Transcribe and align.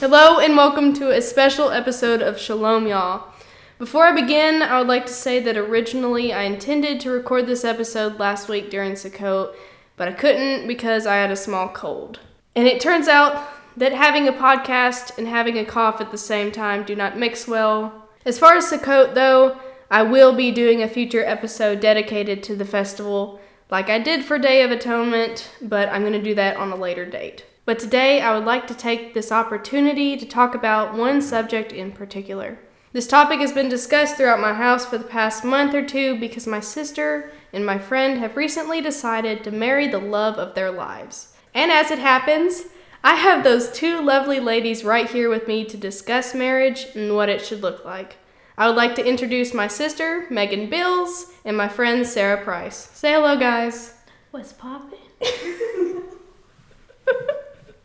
Hello 0.00 0.38
and 0.38 0.56
welcome 0.56 0.92
to 0.92 1.10
a 1.10 1.20
special 1.20 1.72
episode 1.72 2.22
of 2.22 2.38
Shalom, 2.38 2.86
y'all. 2.86 3.34
Before 3.80 4.06
I 4.06 4.12
begin, 4.12 4.62
I 4.62 4.78
would 4.78 4.86
like 4.86 5.06
to 5.06 5.12
say 5.12 5.40
that 5.40 5.56
originally 5.56 6.32
I 6.32 6.44
intended 6.44 7.00
to 7.00 7.10
record 7.10 7.48
this 7.48 7.64
episode 7.64 8.16
last 8.20 8.48
week 8.48 8.70
during 8.70 8.92
Sukkot, 8.92 9.56
but 9.96 10.06
I 10.06 10.12
couldn't 10.12 10.68
because 10.68 11.04
I 11.04 11.16
had 11.16 11.32
a 11.32 11.36
small 11.36 11.68
cold. 11.70 12.20
And 12.54 12.68
it 12.68 12.80
turns 12.80 13.08
out 13.08 13.44
that 13.76 13.90
having 13.90 14.28
a 14.28 14.32
podcast 14.32 15.18
and 15.18 15.26
having 15.26 15.58
a 15.58 15.64
cough 15.64 16.00
at 16.00 16.12
the 16.12 16.16
same 16.16 16.52
time 16.52 16.84
do 16.84 16.94
not 16.94 17.18
mix 17.18 17.48
well. 17.48 18.08
As 18.24 18.38
far 18.38 18.54
as 18.54 18.70
Sukkot, 18.70 19.14
though, 19.14 19.58
I 19.90 20.04
will 20.04 20.32
be 20.32 20.52
doing 20.52 20.80
a 20.80 20.88
future 20.88 21.24
episode 21.24 21.80
dedicated 21.80 22.44
to 22.44 22.54
the 22.54 22.64
festival, 22.64 23.40
like 23.68 23.90
I 23.90 23.98
did 23.98 24.24
for 24.24 24.38
Day 24.38 24.62
of 24.62 24.70
Atonement, 24.70 25.50
but 25.60 25.88
I'm 25.88 26.02
going 26.02 26.12
to 26.12 26.22
do 26.22 26.36
that 26.36 26.56
on 26.56 26.70
a 26.70 26.76
later 26.76 27.04
date. 27.04 27.44
But 27.68 27.78
today 27.78 28.22
I 28.22 28.34
would 28.34 28.46
like 28.46 28.66
to 28.68 28.74
take 28.74 29.12
this 29.12 29.30
opportunity 29.30 30.16
to 30.16 30.24
talk 30.24 30.54
about 30.54 30.94
one 30.94 31.20
subject 31.20 31.70
in 31.70 31.92
particular. 31.92 32.58
This 32.94 33.06
topic 33.06 33.40
has 33.40 33.52
been 33.52 33.68
discussed 33.68 34.16
throughout 34.16 34.40
my 34.40 34.54
house 34.54 34.86
for 34.86 34.96
the 34.96 35.04
past 35.04 35.44
month 35.44 35.74
or 35.74 35.84
two 35.84 36.18
because 36.18 36.46
my 36.46 36.60
sister 36.60 37.30
and 37.52 37.66
my 37.66 37.78
friend 37.78 38.20
have 38.20 38.38
recently 38.38 38.80
decided 38.80 39.44
to 39.44 39.50
marry 39.50 39.86
the 39.86 39.98
love 39.98 40.38
of 40.38 40.54
their 40.54 40.70
lives. 40.70 41.34
And 41.52 41.70
as 41.70 41.90
it 41.90 41.98
happens, 41.98 42.62
I 43.04 43.16
have 43.16 43.44
those 43.44 43.70
two 43.70 44.00
lovely 44.00 44.40
ladies 44.40 44.82
right 44.82 45.10
here 45.10 45.28
with 45.28 45.46
me 45.46 45.66
to 45.66 45.76
discuss 45.76 46.34
marriage 46.34 46.86
and 46.94 47.14
what 47.14 47.28
it 47.28 47.44
should 47.44 47.60
look 47.60 47.84
like. 47.84 48.16
I 48.56 48.66
would 48.66 48.76
like 48.76 48.94
to 48.94 49.06
introduce 49.06 49.52
my 49.52 49.68
sister, 49.68 50.26
Megan 50.30 50.70
Bills, 50.70 51.34
and 51.44 51.54
my 51.54 51.68
friend, 51.68 52.06
Sara 52.06 52.42
Price. 52.42 52.88
Say 52.94 53.12
hello, 53.12 53.38
guys. 53.38 53.92
What's 54.30 54.54
poppin'? 54.54 54.96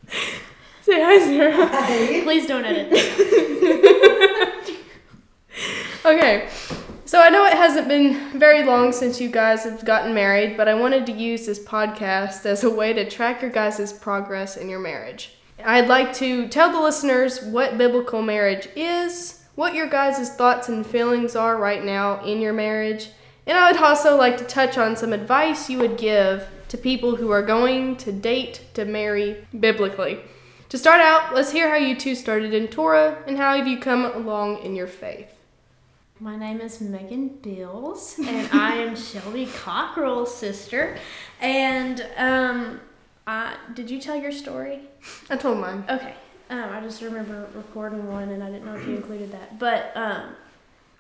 Say 0.82 1.02
hi, 1.02 1.20
Sara. 1.20 2.24
Please 2.24 2.46
don't 2.46 2.66
edit 2.66 2.90
this. 2.90 4.78
Okay, 6.06 6.50
so 7.06 7.22
I 7.22 7.30
know 7.30 7.46
it 7.46 7.54
hasn't 7.54 7.88
been 7.88 8.38
very 8.38 8.66
long 8.66 8.92
since 8.92 9.22
you 9.22 9.30
guys 9.30 9.64
have 9.64 9.86
gotten 9.86 10.14
married, 10.14 10.58
but 10.58 10.68
I 10.68 10.74
wanted 10.74 11.06
to 11.06 11.14
use 11.14 11.46
this 11.46 11.64
podcast 11.64 12.46
as 12.46 12.66
a 12.66 12.70
way 12.70 12.92
to 12.92 13.10
track 13.10 13.42
your 13.42 13.52
guys' 13.52 13.94
progress 13.94 14.58
in 14.58 14.68
your 14.68 14.82
marriage. 14.82 15.36
I'd 15.64 15.88
like 15.88 16.12
to 16.16 16.50
tell 16.50 16.74
the 16.74 16.82
listeners 16.82 17.42
what 17.42 17.78
biblical 17.78 18.22
marriage 18.22 18.68
is, 18.76 19.46
what 19.56 19.76
your 19.76 19.88
guys' 19.88 20.36
thoughts 20.36 20.68
and 20.68 20.86
feelings 20.86 21.38
are 21.38 21.56
right 21.56 21.86
now 21.86 22.22
in 22.26 22.42
your 22.42 22.52
marriage, 22.52 23.12
and 23.46 23.58
I 23.58 23.72
would 23.72 23.82
also 23.82 24.16
like 24.18 24.38
to 24.38 24.44
touch 24.44 24.78
on 24.78 24.96
some 24.96 25.14
advice 25.14 25.70
you 25.70 25.80
would 25.80 25.98
give 25.98 26.48
to 26.70 26.78
people 26.78 27.18
who 27.18 27.30
are 27.32 27.44
going 27.44 27.98
to 27.98 28.12
date 28.12 28.62
to 28.74 28.86
marry 28.86 29.46
biblically. 29.60 30.20
To 30.70 30.78
start 30.78 31.02
out, 31.02 31.36
let's 31.36 31.52
hear 31.52 31.70
how 31.70 31.76
you 31.76 31.96
two 31.96 32.16
started 32.16 32.54
in 32.54 32.68
Torah 32.68 33.24
and 33.28 33.38
how 33.38 33.56
have 33.56 33.68
you 33.68 33.78
come 33.78 34.06
along 34.06 34.64
in 34.64 34.76
your 34.76 34.88
faith. 34.88 35.30
My 36.20 36.36
name 36.36 36.62
is 36.62 36.80
Megan 36.80 37.28
Bills, 37.28 38.18
and 38.18 38.50
I 38.52 38.76
am 38.76 38.96
Shelby 39.12 39.46
Cockrell's 39.48 40.34
sister. 40.34 40.98
And 41.42 42.06
um, 42.18 42.80
I, 43.28 43.56
did 43.74 43.92
you 43.92 44.00
tell 44.00 44.16
your 44.16 44.32
story? 44.32 44.80
I 45.30 45.36
told 45.36 45.60
mine. 45.60 45.84
Okay. 45.90 46.14
Um, 46.50 46.70
I 46.72 46.80
just 46.82 47.02
remember 47.02 47.48
recording 47.54 48.10
one, 48.12 48.30
and 48.30 48.44
I 48.44 48.50
didn't 48.50 48.66
know 48.66 48.76
if 48.76 48.88
you 48.88 48.96
included 48.96 49.32
that. 49.32 49.60
But 49.60 49.92
um, 49.96 50.36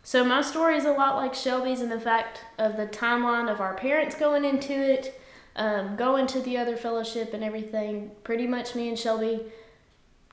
so 0.04 0.24
my 0.26 0.42
story 0.42 0.76
is 0.76 0.84
a 0.84 0.92
lot 0.92 1.16
like 1.16 1.34
Shelby's 1.34 1.82
in 1.82 1.90
the 1.90 2.00
fact 2.00 2.42
of 2.58 2.76
the 2.76 2.86
timeline 2.86 3.50
of 3.50 3.62
our 3.62 3.74
parents 3.74 4.16
going 4.16 4.44
into 4.44 4.74
it, 4.74 5.20
um, 5.56 5.96
going 5.96 6.28
to 6.28 6.42
the 6.42 6.58
other 6.58 6.76
fellowship, 6.76 7.34
and 7.34 7.42
everything. 7.42 8.12
Pretty 8.26 8.46
much, 8.46 8.76
me 8.76 8.90
and 8.90 9.00
Shelby, 9.00 9.46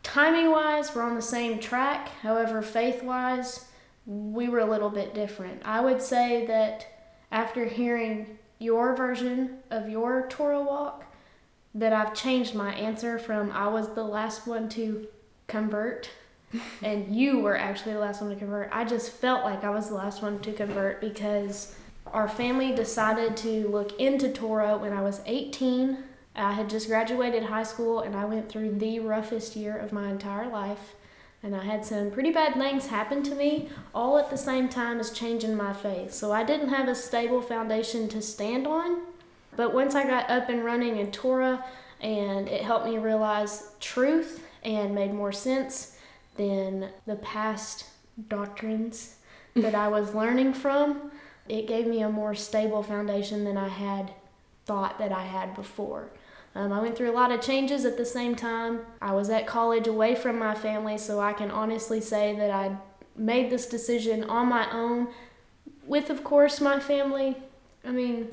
timing 0.03 0.51
wise, 0.51 0.93
we're 0.93 1.03
on 1.03 1.15
the 1.15 1.23
same 1.23 1.61
track. 1.61 2.09
However, 2.21 2.63
faith 2.63 3.05
wise, 3.05 3.67
we 4.07 4.49
were 4.49 4.59
a 4.59 4.67
little 4.67 4.91
bit 4.91 5.15
different. 5.15 5.63
I 5.65 5.81
would 5.81 6.03
say 6.03 6.47
that 6.47 6.87
after 7.31 7.65
hearing 7.65 8.39
your 8.59 8.97
version 8.97 9.59
of 9.71 9.89
your 9.89 10.27
Torah 10.29 10.63
walk, 10.63 11.05
that 11.77 11.93
I've 11.93 12.13
changed 12.13 12.57
my 12.57 12.75
answer 12.75 13.21
from 13.21 13.53
I 13.53 13.69
was 13.69 13.95
the 13.95 14.03
last 14.03 14.49
one 14.49 14.69
to 14.71 15.07
convert 15.47 16.11
and 16.83 17.15
you 17.15 17.41
were 17.41 17.57
actually 17.57 17.93
the 17.93 18.01
last 18.01 18.21
one 18.21 18.31
to 18.31 18.37
convert. 18.37 18.71
I 18.73 18.85
just 18.85 19.13
felt 19.13 19.45
like 19.45 19.65
I 19.65 19.71
was 19.71 19.89
the 19.89 19.95
last 19.95 20.23
one 20.23 20.41
to 20.41 20.53
convert 20.53 21.01
because 21.01 21.75
our 22.07 22.29
family 22.29 22.75
decided 22.75 23.37
to 23.39 23.69
look 23.69 23.99
into 24.01 24.31
Torah 24.31 24.77
when 24.77 24.93
I 24.93 25.03
was 25.03 25.21
18. 25.27 25.99
I 26.35 26.53
had 26.53 26.71
just 26.71 26.89
graduated 26.89 27.45
high 27.45 27.63
school 27.63 28.01
and 28.01 28.17
I 28.17 28.25
went 28.25 28.49
through 28.49 28.79
the 28.79 29.01
roughest 29.01 29.57
year 29.57 29.77
of 29.77 29.93
my 29.93 30.09
entire 30.11 30.49
life 30.49 30.95
and 31.43 31.57
I 31.57 31.65
had 31.65 31.85
some 31.85 32.11
pretty 32.11 32.33
bad 32.33 32.55
things 32.55 32.89
happen 32.89 33.23
to 33.25 33.35
me 33.35 33.69
all 33.95 34.19
at 34.19 34.29
the 34.29 34.37
same 34.37 34.69
time 34.69 35.01
as 35.01 35.11
changing 35.11 35.57
my 35.57 35.73
faith. 35.73 36.13
So 36.13 36.33
I 36.33 36.45
didn't 36.45 36.69
have 36.69 36.89
a 36.89 36.95
stable 36.95 37.41
foundation 37.41 38.09
to 38.09 38.21
stand 38.21 38.67
on. 38.67 39.01
But 39.57 39.73
once 39.73 39.95
I 39.95 40.05
got 40.05 40.29
up 40.29 40.49
and 40.49 40.65
running 40.65 40.97
in 40.97 41.11
Torah 41.11 41.65
and 42.01 42.49
it 42.49 42.63
helped 42.63 42.87
me 42.87 42.99
realize 42.99 43.73
truth 43.81 44.45
and 44.63 44.95
made 44.95 45.15
more 45.15 45.33
sense 45.33 45.97
than 46.41 46.89
the 47.05 47.17
past 47.17 47.85
doctrines 48.29 49.17
that 49.55 49.75
I 49.75 49.89
was 49.89 50.15
learning 50.15 50.55
from, 50.55 51.11
it 51.49 51.67
gave 51.67 51.87
me 51.87 52.01
a 52.01 52.09
more 52.09 52.35
stable 52.35 52.83
foundation 52.83 53.45
than 53.45 53.59
I 53.59 53.69
had 53.69 54.13
thought 54.65 54.99
that 54.99 55.13
I 55.13 55.25
had 55.25 55.55
before. 55.55 56.09
Um, 56.55 56.73
I 56.73 56.81
went 56.81 56.97
through 56.97 57.11
a 57.11 57.21
lot 57.21 57.31
of 57.31 57.43
changes 57.43 57.85
at 57.85 57.99
the 57.99 58.07
same 58.07 58.35
time. 58.35 58.81
I 59.03 59.13
was 59.13 59.29
at 59.29 59.47
college 59.47 59.87
away 59.87 60.15
from 60.15 60.39
my 60.39 60.55
family, 60.55 60.97
so 60.97 61.21
I 61.21 61.35
can 61.35 61.51
honestly 61.51 62.01
say 62.01 62.35
that 62.37 62.51
I 62.51 62.77
made 63.15 63.51
this 63.51 63.67
decision 63.67 64.25
on 64.25 64.49
my 64.49 64.71
own, 64.73 65.09
with, 65.85 66.09
of 66.09 66.25
course, 66.25 66.59
my 66.59 66.81
family. 66.81 67.37
I 67.85 67.91
mean, 67.91 68.31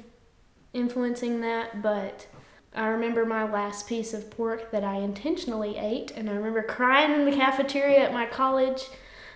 influencing 0.74 1.42
that, 1.42 1.82
but 1.82 2.28
I 2.78 2.88
remember 2.88 3.26
my 3.26 3.50
last 3.50 3.88
piece 3.88 4.14
of 4.14 4.30
pork 4.30 4.72
that 4.72 4.84
I 4.84 4.98
intentionally 4.98 5.78
ate, 5.78 6.12
and 6.12 6.30
I 6.30 6.34
remember 6.34 6.62
crying 6.62 7.12
in 7.12 7.26
the 7.26 7.36
cafeteria 7.36 8.00
at 8.00 8.14
my 8.14 8.28
college. 8.28 8.84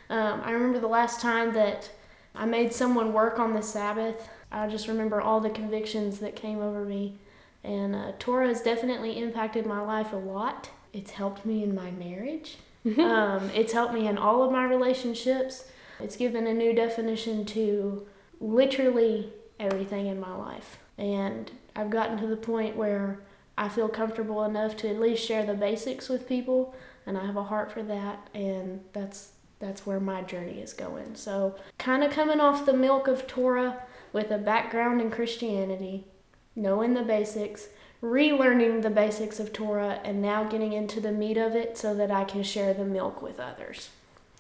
Um, 0.09 0.41
I 0.43 0.51
remember 0.51 0.79
the 0.79 0.87
last 0.87 1.19
time 1.19 1.53
that 1.53 1.89
I 2.35 2.45
made 2.45 2.71
someone 2.71 3.13
work 3.13 3.39
on 3.39 3.53
the 3.53 3.63
Sabbath. 3.63 4.29
I 4.51 4.67
just 4.67 4.87
remember 4.87 5.19
all 5.19 5.39
the 5.39 5.49
convictions 5.49 6.19
that 6.19 6.35
came 6.35 6.59
over 6.59 6.85
me. 6.85 7.17
And 7.63 7.95
uh, 7.95 8.11
Torah 8.19 8.47
has 8.47 8.61
definitely 8.61 9.17
impacted 9.17 9.65
my 9.65 9.81
life 9.81 10.13
a 10.13 10.17
lot. 10.17 10.69
It's 10.93 11.11
helped 11.11 11.45
me 11.45 11.63
in 11.63 11.73
my 11.73 11.91
marriage. 11.91 12.57
um, 12.99 13.49
it's 13.55 13.73
helped 13.73 13.93
me 13.93 14.07
in 14.07 14.17
all 14.17 14.43
of 14.43 14.51
my 14.51 14.65
relationships. 14.65 15.65
It's 15.99 16.15
given 16.15 16.45
a 16.45 16.53
new 16.53 16.73
definition 16.73 17.45
to 17.45 18.05
literally 18.39 19.33
everything 19.59 20.07
in 20.07 20.19
my 20.19 20.35
life. 20.35 20.77
And 20.97 21.51
I've 21.75 21.89
gotten 21.89 22.17
to 22.17 22.27
the 22.27 22.35
point 22.35 22.75
where 22.75 23.19
I 23.57 23.69
feel 23.69 23.89
comfortable 23.89 24.43
enough 24.43 24.77
to 24.77 24.89
at 24.89 24.99
least 24.99 25.25
share 25.25 25.45
the 25.45 25.53
basics 25.53 26.09
with 26.09 26.27
people, 26.27 26.73
and 27.05 27.17
I 27.17 27.25
have 27.25 27.37
a 27.37 27.43
heart 27.43 27.71
for 27.71 27.83
that, 27.83 28.29
and 28.33 28.81
that's 28.93 29.31
that's 29.59 29.85
where 29.85 29.99
my 29.99 30.23
journey 30.23 30.59
is 30.59 30.73
going. 30.73 31.15
So, 31.15 31.55
kind 31.77 32.03
of 32.03 32.11
coming 32.11 32.39
off 32.39 32.65
the 32.65 32.73
milk 32.73 33.07
of 33.07 33.27
Torah 33.27 33.83
with 34.11 34.31
a 34.31 34.37
background 34.37 35.01
in 35.01 35.11
Christianity, 35.11 36.07
knowing 36.55 36.95
the 36.95 37.03
basics, 37.03 37.67
relearning 38.01 38.81
the 38.81 38.89
basics 38.89 39.39
of 39.39 39.53
Torah, 39.53 39.99
and 40.03 40.21
now 40.21 40.43
getting 40.43 40.73
into 40.73 40.99
the 40.99 41.11
meat 41.11 41.37
of 41.37 41.55
it 41.55 41.77
so 41.77 41.93
that 41.93 42.09
I 42.09 42.23
can 42.23 42.41
share 42.41 42.73
the 42.73 42.85
milk 42.85 43.21
with 43.21 43.39
others. 43.39 43.89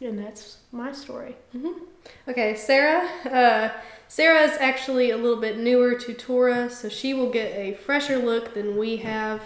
And 0.01 0.17
that's 0.17 0.57
my 0.71 0.91
story. 0.91 1.35
Mm-hmm. 1.55 1.83
Okay, 2.27 2.55
Sara. 2.55 3.07
Uh, 3.25 3.69
Sara 4.07 4.41
is 4.41 4.57
actually 4.59 5.11
a 5.11 5.17
little 5.17 5.39
bit 5.39 5.57
newer 5.57 5.93
to 5.95 6.13
Torah, 6.13 6.69
so 6.69 6.89
she 6.89 7.13
will 7.13 7.29
get 7.29 7.55
a 7.55 7.75
fresher 7.75 8.17
look 8.17 8.53
than 8.53 8.77
we 8.77 8.97
have. 8.97 9.41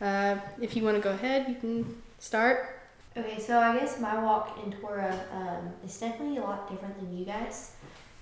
Uh, 0.00 0.36
if 0.60 0.74
you 0.74 0.82
want 0.82 0.96
to 0.96 1.02
go 1.02 1.10
ahead, 1.10 1.46
you 1.48 1.56
can 1.56 2.02
start. 2.18 2.80
Okay, 3.16 3.38
so 3.38 3.58
I 3.58 3.78
guess 3.78 4.00
my 4.00 4.22
walk 4.22 4.58
in 4.64 4.72
Torah 4.72 5.18
um, 5.32 5.72
is 5.84 5.98
definitely 5.98 6.38
a 6.38 6.42
lot 6.42 6.70
different 6.70 6.98
than 6.98 7.16
you 7.16 7.24
guys. 7.24 7.72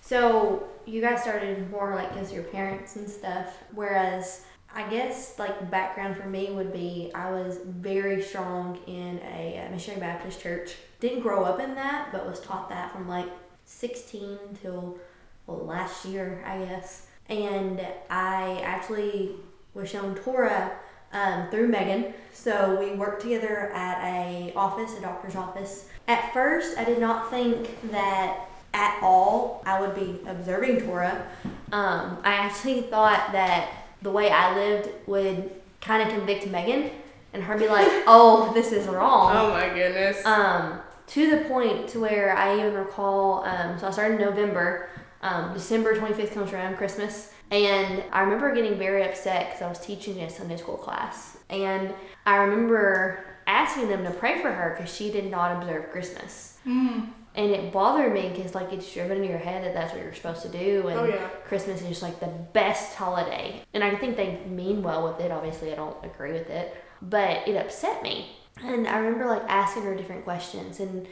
So 0.01 0.69
you 0.87 1.01
guys 1.01 1.23
started 1.23 1.71
more 1.71 1.95
like 1.95 2.13
as 2.17 2.33
your 2.33 2.45
parents 2.45 2.97
and 2.97 3.09
stuff, 3.09 3.63
whereas 3.75 4.45
I 4.77 4.87
guess 4.91 5.39
like 5.39 5.71
background 5.71 6.19
for 6.19 6.29
me 6.29 6.51
would 6.51 6.71
be 6.71 7.11
I 7.15 7.31
was 7.31 7.57
very 7.65 8.21
strong 8.21 8.79
in 8.87 9.19
a 9.21 9.67
missionary 9.73 10.01
Baptist 10.03 10.39
church. 10.39 10.77
Didn't 11.01 11.21
grow 11.21 11.45
up 11.45 11.61
in 11.61 11.75
that, 11.77 12.11
but 12.13 12.27
was 12.27 12.41
taught 12.41 12.69
that 12.69 12.93
from 12.93 13.09
like 13.09 13.29
16 13.65 14.39
till 14.61 14.99
well 15.47 15.65
last 15.65 16.05
year, 16.05 16.45
I 16.47 16.59
guess. 16.59 17.07
And 17.31 17.81
I 18.11 18.61
actually 18.63 19.37
was 19.73 19.89
shown 19.89 20.15
Torah 20.15 20.73
um, 21.11 21.49
through 21.49 21.69
Megan. 21.69 22.13
So 22.35 22.79
we 22.79 22.91
worked 22.97 23.23
together 23.23 23.71
at 23.73 24.05
a 24.05 24.53
office, 24.55 24.95
a 24.99 25.01
doctor's 25.01 25.37
office. 25.37 25.89
At 26.07 26.35
first, 26.35 26.77
I 26.77 26.85
did 26.85 27.01
not 27.01 27.31
think 27.31 27.91
that 27.93 28.41
at 28.75 28.99
all 29.03 29.63
I 29.65 29.81
would 29.81 29.95
be 29.95 30.21
observing 30.29 30.83
Torah. 30.83 31.27
Um, 31.73 32.19
I 32.23 32.35
actually 32.35 32.83
thought 32.83 33.33
that 33.33 33.86
the 34.07 34.13
way 34.13 34.31
I 34.31 34.55
lived 34.55 34.89
would 35.09 35.51
kind 35.81 36.01
of 36.01 36.09
convict 36.17 36.47
Megan. 36.47 36.91
and 37.33 37.43
her 37.43 37.59
be 37.59 37.67
like, 37.67 37.89
"Oh, 38.07 38.53
this 38.55 38.71
is 38.71 38.87
wrong." 38.87 39.37
Oh 39.37 39.51
my 39.51 39.69
goodness. 39.75 40.25
Um, 40.25 40.79
to 41.09 41.31
the 41.31 41.39
point 41.49 41.89
to 41.89 42.01
where 42.01 42.37
I 42.37 42.57
even 42.57 42.75
recall. 42.75 43.45
Um, 43.45 43.77
so 43.79 43.89
I 43.89 43.91
started 43.91 44.21
in 44.21 44.21
November. 44.21 44.89
Um, 45.23 45.53
December 45.53 45.97
twenty 45.99 46.15
fifth 46.15 46.33
comes 46.35 46.53
around 46.53 46.77
Christmas, 46.77 47.33
and 47.51 48.05
I 48.13 48.21
remember 48.21 48.55
getting 48.55 48.79
very 48.79 49.03
upset 49.03 49.47
because 49.49 49.63
I 49.63 49.69
was 49.69 49.81
teaching 49.81 50.21
a 50.23 50.31
Sunday 50.31 50.57
school 50.57 50.77
class, 50.77 51.37
and 51.51 51.93
I 52.27 52.37
remember 52.37 53.25
asking 53.49 53.89
them 53.89 54.05
to 54.05 54.11
pray 54.13 54.41
for 54.41 54.53
her 54.53 54.77
because 54.77 54.95
she 54.95 55.11
did 55.11 55.29
not 55.31 55.57
observe 55.57 55.91
Christmas. 55.91 56.59
Mm. 56.65 57.09
And 57.37 57.51
it 57.51 57.71
bothered 57.71 58.15
me 58.15 58.31
because 58.35 58.55
like 58.55 58.73
it's 58.73 58.91
driven 58.93 59.19
into 59.19 59.29
your 59.29 59.39
head 59.39 59.63
that 59.63 59.75
that's 59.75 59.93
what 59.93 60.03
you're 60.03 60.15
supposed 60.15 60.43
to 60.43 60.49
do, 60.49 60.89
and 60.89 60.99
Oh 61.01 61.05
yeah. 61.05 61.29
Christmas 61.47 61.83
is 61.83 61.89
just 61.89 62.03
like 62.03 62.19
the 62.19 62.33
best 62.55 62.95
holiday. 62.97 63.63
And 63.75 63.85
I 63.85 63.95
think 63.95 64.17
they 64.17 64.41
mean 64.49 64.83
well 64.83 65.07
with 65.07 65.21
it. 65.21 65.31
Obviously, 65.31 65.71
I 65.71 65.75
don't 65.77 66.03
agree 66.03 66.33
with 66.33 66.49
it, 66.49 66.75
but 67.03 67.47
it 67.47 67.55
upset 67.57 68.03
me. 68.03 68.37
And 68.65 68.89
I 68.89 68.97
remember 68.99 69.27
like 69.27 69.43
asking 69.49 69.83
her 69.83 69.95
different 69.95 70.25
questions, 70.25 70.81
and 70.81 71.07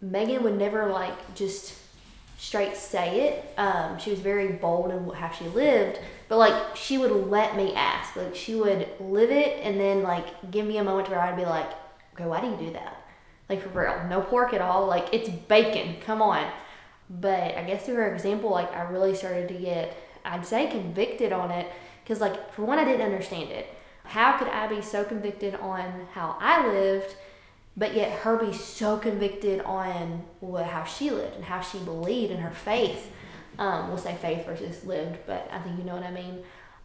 Megan 0.00 0.42
would 0.42 0.58
never 0.58 0.86
like 0.86 1.34
just 1.36 1.74
straight 2.38 2.76
say 2.76 3.28
it. 3.28 3.54
Um, 3.56 3.98
she 3.98 4.10
was 4.10 4.18
very 4.18 4.48
bold 4.52 4.90
in 4.90 5.08
how 5.10 5.30
she 5.30 5.44
lived, 5.46 6.00
but 6.28 6.38
like 6.38 6.76
she 6.76 6.98
would 6.98 7.12
let 7.12 7.56
me 7.56 7.72
ask. 7.74 8.16
Like 8.16 8.34
she 8.34 8.56
would 8.56 8.88
live 8.98 9.30
it, 9.30 9.60
and 9.62 9.78
then 9.78 10.02
like 10.02 10.50
give 10.50 10.66
me 10.66 10.78
a 10.78 10.84
moment 10.84 11.08
where 11.08 11.20
I'd 11.20 11.36
be 11.36 11.44
like, 11.44 11.70
"Okay, 12.14 12.26
why 12.26 12.40
do 12.40 12.48
you 12.48 12.56
do 12.56 12.72
that?" 12.72 12.97
Like 13.48 13.62
for 13.62 13.68
real, 13.70 14.06
no 14.08 14.20
pork 14.20 14.52
at 14.54 14.60
all. 14.60 14.86
Like 14.86 15.08
it's 15.12 15.28
bacon. 15.28 15.96
Come 16.02 16.22
on. 16.22 16.50
But 17.10 17.56
I 17.56 17.64
guess 17.64 17.86
through 17.86 17.96
her 17.96 18.12
example, 18.12 18.50
like 18.50 18.74
I 18.74 18.82
really 18.82 19.14
started 19.14 19.48
to 19.48 19.54
get, 19.54 19.96
I'd 20.24 20.44
say, 20.44 20.68
convicted 20.70 21.32
on 21.32 21.50
it. 21.50 21.70
Because, 22.08 22.22
like, 22.22 22.54
for 22.54 22.64
one, 22.64 22.78
I 22.78 22.86
didn't 22.86 23.04
understand 23.04 23.50
it. 23.50 23.66
How 24.04 24.38
could 24.38 24.48
I 24.48 24.66
be 24.66 24.80
so 24.80 25.04
convicted 25.04 25.54
on 25.56 26.06
how 26.12 26.38
I 26.40 26.66
lived, 26.66 27.14
but 27.76 27.94
yet 27.94 28.20
her 28.20 28.38
be 28.38 28.50
so 28.54 28.96
convicted 28.96 29.60
on 29.60 30.24
what, 30.40 30.64
how 30.64 30.84
she 30.84 31.10
lived 31.10 31.36
and 31.36 31.44
how 31.44 31.60
she 31.60 31.78
believed 31.80 32.32
in 32.32 32.38
her 32.38 32.50
faith? 32.50 33.12
Um, 33.58 33.88
we'll 33.88 33.98
say 33.98 34.16
faith 34.16 34.46
versus 34.46 34.86
lived, 34.86 35.18
but 35.26 35.46
I 35.52 35.58
think 35.58 35.76
you 35.76 35.84
know 35.84 35.96
what 35.96 36.02
I 36.02 36.10
mean. 36.10 36.44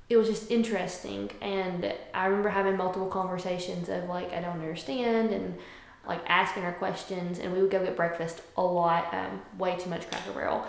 It 0.10 0.18
was 0.18 0.28
just 0.28 0.52
interesting. 0.52 1.32
And 1.42 1.94
I 2.14 2.26
remember 2.26 2.50
having 2.50 2.76
multiple 2.76 3.08
conversations 3.08 3.88
of, 3.88 4.10
like, 4.10 4.34
I 4.34 4.42
don't 4.42 4.60
understand, 4.60 5.32
and 5.32 5.58
like 6.08 6.22
asking 6.28 6.64
her 6.64 6.74
questions, 6.74 7.40
and 7.40 7.54
we 7.54 7.62
would 7.62 7.72
go 7.72 7.84
get 7.84 7.96
breakfast 7.96 8.42
a 8.58 8.64
lot, 8.64 9.14
um, 9.14 9.42
way 9.58 9.78
too 9.78 9.90
much 9.90 10.10
Cracker 10.10 10.32
Barrel. 10.32 10.66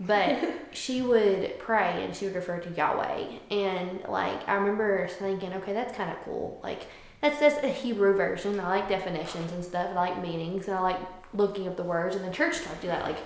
But 0.00 0.38
she 0.72 1.02
would 1.02 1.58
pray 1.58 2.04
and 2.04 2.14
she 2.14 2.26
would 2.26 2.34
refer 2.34 2.58
to 2.58 2.70
Yahweh, 2.70 3.38
and 3.50 4.02
like 4.08 4.48
I 4.48 4.54
remember 4.54 5.08
thinking, 5.08 5.52
okay, 5.54 5.72
that's 5.72 5.96
kind 5.96 6.10
of 6.10 6.16
cool. 6.24 6.60
Like 6.62 6.86
that's 7.20 7.40
just 7.40 7.62
a 7.62 7.68
Hebrew 7.68 8.14
version. 8.14 8.58
I 8.60 8.68
like 8.68 8.88
definitions 8.88 9.52
and 9.52 9.64
stuff. 9.64 9.90
I 9.90 9.94
like 9.94 10.22
meanings, 10.22 10.68
and 10.68 10.76
I 10.76 10.80
like 10.80 11.00
looking 11.34 11.68
up 11.68 11.76
the 11.76 11.82
words. 11.82 12.16
And 12.16 12.24
the 12.24 12.32
church 12.32 12.62
taught 12.62 12.82
you 12.82 12.88
that, 12.88 13.02
like 13.02 13.18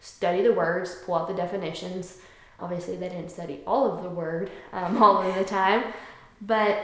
study 0.00 0.42
the 0.42 0.52
words, 0.52 0.96
pull 1.04 1.16
out 1.16 1.28
the 1.28 1.34
definitions. 1.34 2.18
Obviously, 2.58 2.96
they 2.96 3.08
didn't 3.08 3.30
study 3.30 3.60
all 3.66 3.92
of 3.92 4.02
the 4.02 4.10
word 4.10 4.50
um, 4.72 5.02
all 5.02 5.22
of 5.22 5.34
the 5.34 5.44
time, 5.44 5.84
but 6.40 6.78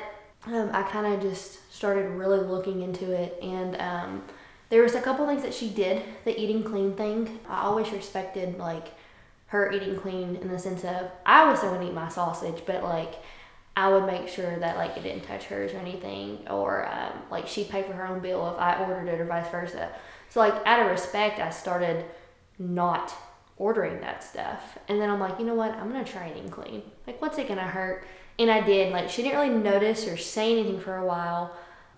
um, 0.46 0.70
I 0.72 0.82
kind 0.82 1.12
of 1.12 1.20
just 1.20 1.72
started 1.74 2.08
really 2.10 2.38
looking 2.38 2.82
into 2.82 3.12
it, 3.12 3.38
and 3.42 3.76
um, 3.80 4.22
there 4.68 4.82
was 4.82 4.94
a 4.94 5.00
couple 5.00 5.26
things 5.26 5.42
that 5.42 5.54
she 5.54 5.70
did. 5.70 6.02
The 6.24 6.38
eating 6.40 6.62
clean 6.62 6.94
thing, 6.94 7.40
I 7.48 7.62
always 7.62 7.90
respected 7.90 8.58
like 8.58 8.88
her 9.48 9.70
eating 9.70 9.96
clean 9.96 10.36
in 10.36 10.48
the 10.48 10.58
sense 10.58 10.84
of 10.84 11.10
I 11.24 11.48
was 11.48 11.58
still 11.58 11.72
gonna 11.72 11.86
eat 11.86 11.94
my 11.94 12.08
sausage, 12.08 12.62
but 12.66 12.82
like 12.82 13.14
I 13.76 13.88
would 13.88 14.06
make 14.06 14.28
sure 14.28 14.58
that 14.58 14.76
like 14.76 14.96
it 14.96 15.02
didn't 15.02 15.24
touch 15.24 15.44
hers 15.44 15.72
or 15.72 15.78
anything, 15.78 16.46
or 16.48 16.88
um, 16.92 17.12
like 17.30 17.46
she 17.46 17.64
paid 17.64 17.86
for 17.86 17.92
her 17.92 18.06
own 18.06 18.20
bill 18.20 18.48
if 18.52 18.58
I 18.58 18.78
ordered 18.80 19.08
it 19.08 19.20
or 19.20 19.24
vice 19.24 19.48
versa. 19.50 19.90
So 20.30 20.40
like 20.40 20.54
out 20.64 20.80
of 20.80 20.90
respect, 20.90 21.40
I 21.40 21.50
started 21.50 22.04
not 22.58 23.14
ordering 23.58 24.00
that 24.00 24.22
stuff, 24.22 24.78
and 24.88 25.00
then 25.00 25.10
I'm 25.10 25.20
like, 25.20 25.38
you 25.38 25.46
know 25.46 25.54
what? 25.54 25.72
I'm 25.74 25.90
gonna 25.90 26.04
try 26.04 26.30
eating 26.30 26.50
clean. 26.50 26.82
Like, 27.06 27.20
what's 27.20 27.38
it 27.38 27.48
gonna 27.48 27.62
hurt? 27.62 28.06
And 28.38 28.50
I 28.50 28.60
did. 28.60 28.92
Like, 28.92 29.08
she 29.08 29.22
didn't 29.22 29.38
really 29.40 29.58
notice 29.58 30.06
or 30.06 30.16
say 30.16 30.52
anything 30.52 30.80
for 30.80 30.96
a 30.96 31.06
while. 31.06 31.56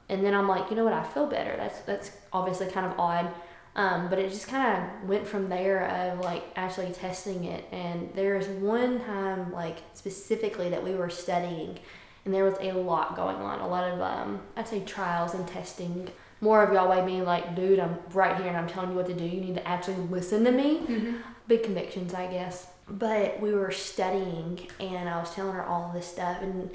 And 0.08 0.25
then 0.25 0.35
I'm 0.35 0.49
like, 0.49 0.70
you 0.70 0.76
know 0.76 0.85
what? 0.85 0.93
I 0.93 1.02
feel 1.05 1.26
better. 1.26 1.55
That's 1.56 1.81
that's 1.81 2.11
obviously 2.32 2.69
kind 2.69 2.87
of 2.87 2.99
odd. 2.99 3.32
Um, 3.76 4.08
but 4.08 4.19
it 4.19 4.31
just 4.31 4.49
kind 4.49 4.82
of 4.82 5.08
went 5.08 5.26
from 5.26 5.49
there 5.49 5.85
of 5.87 6.20
like 6.20 6.43
actually 6.56 6.90
testing 6.93 7.44
it. 7.44 7.64
And 7.70 8.11
there 8.14 8.37
was 8.37 8.46
one 8.49 9.00
time 9.05 9.52
like 9.52 9.79
specifically 9.94 10.70
that 10.70 10.82
we 10.82 10.94
were 10.94 11.11
studying, 11.11 11.79
and 12.25 12.32
there 12.32 12.44
was 12.44 12.55
a 12.61 12.73
lot 12.73 13.17
going 13.17 13.37
on. 13.37 13.61
A 13.61 13.69
lot 13.69 13.85
of 13.85 14.00
um, 14.00 14.40
I'd 14.56 14.67
say 14.67 14.81
trials 14.85 15.35
and 15.35 15.46
testing. 15.46 16.08
More 16.40 16.62
of 16.62 16.73
Yahweh 16.73 17.05
being 17.05 17.25
like, 17.25 17.56
dude, 17.56 17.81
I'm 17.81 17.99
right 18.12 18.37
here 18.37 18.46
and 18.46 18.56
I'm 18.56 18.69
telling 18.69 18.90
you 18.90 18.96
what 18.96 19.06
to 19.06 19.14
do. 19.14 19.25
You 19.25 19.40
need 19.40 19.56
to 19.56 19.67
actually 19.67 19.96
listen 19.96 20.44
to 20.44 20.52
me. 20.52 20.79
Mm-hmm. 20.79 21.17
Big 21.49 21.64
convictions, 21.64 22.14
I 22.14 22.29
guess. 22.29 22.69
But 22.90 23.40
we 23.40 23.52
were 23.55 23.70
studying, 23.70 24.61
and 24.81 25.08
I 25.08 25.19
was 25.19 25.35
telling 25.35 25.55
her 25.55 25.64
all 25.64 25.90
this 25.94 26.06
stuff, 26.06 26.43
and 26.43 26.70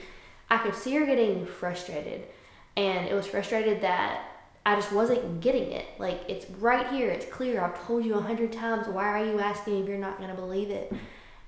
I 0.49 0.57
could 0.59 0.75
see 0.75 0.93
her 0.95 1.05
getting 1.05 1.45
frustrated. 1.45 2.23
And 2.75 3.07
it 3.07 3.13
was 3.13 3.27
frustrated 3.27 3.81
that 3.81 4.21
I 4.65 4.75
just 4.75 4.91
wasn't 4.91 5.41
getting 5.41 5.71
it. 5.71 5.85
Like, 5.99 6.21
it's 6.27 6.49
right 6.59 6.87
here, 6.87 7.09
it's 7.09 7.25
clear. 7.25 7.61
I've 7.61 7.85
told 7.85 8.05
you 8.05 8.15
a 8.15 8.21
hundred 8.21 8.51
times. 8.53 8.87
Why 8.87 9.05
are 9.05 9.25
you 9.25 9.39
asking 9.39 9.81
if 9.81 9.87
you're 9.87 9.97
not 9.97 10.17
going 10.17 10.29
to 10.29 10.35
believe 10.35 10.69
it? 10.69 10.93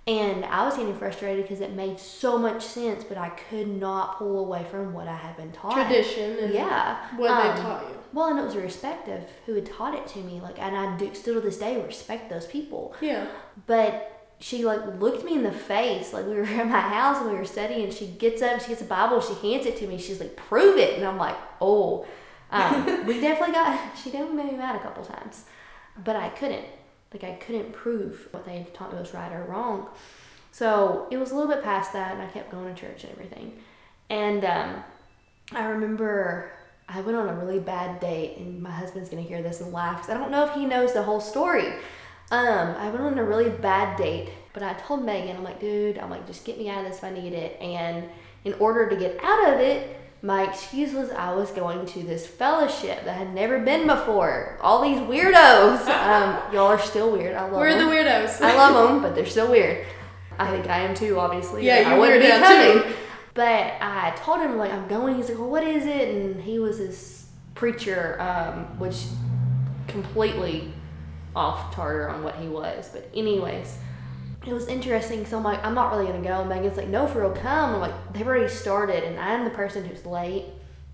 And 0.07 0.45
I 0.45 0.63
was 0.65 0.77
getting 0.77 0.95
frustrated 0.95 1.45
because 1.45 1.61
it 1.61 1.73
made 1.73 1.99
so 1.99 2.37
much 2.37 2.63
sense, 2.63 3.03
but 3.03 3.17
I 3.17 3.29
could 3.29 3.67
not 3.67 4.17
pull 4.19 4.39
away 4.39 4.63
from 4.69 4.93
what 4.93 5.07
I 5.07 5.15
had 5.15 5.35
been 5.35 5.51
taught. 5.51 5.73
Tradition 5.73 6.37
and 6.37 6.53
Yeah. 6.53 6.97
what 7.17 7.31
Um, 7.31 7.55
they 7.55 7.61
taught 7.61 7.83
you. 7.89 7.97
Well, 8.13 8.27
and 8.27 8.37
it 8.39 8.43
was 8.45 8.55
a 8.55 8.61
respect 8.61 9.07
of 9.07 9.21
who 9.47 9.55
had 9.55 9.65
taught 9.65 9.95
it 9.95 10.05
to 10.09 10.19
me. 10.19 10.39
Like, 10.41 10.61
and 10.61 10.77
I 10.77 10.95
do 10.97 11.11
still 11.15 11.33
to 11.35 11.41
this 11.41 11.57
day 11.57 11.81
respect 11.81 12.29
those 12.29 12.45
people. 12.45 12.93
Yeah. 13.01 13.25
But 13.65 14.14
she 14.45 14.63
like 14.63 14.99
looked 14.99 15.25
me 15.25 15.33
in 15.33 15.41
the 15.41 15.51
face. 15.51 16.13
Like 16.13 16.27
we 16.27 16.35
were 16.35 16.43
at 16.45 16.67
my 16.67 16.79
house 16.79 17.19
and 17.19 17.31
we 17.31 17.35
were 17.35 17.45
studying. 17.45 17.89
She 17.89 18.05
gets 18.05 18.43
up, 18.43 18.61
she 18.61 18.67
gets 18.67 18.81
a 18.81 18.85
Bible, 18.85 19.19
she 19.19 19.33
hands 19.33 19.65
it 19.65 19.75
to 19.77 19.87
me. 19.87 19.97
She's 19.97 20.19
like, 20.19 20.35
"Prove 20.35 20.77
it," 20.77 20.97
and 20.97 21.05
I'm 21.05 21.17
like, 21.17 21.35
"Oh." 21.59 22.05
Um, 22.51 22.85
we 23.07 23.19
definitely 23.19 23.53
got. 23.53 23.79
She 24.03 24.11
definitely 24.11 24.43
made 24.43 24.51
me 24.51 24.57
mad 24.59 24.75
a 24.75 24.79
couple 24.79 25.03
times, 25.03 25.45
but 26.03 26.15
I 26.15 26.29
couldn't. 26.29 26.65
Like 27.11 27.23
I 27.23 27.31
couldn't 27.37 27.73
prove 27.73 28.27
what 28.29 28.45
they 28.45 28.59
had 28.59 28.73
taught 28.75 28.93
me 28.93 28.99
was 28.99 29.15
right 29.15 29.33
or 29.33 29.45
wrong. 29.45 29.87
So 30.51 31.07
it 31.09 31.17
was 31.17 31.31
a 31.31 31.35
little 31.35 31.51
bit 31.51 31.63
past 31.63 31.91
that, 31.93 32.13
and 32.13 32.21
I 32.21 32.27
kept 32.27 32.51
going 32.51 32.73
to 32.73 32.79
church 32.79 33.03
and 33.03 33.13
everything. 33.13 33.57
And 34.11 34.45
um, 34.45 34.83
I 35.53 35.65
remember 35.65 36.51
I 36.87 37.01
went 37.01 37.17
on 37.17 37.29
a 37.29 37.33
really 37.33 37.59
bad 37.59 37.99
date, 37.99 38.37
and 38.37 38.61
my 38.61 38.69
husband's 38.69 39.09
gonna 39.09 39.23
hear 39.23 39.41
this 39.41 39.61
and 39.61 39.73
laugh 39.73 40.01
because 40.01 40.15
I 40.15 40.19
don't 40.19 40.29
know 40.29 40.45
if 40.45 40.53
he 40.53 40.67
knows 40.67 40.93
the 40.93 41.01
whole 41.01 41.19
story. 41.19 41.73
Um, 42.31 42.75
I 42.77 42.89
went 42.89 43.01
on 43.01 43.17
a 43.17 43.23
really 43.23 43.49
bad 43.49 43.97
date, 43.97 44.29
but 44.53 44.63
I 44.63 44.73
told 44.73 45.03
Megan, 45.05 45.35
I'm 45.37 45.43
like, 45.43 45.59
dude, 45.59 45.97
I'm 45.97 46.09
like, 46.09 46.25
just 46.25 46.43
get 46.45 46.57
me 46.57 46.69
out 46.69 46.79
of 46.83 46.91
this 46.91 46.97
if 46.97 47.03
I 47.03 47.11
need 47.11 47.33
it. 47.33 47.59
And 47.61 48.09
in 48.43 48.53
order 48.55 48.89
to 48.89 48.95
get 48.95 49.19
out 49.23 49.53
of 49.53 49.59
it, 49.59 49.99
my 50.21 50.43
excuse 50.43 50.91
was 50.91 51.11
I 51.11 51.35
was 51.35 51.51
going 51.51 51.85
to 51.85 51.99
this 52.01 52.25
fellowship 52.25 53.05
that 53.05 53.15
I 53.15 53.17
had 53.17 53.33
never 53.35 53.59
been 53.59 53.85
before. 53.85 54.57
All 54.61 54.81
these 54.81 54.99
weirdos. 54.99 55.85
Um, 56.05 56.39
y'all 56.53 56.67
are 56.67 56.79
still 56.79 57.11
weird. 57.11 57.35
I 57.35 57.43
love 57.43 57.53
We're 57.53 57.73
them. 57.73 57.89
the 57.89 57.95
weirdos. 57.95 58.39
I 58.41 58.55
love 58.55 58.89
them, 58.89 59.01
but 59.01 59.15
they're 59.15 59.25
still 59.25 59.49
weird. 59.49 59.85
I 60.37 60.51
think 60.51 60.67
I 60.67 60.79
am 60.79 60.93
too, 60.93 61.19
obviously. 61.19 61.65
Yeah, 61.65 61.93
you 61.93 61.99
wouldn't 61.99 62.21
be 62.21 62.31
out 62.31 62.83
too. 62.83 62.93
But 63.33 63.73
I 63.81 64.13
told 64.17 64.41
him 64.41 64.57
like 64.57 64.71
I'm 64.71 64.87
going. 64.87 65.15
He's 65.15 65.29
like, 65.29 65.39
well, 65.39 65.49
what 65.49 65.63
is 65.63 65.85
it? 65.85 66.09
And 66.09 66.41
he 66.41 66.59
was 66.59 66.77
this 66.77 67.27
preacher, 67.55 68.19
um, 68.21 68.77
which 68.79 69.05
completely 69.87 70.71
off 71.35 71.73
tartar 71.73 72.09
on 72.09 72.23
what 72.23 72.35
he 72.35 72.47
was. 72.47 72.89
But 72.89 73.09
anyways, 73.13 73.77
it 74.45 74.53
was 74.53 74.67
interesting. 74.67 75.25
So 75.25 75.37
I'm 75.37 75.43
like, 75.43 75.63
I'm 75.63 75.73
not 75.73 75.91
really 75.91 76.07
gonna 76.07 76.23
go. 76.23 76.41
And 76.41 76.49
Megan's 76.49 76.77
like, 76.77 76.87
no, 76.87 77.07
for 77.07 77.21
real, 77.21 77.31
come. 77.31 77.75
I'm 77.75 77.81
like, 77.81 78.13
they've 78.13 78.27
already 78.27 78.47
started, 78.47 79.03
and 79.03 79.19
I'm 79.19 79.43
the 79.43 79.49
person 79.49 79.85
who's 79.85 80.05
late. 80.05 80.45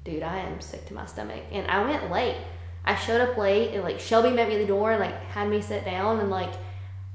Dude, 0.03 0.23
I 0.23 0.39
am 0.39 0.59
sick 0.61 0.85
to 0.87 0.93
my 0.93 1.05
stomach, 1.05 1.43
and 1.51 1.67
I 1.67 1.83
went 1.83 2.11
late. 2.11 2.37
I 2.83 2.95
showed 2.95 3.21
up 3.21 3.37
late, 3.37 3.73
and 3.73 3.83
like 3.83 3.99
Shelby 3.99 4.31
met 4.31 4.47
me 4.47 4.55
at 4.55 4.61
the 4.61 4.65
door 4.65 4.91
and 4.91 4.99
like 4.99 5.13
had 5.25 5.47
me 5.47 5.61
sit 5.61 5.85
down, 5.85 6.19
and 6.19 6.29
like 6.29 6.53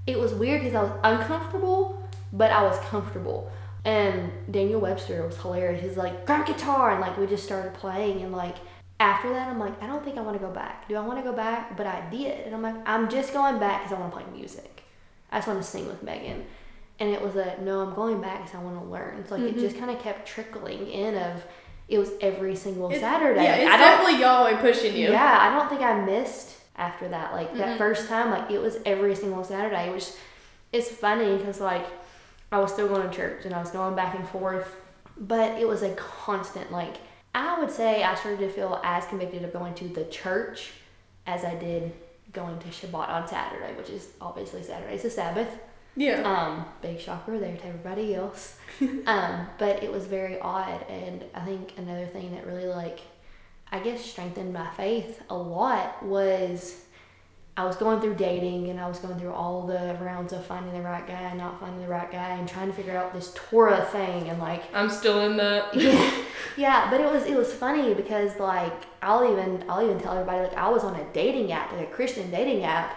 it 0.06 0.18
was 0.18 0.32
weird 0.32 0.62
because 0.62 0.76
I 0.76 0.82
was 0.82 0.92
uncomfortable, 1.02 2.08
but 2.32 2.52
I 2.52 2.62
was 2.62 2.78
comfortable. 2.86 3.50
And 3.84 4.32
Daniel 4.50 4.80
Webster 4.80 5.24
was 5.24 5.36
hilarious. 5.36 5.82
He's 5.82 5.96
like, 5.96 6.26
grab 6.26 6.46
guitar, 6.46 6.92
and 6.92 7.00
like 7.00 7.16
we 7.18 7.26
just 7.26 7.44
started 7.44 7.74
playing, 7.74 8.22
and 8.22 8.30
like 8.30 8.56
after 8.98 9.28
that, 9.30 9.48
I'm 9.48 9.58
like, 9.58 9.80
I 9.82 9.86
don't 9.86 10.02
think 10.04 10.16
I 10.16 10.22
want 10.22 10.40
to 10.40 10.44
go 10.44 10.50
back. 10.52 10.88
Do 10.88 10.96
I 10.96 11.00
want 11.00 11.18
to 11.18 11.22
go 11.22 11.32
back? 11.36 11.76
But 11.76 11.86
I 11.86 12.08
did, 12.10 12.46
and 12.46 12.54
I'm 12.54 12.62
like, 12.62 12.76
I'm 12.86 13.08
just 13.10 13.32
going 13.32 13.58
back 13.58 13.82
because 13.82 13.96
I 13.96 14.00
want 14.00 14.12
to 14.14 14.20
play 14.20 14.26
music. 14.32 14.82
I 15.30 15.38
just 15.38 15.48
want 15.48 15.60
to 15.62 15.66
sing 15.68 15.86
with 15.86 16.02
Megan. 16.02 16.44
And 16.98 17.10
it 17.10 17.20
was 17.20 17.36
a 17.36 17.58
no, 17.60 17.80
I'm 17.80 17.94
going 17.94 18.22
back 18.22 18.44
because 18.44 18.58
I 18.58 18.62
want 18.64 18.80
to 18.82 18.88
learn. 18.88 19.26
So 19.28 19.34
like 19.34 19.44
Mhm. 19.44 19.48
it 19.56 19.58
just 19.58 19.76
kind 19.78 19.90
of 19.90 19.98
kept 20.00 20.26
trickling 20.26 20.86
in 20.88 21.14
of 21.14 21.44
it 21.88 21.98
was 21.98 22.10
every 22.22 22.56
single 22.56 22.86
It's- 22.90 23.02
Saturday. 23.02 23.42
Yeah, 23.44 23.54
it's 23.56 23.70
I 23.70 23.76
don't 23.76 23.98
definitely 23.98 24.20
Yahweh 24.20 24.60
pushing 24.62 24.96
you. 24.96 25.10
yeah, 25.10 25.38
I 25.40 25.50
don't 25.56 25.68
think 25.68 25.82
I 25.82 26.00
missed 26.00 26.56
after 26.76 27.06
that. 27.08 27.34
Like 27.34 27.52
Mhm. 27.52 27.58
that 27.58 27.76
first 27.78 28.08
time, 28.08 28.30
like 28.30 28.50
it 28.50 28.60
was 28.62 28.78
every 28.86 29.14
single 29.14 29.44
Saturday, 29.44 29.90
which 29.92 30.10
is 30.72 30.88
funny 30.90 31.36
because 31.36 31.60
like 31.60 31.84
I 32.50 32.60
was 32.60 32.72
still 32.72 32.88
going 32.88 33.08
to 33.08 33.14
church 33.14 33.44
and 33.44 33.52
I 33.54 33.58
was 33.60 33.70
going 33.70 33.94
back 33.94 34.14
and 34.14 34.26
forth, 34.28 34.74
but 35.18 35.58
it 35.60 35.68
was 35.68 35.82
a 35.82 35.90
constant 35.96 36.72
like 36.72 36.94
I 37.36 37.60
would 37.60 37.70
say 37.70 38.02
I 38.02 38.14
started 38.14 38.40
to 38.40 38.48
feel 38.48 38.80
as 38.82 39.04
convicted 39.04 39.44
of 39.44 39.52
going 39.52 39.74
to 39.74 39.88
the 39.88 40.06
church 40.06 40.72
as 41.26 41.44
I 41.44 41.54
did 41.54 41.92
going 42.32 42.58
to 42.58 42.68
Shabbat 42.68 43.08
on 43.10 43.28
Saturday, 43.28 43.74
which 43.76 43.90
is 43.90 44.08
obviously 44.22 44.62
Saturday's 44.62 45.04
a 45.04 45.10
Sabbath. 45.10 45.50
Yeah. 45.96 46.22
Um, 46.22 46.64
big 46.80 46.98
shocker 46.98 47.38
there 47.38 47.54
to 47.54 47.66
everybody 47.66 48.14
else. 48.14 48.58
um, 49.06 49.46
but 49.58 49.82
it 49.82 49.92
was 49.92 50.06
very 50.06 50.40
odd, 50.40 50.82
and 50.88 51.24
I 51.34 51.44
think 51.44 51.74
another 51.76 52.06
thing 52.06 52.34
that 52.34 52.46
really 52.46 52.68
like, 52.68 53.00
I 53.70 53.80
guess, 53.80 54.02
strengthened 54.02 54.54
my 54.54 54.70
faith 54.70 55.22
a 55.28 55.36
lot 55.36 56.02
was 56.02 56.85
I 57.58 57.64
was 57.64 57.76
going 57.76 58.02
through 58.02 58.16
dating 58.16 58.68
and 58.68 58.78
I 58.78 58.86
was 58.86 58.98
going 58.98 59.18
through 59.18 59.32
all 59.32 59.66
the 59.66 59.96
rounds 60.02 60.34
of 60.34 60.44
finding 60.44 60.74
the 60.74 60.82
right 60.82 61.06
guy, 61.06 61.32
not 61.32 61.58
finding 61.58 61.80
the 61.80 61.88
right 61.88 62.10
guy, 62.10 62.34
and 62.34 62.46
trying 62.46 62.66
to 62.66 62.74
figure 62.74 62.94
out 62.94 63.14
this 63.14 63.32
Torah 63.34 63.82
thing 63.86 64.28
and 64.28 64.38
like 64.38 64.62
I'm 64.74 64.90
still 64.90 65.20
in 65.22 65.38
that. 65.38 65.74
yeah, 65.74 66.22
yeah, 66.58 66.90
but 66.90 67.00
it 67.00 67.10
was 67.10 67.24
it 67.24 67.36
was 67.36 67.54
funny 67.54 67.94
because 67.94 68.38
like 68.38 68.74
I'll 69.00 69.30
even 69.32 69.64
I'll 69.70 69.82
even 69.82 69.98
tell 69.98 70.12
everybody 70.12 70.46
like 70.46 70.56
I 70.56 70.68
was 70.68 70.84
on 70.84 70.96
a 70.96 71.04
dating 71.14 71.50
app, 71.50 71.72
like 71.72 71.88
a 71.88 71.90
Christian 71.90 72.30
dating 72.30 72.64
app, 72.64 72.94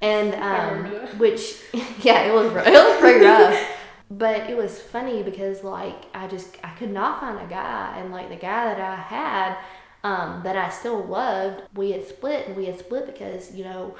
and 0.00 0.32
um, 0.34 1.18
which 1.18 1.64
yeah, 2.02 2.22
it 2.22 2.32
was 2.32 2.46
it 2.46 2.72
was 2.72 3.00
pretty 3.00 3.24
rough. 3.24 3.74
But 4.10 4.48
it 4.48 4.56
was 4.56 4.80
funny 4.80 5.24
because 5.24 5.64
like 5.64 6.06
I 6.14 6.28
just 6.28 6.56
I 6.62 6.70
could 6.70 6.92
not 6.92 7.20
find 7.20 7.38
a 7.40 7.50
guy, 7.50 7.98
and 7.98 8.12
like 8.12 8.28
the 8.28 8.36
guy 8.36 8.74
that 8.74 8.80
I 8.80 8.94
had 8.94 9.56
um, 10.04 10.40
that 10.44 10.56
I 10.56 10.70
still 10.70 11.02
loved, 11.04 11.62
we 11.74 11.90
had 11.92 12.06
split, 12.06 12.46
and 12.46 12.56
we 12.56 12.66
had 12.66 12.78
split 12.78 13.06
because 13.06 13.54
you 13.54 13.64
know 13.64 13.94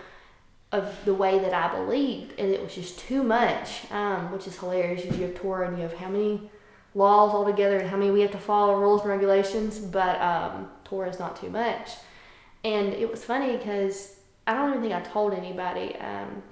of 0.71 0.95
the 1.07 1.14
way 1.14 1.38
that 1.38 1.55
I 1.55 1.75
believed, 1.75 2.38
and 2.38 2.50
it 2.50 2.62
was 2.62 2.75
just 2.75 2.99
too 2.99 3.23
much, 3.23 3.90
um, 3.90 4.31
which 4.33 4.47
is 4.47 4.59
hilarious. 4.59 5.05
You 5.05 5.25
have 5.26 5.35
Torah 5.35 5.67
and 5.69 5.76
you 5.78 5.83
have 5.85 5.95
how 5.95 6.09
many 6.09 6.50
laws 6.95 7.33
altogether, 7.35 7.78
and 7.78 7.88
how 7.88 7.97
many 7.97 8.11
we 8.11 8.21
have 8.21 8.33
to 8.33 8.38
follow 8.38 8.78
rules 8.78 9.00
and 9.02 9.11
regulations, 9.11 9.78
but 9.78 10.21
um, 10.21 10.69
Torah 10.85 11.09
is 11.09 11.19
not 11.19 11.40
too 11.40 11.49
much. 11.50 11.90
And 12.64 12.93
it 12.93 13.11
was 13.11 13.25
funny 13.25 13.57
because 13.57 14.17
I 14.47 14.55
don't 14.55 14.71
even 14.71 14.83
think 14.83 14.93
I 14.95 15.00
told 15.00 15.33
anybody. 15.33 15.95
Um, 15.97 16.43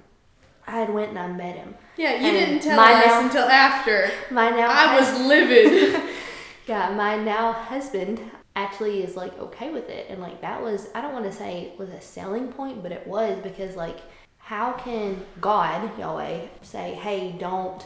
I 0.65 0.71
had 0.79 0.89
went 0.93 1.09
and 1.09 1.19
I 1.19 1.27
met 1.27 1.55
him. 1.55 1.75
Yeah, 1.95 2.15
you 2.15 2.27
And 2.27 2.33
didn't 2.37 2.59
tell 2.63 2.75
my 2.75 2.93
us 2.93 3.05
now- 3.05 3.25
until 3.25 3.47
after. 3.47 4.11
My 4.31 4.49
now 4.49 4.69
I 4.69 4.97
hus- 4.99 5.17
was 5.17 5.27
livid. 5.27 6.01
yeah, 6.67 6.89
my 6.93 7.15
now 7.17 7.51
husband 7.53 8.19
actually 8.57 9.03
is 9.03 9.15
like 9.15 9.37
okay 9.39 9.71
with 9.71 9.87
it, 9.89 10.07
and 10.09 10.19
like 10.19 10.41
that 10.41 10.61
was 10.61 10.87
I 10.95 11.01
don't 11.01 11.13
want 11.13 11.25
to 11.25 11.31
say 11.31 11.71
was 11.77 11.89
a 11.89 12.01
selling 12.01 12.47
point, 12.51 12.81
but 12.83 12.91
it 12.91 13.05
was 13.05 13.39
because 13.41 13.75
like 13.75 13.99
how 14.39 14.73
can 14.73 15.25
God 15.41 15.97
Yahweh 15.99 16.47
say, 16.61 16.93
hey, 16.95 17.35
don't 17.37 17.85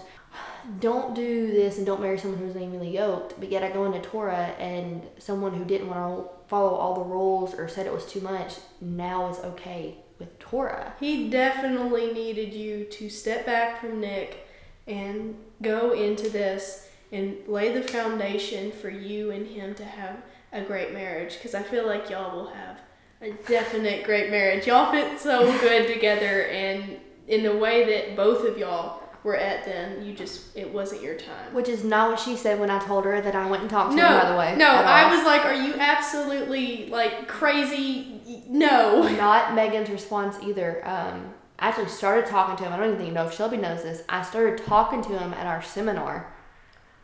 don't 0.79 1.13
do 1.13 1.47
this 1.47 1.77
and 1.77 1.85
don't 1.85 1.99
marry 1.99 2.17
someone 2.17 2.39
who's 2.39 2.55
unevenly 2.55 2.95
yoked, 2.95 3.37
but 3.39 3.51
yet 3.51 3.63
I 3.63 3.71
go 3.71 3.83
into 3.85 3.99
Torah 3.99 4.53
and 4.59 5.01
someone 5.17 5.53
who 5.53 5.65
didn't 5.65 5.89
want 5.89 5.99
to 5.99 6.29
follow 6.47 6.75
all 6.75 6.93
the 6.95 7.09
rules 7.09 7.53
or 7.53 7.67
said 7.67 7.85
it 7.85 7.93
was 7.93 8.05
too 8.05 8.21
much 8.21 8.55
now 8.79 9.29
is 9.29 9.39
okay 9.39 9.97
with 10.19 10.37
Torah. 10.39 10.93
he 10.99 11.29
definitely 11.29 12.13
needed 12.13 12.53
you 12.53 12.85
to 12.85 13.09
step 13.09 13.45
back 13.45 13.81
from 13.81 13.99
Nick 13.99 14.47
and 14.87 15.35
go 15.61 15.93
into 15.93 16.29
this 16.29 16.87
and 17.11 17.37
lay 17.47 17.73
the 17.73 17.81
foundation 17.81 18.71
for 18.71 18.89
you 18.89 19.31
and 19.31 19.47
him 19.47 19.73
to 19.75 19.83
have 19.83 20.17
a 20.53 20.61
great 20.61 20.93
marriage 20.93 21.33
because 21.33 21.53
I 21.55 21.63
feel 21.63 21.85
like 21.85 22.09
y'all 22.09 22.35
will 22.35 22.47
have 22.47 22.79
a 23.21 23.31
definite 23.47 24.03
great 24.03 24.29
marriage. 24.31 24.67
Y'all 24.67 24.91
fit 24.91 25.19
so 25.19 25.45
good 25.61 25.87
together 25.93 26.43
and 26.47 26.97
in 27.27 27.43
the 27.43 27.55
way 27.55 27.85
that 27.85 28.15
both 28.15 28.45
of 28.47 28.57
y'all 28.57 29.01
were 29.23 29.37
at 29.37 29.63
then, 29.63 30.03
you 30.03 30.13
just 30.13 30.57
it 30.57 30.73
wasn't 30.73 31.01
your 31.03 31.13
time. 31.15 31.53
Which 31.53 31.69
is 31.69 31.83
not 31.83 32.09
what 32.09 32.19
she 32.19 32.35
said 32.35 32.59
when 32.59 32.71
I 32.71 32.79
told 32.79 33.05
her 33.05 33.21
that 33.21 33.35
I 33.35 33.47
went 33.49 33.61
and 33.61 33.69
talked 33.69 33.91
to 33.91 33.95
No, 33.97 34.07
him, 34.07 34.19
by 34.21 34.31
the 34.31 34.37
way. 34.37 34.55
no, 34.57 34.67
I 34.67 35.15
was 35.15 35.23
like, 35.23 35.45
"Are 35.45 35.53
you 35.53 35.75
absolutely 35.75 36.87
like 36.87 37.27
crazy?" 37.27 38.43
No. 38.49 39.03
Not 39.17 39.53
Megan's 39.53 39.89
response 39.91 40.37
either. 40.41 40.81
Um, 40.87 41.33
I 41.59 41.67
actually 41.67 41.89
started 41.89 42.25
talking 42.25 42.55
to 42.57 42.63
him. 42.63 42.73
I 42.73 42.77
don't 42.77 42.99
even 42.99 43.13
know 43.13 43.27
if 43.27 43.33
Shelby 43.35 43.57
knows 43.57 43.83
this. 43.83 44.01
I 44.09 44.23
started 44.23 44.65
talking 44.65 45.03
to 45.03 45.09
him 45.19 45.33
at 45.35 45.45
our 45.45 45.61
seminar. 45.61 46.33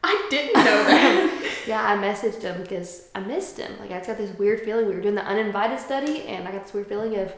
I 0.04 0.28
didn't 0.30 0.54
know 0.56 0.64
that. 0.64 1.34
Yeah, 1.68 1.84
I 1.86 1.98
messaged 1.98 2.44
him 2.44 2.62
because 2.62 3.10
I 3.14 3.20
missed 3.20 3.58
him. 3.58 3.78
Like 3.78 3.92
I 3.92 3.98
just 3.98 4.08
got 4.08 4.18
this 4.18 4.32
weird 4.38 4.62
feeling. 4.62 4.88
We 4.88 4.96
were 4.96 5.02
doing 5.02 5.16
the 5.16 5.26
uninvited 5.26 5.82
study, 5.82 6.22
and 6.22 6.48
I 6.48 6.52
got 6.54 6.64
this 6.64 6.74
weird 6.74 6.88
feeling 6.88 7.18
of 7.18 7.34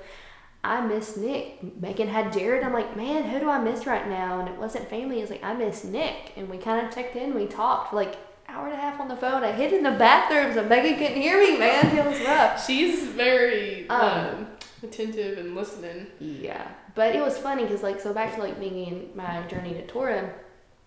I 0.64 0.82
miss 0.82 1.18
Nick. 1.18 1.82
Megan 1.82 2.08
had 2.10 2.32
Jared. 2.32 2.64
I'm 2.64 2.72
like, 2.74 2.96
man, 2.96 3.24
who 3.24 3.40
do 3.40 3.50
I 3.50 3.58
miss 3.60 3.88
right 3.88 4.08
now? 4.08 4.40
And 4.40 4.48
it 4.48 4.56
wasn't 4.60 4.88
family. 4.88 5.22
It's 5.22 5.32
like 5.32 5.44
I 5.44 5.54
miss 5.56 5.84
Nick, 5.84 6.34
and 6.38 6.48
we 6.48 6.60
kind 6.60 6.86
of 6.86 6.94
checked 6.94 7.16
in. 7.16 7.34
We 7.34 7.48
talked 7.48 7.90
for 7.90 7.96
like 7.96 8.18
hour 8.48 8.66
and 8.68 8.76
a 8.76 8.78
half 8.80 9.00
on 9.00 9.08
the 9.08 9.16
phone. 9.16 9.44
I 9.44 9.52
hid 9.52 9.74
in 9.74 9.82
the 9.82 9.92
bathroom 9.92 10.54
so 10.54 10.64
Megan 10.64 11.00
couldn't 11.00 11.20
hear 11.20 11.40
me. 11.42 11.58
Man, 11.58 11.98
it 11.98 12.06
was 12.06 12.20
rough. 12.22 12.64
She's 12.68 13.08
very 13.08 13.90
Um, 13.90 14.00
um, 14.02 14.48
attentive 14.84 15.40
and 15.40 15.56
listening. 15.56 16.06
Yeah, 16.20 16.68
but 16.94 17.16
it 17.16 17.22
was 17.22 17.36
funny 17.36 17.64
because 17.64 17.82
like 17.82 18.00
so 18.00 18.14
back 18.14 18.36
to 18.36 18.42
like 18.44 18.60
me 18.60 18.88
and 18.90 19.16
my 19.16 19.42
journey 19.48 19.74
to 19.74 19.88
Torah, 19.88 20.32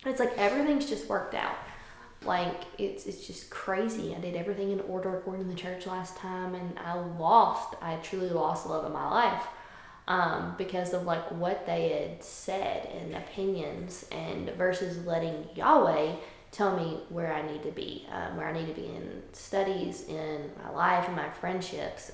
it's 0.07 0.21
like 0.21 0.37
everything's 0.37 0.89
just 0.89 1.09
worked 1.09 1.35
out. 1.35 1.57
Like 2.25 2.63
it's 2.79 3.07
it's 3.07 3.27
just 3.27 3.51
crazy. 3.51 4.15
I 4.15 4.21
did 4.21 4.37
everything 4.37 4.71
in 4.71 4.81
order 4.83 5.17
according 5.17 5.45
to 5.45 5.51
the 5.51 5.57
church 5.57 5.87
last 5.87 6.17
time, 6.17 6.55
and 6.55 6.79
I 6.79 6.95
lost. 6.95 7.75
I 7.83 7.97
truly 7.97 8.31
lost 8.31 8.67
love 8.67 8.85
of 8.85 8.93
my 8.93 9.09
life 9.11 9.47
um, 10.07 10.55
because 10.57 10.93
of 10.93 11.05
like 11.05 11.31
what 11.33 11.67
they 11.67 11.89
had 11.91 12.23
said 12.23 12.87
and 12.87 13.17
opinions, 13.17 14.07
and 14.13 14.51
versus 14.51 15.05
letting 15.05 15.49
Yahweh 15.55 16.15
tell 16.53 16.77
me 16.77 17.01
where 17.09 17.33
I 17.33 17.43
need 17.51 17.63
to 17.63 17.71
be, 17.71 18.07
um, 18.13 18.37
where 18.37 18.47
I 18.47 18.53
need 18.53 18.67
to 18.67 18.75
be 18.75 18.87
in 18.87 19.23
studies, 19.33 20.05
in 20.05 20.51
my 20.63 20.71
life, 20.71 21.07
and 21.07 21.17
my 21.17 21.31
friendships 21.31 22.13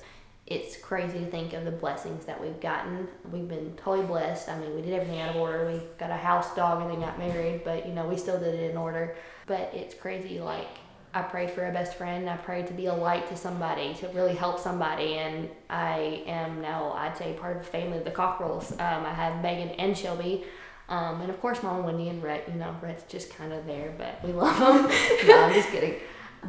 it's 0.49 0.77
crazy 0.77 1.19
to 1.19 1.25
think 1.27 1.53
of 1.53 1.63
the 1.63 1.71
blessings 1.71 2.25
that 2.25 2.41
we've 2.41 2.59
gotten. 2.59 3.07
We've 3.31 3.47
been 3.47 3.75
totally 3.77 4.07
blessed. 4.07 4.49
I 4.49 4.57
mean, 4.57 4.75
we 4.75 4.81
did 4.81 4.93
everything 4.93 5.21
out 5.21 5.29
of 5.29 5.35
order. 5.35 5.71
We 5.71 5.79
got 5.99 6.09
a 6.09 6.17
house, 6.17 6.55
dog, 6.55 6.81
and 6.81 6.91
then 6.91 7.01
got 7.01 7.19
married, 7.19 7.63
but 7.63 7.85
you 7.87 7.93
know, 7.93 8.07
we 8.07 8.17
still 8.17 8.39
did 8.39 8.55
it 8.55 8.71
in 8.71 8.77
order. 8.77 9.15
But 9.45 9.71
it's 9.75 9.93
crazy. 9.93 10.39
Like, 10.39 10.67
I 11.13 11.21
prayed 11.21 11.51
for 11.51 11.67
a 11.67 11.71
best 11.71 11.95
friend. 11.95 12.27
I 12.27 12.37
prayed 12.37 12.65
to 12.67 12.73
be 12.73 12.87
a 12.87 12.93
light 12.93 13.29
to 13.29 13.37
somebody, 13.37 13.93
to 13.95 14.07
really 14.09 14.33
help 14.33 14.59
somebody, 14.59 15.15
and 15.15 15.49
I 15.69 16.23
am 16.25 16.61
now, 16.61 16.93
I'd 16.93 17.15
say, 17.15 17.33
part 17.33 17.57
of 17.57 17.63
the 17.63 17.69
family 17.69 17.99
of 17.99 18.03
the 18.03 18.11
Cockrells. 18.11 18.71
Um, 18.73 19.05
I 19.05 19.13
have 19.13 19.43
Megan 19.43 19.69
and 19.69 19.95
Shelby. 19.95 20.45
Um, 20.87 21.21
and 21.21 21.29
of 21.29 21.39
course, 21.39 21.61
Mom, 21.61 21.83
Wendy, 21.83 22.09
and 22.09 22.23
Rhett. 22.23 22.49
You 22.49 22.55
know, 22.55 22.75
Rhett's 22.81 23.03
just 23.03 23.35
kind 23.35 23.53
of 23.53 23.67
there, 23.67 23.93
but 23.99 24.23
we 24.23 24.33
love 24.33 24.57
them. 24.57 25.27
no, 25.27 25.43
I'm 25.43 25.53
just 25.53 25.69
kidding. 25.69 25.95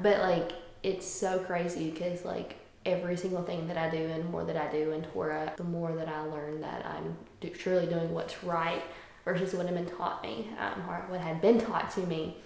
But 0.03 0.21
like, 0.21 0.53
it's 0.83 1.07
so 1.07 1.41
crazy 1.41 1.91
because 1.91 2.25
like 2.25 2.57
every 2.93 3.17
single 3.17 3.43
thing 3.43 3.67
that 3.69 3.77
I 3.77 3.89
do 3.91 3.99
and 3.99 4.31
more 4.31 4.45
that 4.45 4.57
I 4.57 4.71
do 4.71 4.93
in 4.93 5.03
Torah, 5.03 5.53
the 5.57 5.65
more 5.65 5.95
that 5.97 6.09
I 6.09 6.23
learn 6.23 6.61
that 6.61 6.85
I'm 6.87 7.17
do, 7.41 7.49
truly 7.51 7.87
doing 7.87 8.13
what's 8.13 8.43
right 8.45 8.83
versus 9.25 9.55
what 9.55 9.67
had 9.67 9.75
been 9.75 9.87
taught 9.87 10.23
me 10.23 10.51
um, 10.59 10.89
or 10.89 11.05
what 11.09 11.21
had 11.21 11.41
been 11.41 11.61
taught 11.61 11.91
to 11.93 12.01
me. 12.01 12.37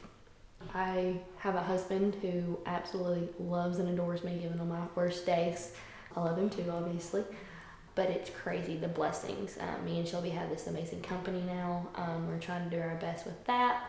I 0.73 1.21
have 1.39 1.55
a 1.55 1.63
husband 1.63 2.17
who 2.23 2.59
absolutely 2.67 3.29
loves 3.39 3.79
and 3.79 3.89
adores 3.89 4.25
me, 4.25 4.41
even 4.45 4.59
on 4.61 4.69
my 4.69 4.81
worst 4.95 5.27
days. 5.27 5.73
I 6.17 6.21
love 6.21 6.39
him 6.39 6.49
too, 6.49 6.65
obviously. 6.71 7.25
But 7.95 8.11
it's 8.11 8.31
crazy 8.31 8.77
the 8.77 8.89
blessings. 8.89 9.57
Um, 9.61 9.85
me 9.85 9.99
and 9.99 10.09
Shelby 10.09 10.31
have 10.31 10.51
this 10.51 10.67
amazing 10.67 11.03
company 11.03 11.43
now. 11.43 11.87
Um, 11.95 12.27
we're 12.29 12.39
trying 12.39 12.69
to 12.69 12.77
do 12.77 12.83
our 12.83 12.97
best 12.97 13.25
with 13.25 13.45
that, 13.45 13.85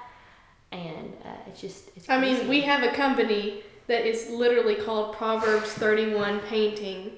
and 0.71 1.11
uh, 1.23 1.29
it's 1.47 1.59
just 1.59 1.89
it's. 1.95 2.07
I 2.07 2.21
mean, 2.21 2.47
we 2.47 2.61
have 2.61 2.83
a 2.83 2.91
company 2.95 3.63
that 3.87 4.05
is 4.05 4.29
literally 4.29 4.75
called 4.75 5.15
Proverbs 5.15 5.71
31 5.73 6.39
Painting, 6.41 7.11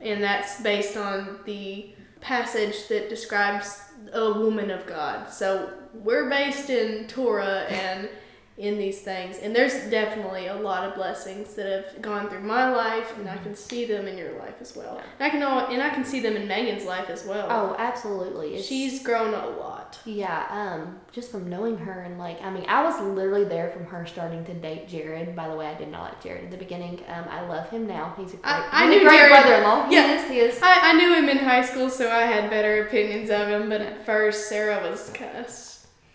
and 0.00 0.22
that's 0.22 0.60
based 0.60 0.96
on 0.96 1.40
the 1.44 1.90
passage 2.20 2.88
that 2.88 3.08
describes 3.08 3.80
a 4.12 4.32
woman 4.32 4.70
of 4.70 4.86
God. 4.86 5.30
So 5.30 5.72
we're 5.92 6.28
based 6.28 6.70
in 6.70 7.06
Torah 7.06 7.66
and 7.68 8.08
in 8.56 8.78
these 8.78 9.00
things, 9.00 9.38
and 9.38 9.54
there's 9.54 9.74
definitely 9.90 10.46
a 10.46 10.54
lot 10.54 10.84
of 10.88 10.94
blessings 10.94 11.54
that 11.54 11.66
have 11.66 12.00
gone 12.00 12.28
through 12.30 12.40
my 12.42 12.70
life, 12.70 13.12
and 13.18 13.28
I 13.28 13.36
can 13.38 13.56
see 13.56 13.84
them 13.84 14.06
in 14.06 14.16
your 14.16 14.38
life 14.38 14.54
as 14.60 14.76
well. 14.76 15.02
And 15.18 15.26
I 15.26 15.28
can 15.30 15.42
al- 15.42 15.66
and 15.72 15.82
I 15.82 15.90
can 15.90 16.04
see 16.04 16.20
them 16.20 16.36
in 16.36 16.46
Megan's 16.46 16.84
life 16.84 17.10
as 17.10 17.24
well. 17.26 17.48
Oh, 17.50 17.74
absolutely. 17.78 18.50
It's- 18.50 18.64
she's 18.64 19.02
grown 19.02 19.34
a 19.34 19.46
lot. 19.48 19.98
Yeah, 20.04 20.46
um, 20.50 21.00
just 21.10 21.32
from 21.32 21.48
knowing 21.50 21.76
her 21.78 22.02
and 22.02 22.16
like, 22.18 22.40
I 22.42 22.50
mean, 22.50 22.64
I 22.68 22.84
was 22.84 23.00
literally 23.00 23.44
there 23.44 23.70
from 23.70 23.86
her 23.86 24.06
starting 24.06 24.44
to 24.44 24.54
date 24.54 24.86
Jared. 24.88 25.34
By 25.34 25.48
the 25.48 25.56
way, 25.56 25.66
I 25.66 25.74
did 25.74 25.88
not 25.90 26.02
like 26.02 26.22
Jared 26.22 26.44
in 26.44 26.50
the 26.50 26.56
beginning. 26.56 27.00
Um, 27.08 27.24
I 27.28 27.40
love 27.48 27.68
him 27.70 27.88
now. 27.88 28.14
He's 28.16 28.34
a 28.34 28.36
great, 28.36 28.44
I- 28.52 28.68
I 28.70 28.84
he's 28.86 28.94
a 28.94 28.98
knew 28.98 29.08
great 29.08 29.16
Jared- 29.18 29.30
brother-in-law. 29.32 29.88
He 29.88 29.94
yeah. 29.96 30.14
is. 30.14 30.30
He 30.30 30.38
is. 30.38 30.60
I, 30.62 30.90
I 30.90 30.92
knew 30.92 31.12
him 31.12 31.28
in 31.28 31.38
high 31.38 31.62
school, 31.64 31.90
so 31.90 32.08
I 32.08 32.22
had 32.22 32.50
better 32.50 32.86
opinions 32.86 33.30
of 33.30 33.48
him. 33.48 33.68
But 33.68 33.80
at 33.80 34.06
first, 34.06 34.48
Sara 34.48 34.80
was 34.88 35.10
kind 35.10 35.38
of. 35.38 35.48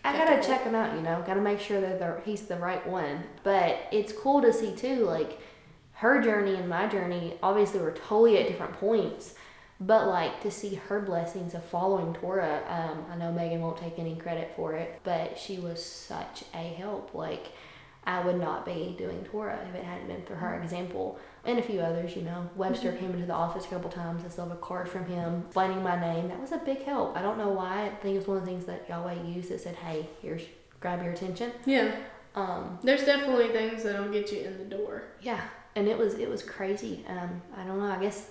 I 0.04 0.12
gotta 0.12 0.42
check 0.46 0.62
him 0.62 0.74
out. 0.74 0.94
You 0.94 1.02
know, 1.02 1.22
gotta 1.26 1.40
make 1.40 1.60
sure 1.60 1.80
that 1.80 2.22
he's 2.24 2.42
the 2.42 2.56
right 2.56 2.86
one. 2.86 3.24
But 3.42 3.78
it's 3.92 4.12
cool 4.12 4.40
to 4.42 4.52
see 4.52 4.74
too, 4.74 5.04
like 5.04 5.38
her 5.92 6.22
journey 6.22 6.54
and 6.54 6.68
my 6.68 6.86
journey. 6.86 7.38
Obviously, 7.42 7.80
we're 7.80 7.94
totally 7.94 8.38
at 8.38 8.48
different 8.48 8.74
points. 8.74 9.34
But 9.82 10.08
like 10.08 10.42
to 10.42 10.50
see 10.50 10.74
her 10.74 11.00
blessings 11.00 11.54
of 11.54 11.64
following 11.64 12.12
Torah, 12.12 12.62
um, 12.68 13.04
I 13.10 13.16
know 13.16 13.32
Megan 13.32 13.62
won't 13.62 13.78
take 13.78 13.98
any 13.98 14.14
credit 14.14 14.52
for 14.54 14.74
it, 14.74 15.00
but 15.04 15.38
she 15.38 15.58
was 15.58 15.82
such 15.82 16.44
a 16.52 16.58
help. 16.58 17.14
Like 17.14 17.52
I 18.04 18.20
would 18.24 18.40
not 18.40 18.64
be 18.64 18.94
doing 18.98 19.24
Torah 19.24 19.58
if 19.68 19.74
it 19.74 19.84
hadn't 19.84 20.08
been 20.08 20.22
for 20.22 20.34
her 20.34 20.60
example 20.62 21.18
and 21.44 21.58
a 21.58 21.62
few 21.62 21.80
others, 21.80 22.16
you 22.16 22.22
know. 22.22 22.48
Webster 22.56 22.92
came 22.92 23.12
into 23.12 23.26
the 23.26 23.34
office 23.34 23.66
a 23.66 23.68
couple 23.68 23.90
times. 23.90 24.24
I 24.24 24.28
still 24.28 24.48
have 24.48 24.56
a 24.56 24.60
card 24.60 24.88
from 24.88 25.04
him 25.06 25.42
explaining 25.46 25.82
my 25.82 26.00
name. 26.00 26.28
That 26.28 26.40
was 26.40 26.52
a 26.52 26.58
big 26.58 26.82
help. 26.84 27.16
I 27.16 27.22
don't 27.22 27.38
know 27.38 27.50
why. 27.50 27.86
I 27.86 27.88
think 28.02 28.14
it 28.14 28.18
was 28.18 28.26
one 28.26 28.38
of 28.38 28.44
the 28.44 28.50
things 28.50 28.64
that 28.64 28.88
Yahweh 28.88 29.22
used 29.24 29.50
that 29.50 29.60
said, 29.60 29.76
hey, 29.76 30.08
here's, 30.22 30.42
grab 30.80 31.02
your 31.02 31.12
attention. 31.12 31.52
Yeah. 31.66 31.94
Um, 32.34 32.78
There's 32.82 33.04
definitely 33.04 33.48
things 33.48 33.82
that'll 33.82 34.08
get 34.10 34.30
you 34.32 34.40
in 34.42 34.58
the 34.58 34.64
door. 34.64 35.02
yeah, 35.20 35.40
and 35.76 35.88
it 35.88 35.98
was 35.98 36.14
it 36.14 36.28
was 36.28 36.42
crazy. 36.42 37.04
Um, 37.08 37.42
I 37.56 37.64
don't 37.64 37.78
know. 37.78 37.86
I 37.90 38.00
guess 38.00 38.30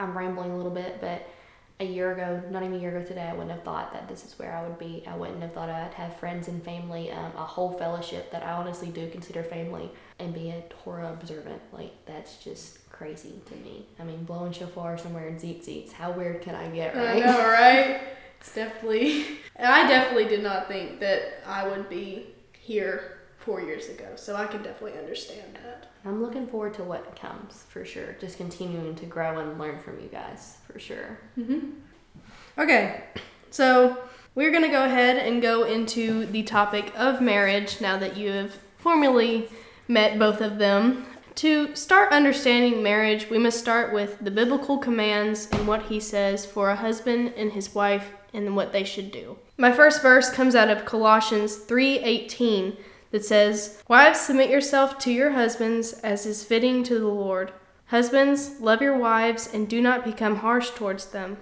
I'm 0.00 0.16
rambling 0.16 0.50
a 0.50 0.56
little 0.56 0.70
bit, 0.72 0.98
but 1.00 1.26
a 1.80 1.84
year 1.84 2.12
ago, 2.12 2.40
not 2.50 2.62
even 2.62 2.76
a 2.76 2.78
year 2.78 2.96
ago 2.96 3.04
today, 3.06 3.22
I 3.28 3.32
wouldn't 3.32 3.50
have 3.50 3.64
thought 3.64 3.92
that 3.92 4.08
this 4.08 4.24
is 4.24 4.38
where 4.38 4.52
I 4.54 4.62
would 4.62 4.78
be. 4.78 5.02
I 5.08 5.16
wouldn't 5.16 5.42
have 5.42 5.52
thought 5.52 5.68
I'd 5.68 5.94
have 5.94 6.16
friends 6.16 6.46
and 6.46 6.62
family, 6.62 7.10
um, 7.10 7.32
a 7.36 7.44
whole 7.44 7.72
fellowship 7.72 8.30
that 8.30 8.44
I 8.44 8.52
honestly 8.52 8.90
do 8.90 9.08
consider 9.10 9.42
family, 9.42 9.90
and 10.20 10.32
be 10.32 10.50
a 10.50 10.62
Torah 10.84 11.12
observant. 11.12 11.60
Like 11.72 11.92
that's 12.06 12.36
just 12.36 12.88
crazy 12.90 13.40
to 13.46 13.56
me. 13.56 13.86
I 13.98 14.04
mean, 14.04 14.24
blowing 14.24 14.52
shofar 14.52 14.96
somewhere 14.98 15.26
in 15.26 15.38
zeet. 15.38 15.92
How 15.92 16.12
weird 16.12 16.42
can 16.42 16.54
I 16.54 16.68
get, 16.68 16.94
I 16.94 17.04
right? 17.04 17.26
know, 17.26 17.38
right? 17.50 18.00
It's 18.40 18.54
definitely. 18.54 19.26
And 19.56 19.68
I 19.68 19.86
definitely 19.86 20.24
did 20.24 20.42
not 20.42 20.66
think 20.66 20.98
that 20.98 21.40
I 21.46 21.68
would 21.68 21.88
be 21.88 22.26
here 22.58 23.18
four 23.38 23.60
years 23.60 23.88
ago, 23.88 24.04
so 24.16 24.34
I 24.34 24.46
can 24.46 24.64
definitely 24.64 24.98
understand 24.98 25.56
that. 25.62 25.92
I'm 26.04 26.20
looking 26.20 26.48
forward 26.48 26.74
to 26.74 26.82
what 26.82 27.14
comes 27.14 27.62
for 27.68 27.84
sure. 27.84 28.16
Just 28.20 28.36
continuing 28.36 28.96
to 28.96 29.06
grow 29.06 29.38
and 29.38 29.60
learn 29.60 29.78
from 29.78 30.00
you 30.00 30.08
guys 30.08 30.56
for 30.74 30.80
sure. 30.80 31.20
Mm-hmm. 31.38 31.70
Okay, 32.58 33.04
so 33.50 33.96
we're 34.34 34.50
gonna 34.50 34.68
go 34.68 34.84
ahead 34.84 35.18
and 35.18 35.40
go 35.40 35.62
into 35.62 36.26
the 36.26 36.42
topic 36.42 36.92
of 36.96 37.20
marriage 37.20 37.80
now 37.80 37.96
that 37.96 38.16
you 38.16 38.32
have 38.32 38.58
formally 38.78 39.48
met 39.86 40.18
both 40.18 40.40
of 40.40 40.58
them. 40.58 41.06
To 41.36 41.76
start 41.76 42.12
understanding 42.12 42.82
marriage, 42.82 43.30
we 43.30 43.38
must 43.38 43.60
start 43.60 43.94
with 43.94 44.18
the 44.18 44.32
biblical 44.32 44.78
commands 44.78 45.48
and 45.52 45.68
what 45.68 45.82
he 45.82 46.00
says 46.00 46.44
for 46.44 46.70
a 46.70 46.76
husband 46.76 47.34
and 47.36 47.52
his 47.52 47.72
wife 47.72 48.10
and 48.32 48.56
what 48.56 48.72
they 48.72 48.82
should 48.82 49.12
do. 49.12 49.38
My 49.56 49.70
first 49.70 50.02
verse 50.02 50.28
comes 50.28 50.56
out 50.56 50.70
of 50.70 50.84
Colossians 50.84 51.54
3:18 51.54 52.76
that 53.12 53.24
says, 53.24 53.80
"Wives 53.86 54.18
submit 54.18 54.50
yourself 54.50 54.98
to 54.98 55.12
your 55.12 55.30
husbands 55.30 55.92
as 56.02 56.26
is 56.26 56.42
fitting 56.42 56.82
to 56.82 56.98
the 56.98 57.06
Lord. 57.06 57.52
Husbands, 57.94 58.56
love 58.58 58.82
your 58.82 58.98
wives 58.98 59.48
and 59.54 59.68
do 59.68 59.80
not 59.80 60.04
become 60.04 60.38
harsh 60.38 60.70
towards 60.70 61.06
them." 61.06 61.36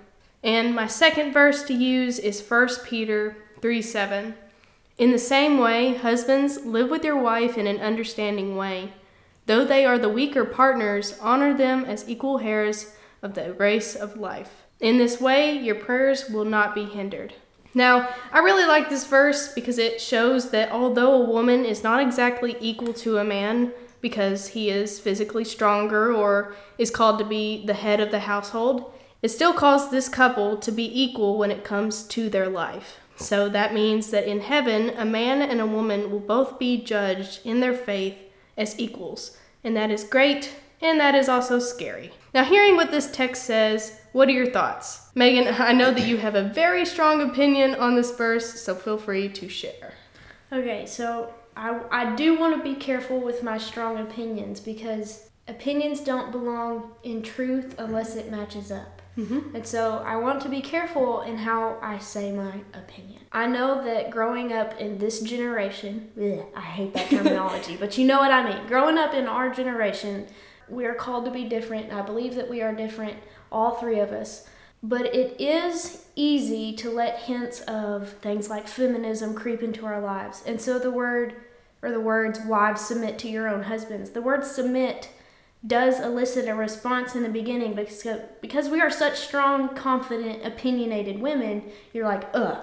And 0.45 0.75
my 0.75 0.87
second 0.87 1.33
verse 1.33 1.63
to 1.63 1.73
use 1.73 2.19
is 2.19 2.43
1 2.43 2.85
Peter 2.85 3.39
3 3.63 3.81
7. 3.81 4.35
In 4.99 5.13
the 5.13 5.19
same 5.19 5.57
way, 5.57 5.95
husbands, 5.95 6.67
live 6.67 6.91
with 6.91 7.07
your 7.07 7.17
wife 7.17 7.57
in 7.57 7.67
an 7.67 7.81
understanding 7.81 8.55
way. 8.55 8.93
Though 9.47 9.65
they 9.65 9.87
are 9.87 9.99
the 9.99 10.11
weaker 10.11 10.45
partners, 10.45 11.19
honor 11.23 11.57
them 11.57 11.87
as 11.87 12.07
equal 12.07 12.41
heirs 12.41 12.95
of 13.23 13.33
the 13.33 13.55
race 13.55 13.97
of 13.97 14.19
life. 14.19 14.67
In 14.79 14.99
this 14.99 15.19
way, 15.19 15.57
your 15.57 15.77
prayers 15.77 16.29
will 16.29 16.45
not 16.45 16.75
be 16.75 16.85
hindered. 16.85 17.33
Now, 17.73 18.11
I 18.31 18.41
really 18.41 18.67
like 18.67 18.91
this 18.91 19.07
verse 19.07 19.55
because 19.55 19.79
it 19.79 20.03
shows 20.03 20.51
that 20.51 20.71
although 20.71 21.15
a 21.15 21.31
woman 21.31 21.65
is 21.65 21.83
not 21.83 22.03
exactly 22.03 22.57
equal 22.61 22.93
to 22.93 23.17
a 23.17 23.25
man 23.25 23.73
because 24.03 24.49
he 24.49 24.69
is 24.69 25.01
physically 25.01 25.45
stronger 25.45 26.13
or 26.13 26.55
is 26.77 26.91
called 26.91 27.19
to 27.21 27.25
be 27.25 27.65
the 27.65 27.75
head 27.75 28.01
of 28.01 28.11
the 28.11 28.21
household, 28.21 28.93
it 29.23 29.31
still 29.31 29.55
calls 29.55 29.91
this 29.91 30.09
couple 30.09 30.57
to 30.59 30.73
be 30.73 31.03
equal 31.03 31.39
when 31.39 31.51
it 31.51 31.65
comes 31.65 32.03
to 32.09 32.29
their 32.29 32.49
life. 32.49 32.99
So 33.17 33.49
that 33.49 33.73
means 33.73 34.11
that 34.11 34.27
in 34.27 34.41
heaven, 34.41 34.91
a 34.97 35.05
man 35.05 35.41
and 35.43 35.61
a 35.61 35.67
woman 35.67 36.11
will 36.11 36.21
both 36.21 36.59
be 36.59 36.83
judged 36.83 37.41
in 37.45 37.61
their 37.61 37.75
faith 37.75 38.17
as 38.57 38.79
equals. 38.79 39.37
And 39.63 39.77
that 39.77 39.91
is 39.91 40.03
great, 40.03 40.53
and 40.81 40.99
that 40.99 41.15
is 41.15 41.29
also 41.29 41.61
scary. 41.61 42.11
Now, 42.35 42.45
hearing 42.45 42.75
what 42.75 42.91
this 42.91 43.11
text 43.11 43.45
says, 43.45 44.01
what 44.13 44.29
are 44.29 44.33
your 44.33 44.51
thoughts? 44.51 45.09
Megan, 45.15 45.55
I 45.59 45.73
know 45.73 45.93
that 45.93 46.07
you 46.07 46.17
have 46.17 46.35
a 46.35 46.43
very 46.43 46.85
strong 46.85 47.23
opinion 47.23 47.77
on 47.77 47.95
this 47.95 48.11
verse, 48.11 48.61
so 48.61 48.75
feel 48.75 48.99
free 48.99 49.29
to 49.29 49.49
share. 49.49 49.95
Okay, 50.51 50.85
so 50.87 51.33
I, 51.57 51.81
I 51.91 52.15
do 52.15 52.39
want 52.39 52.57
to 52.57 52.63
be 52.63 52.75
careful 52.75 53.21
with 53.21 53.43
my 53.43 53.59
strong 53.59 53.99
opinions 53.99 54.61
because 54.61 55.31
opinions 55.49 56.01
don't 56.01 56.33
belong 56.33 56.93
in 57.03 57.23
truth 57.23 57.75
unless 57.79 58.17
it 58.17 58.31
matches 58.31 58.71
up. 58.71 59.03
Mm-hmm. 59.17 59.55
And 59.57 59.67
so 59.67 60.03
I 60.07 60.17
want 60.17 60.41
to 60.43 60.49
be 60.49 60.63
careful 60.63 61.21
in 61.21 61.37
how 61.37 61.79
I 61.83 61.99
say 61.99 62.33
my 62.33 62.63
opinion. 62.73 63.21
I 63.31 63.47
know 63.47 63.85
that 63.85 64.11
growing 64.11 64.53
up 64.53 64.81
in 64.81 64.99
this 64.99 65.21
generation, 65.21 66.11
ugh, 66.19 66.47
I 66.57 66.61
hate 66.63 66.95
that 66.95 67.11
terminology, 67.11 67.77
but 67.77 67.99
you 67.99 68.07
know 68.07 68.21
what 68.21 68.31
I 68.31 68.49
mean. 68.49 68.67
Growing 68.67 68.97
up 68.97 69.13
in 69.13 69.27
our 69.27 69.53
generation, 69.53 70.29
we 70.69 70.87
are 70.87 70.95
called 70.95 71.27
to 71.27 71.31
be 71.31 71.45
different. 71.45 71.93
I 71.93 72.01
believe 72.03 72.35
that 72.37 72.49
we 72.49 72.63
are 72.63 72.75
different, 72.75 73.19
all 73.51 73.75
three 73.75 73.99
of 73.99 74.13
us. 74.13 74.47
But 74.83 75.15
it 75.15 75.41
is 75.41 76.07
easy 76.17 76.73
to 76.75 76.91
let 76.91 77.21
hints 77.21 77.61
of 77.63 78.09
things 78.21 78.51
like 78.51 78.67
feminism 78.67 79.35
creep 79.35 79.63
into 79.63 79.87
our 79.87 80.01
lives. 80.01 80.43
And 80.47 80.61
so 80.61 80.79
the 80.79 80.91
word, 80.91 81.35
or 81.83 81.91
the 81.93 82.01
words, 82.01 82.41
wives 82.41 82.81
submit 82.81 83.19
to 83.21 83.29
your 83.29 83.49
own 83.49 83.63
husbands, 83.65 84.11
the 84.11 84.23
word 84.23 84.45
submit 84.45 85.09
does 85.65 86.01
elicit 86.01 86.49
a 86.49 86.55
response 86.55 87.15
in 87.15 87.23
the 87.23 87.29
beginning 87.29 87.75
because, 87.75 88.05
because 88.41 88.69
we 88.69 88.81
are 88.81 88.91
such 88.91 89.17
strong, 89.19 89.69
confident, 89.77 90.45
opinionated 90.45 91.21
women, 91.21 91.63
you're 91.93 92.05
like, 92.05 92.29
ugh, 92.35 92.59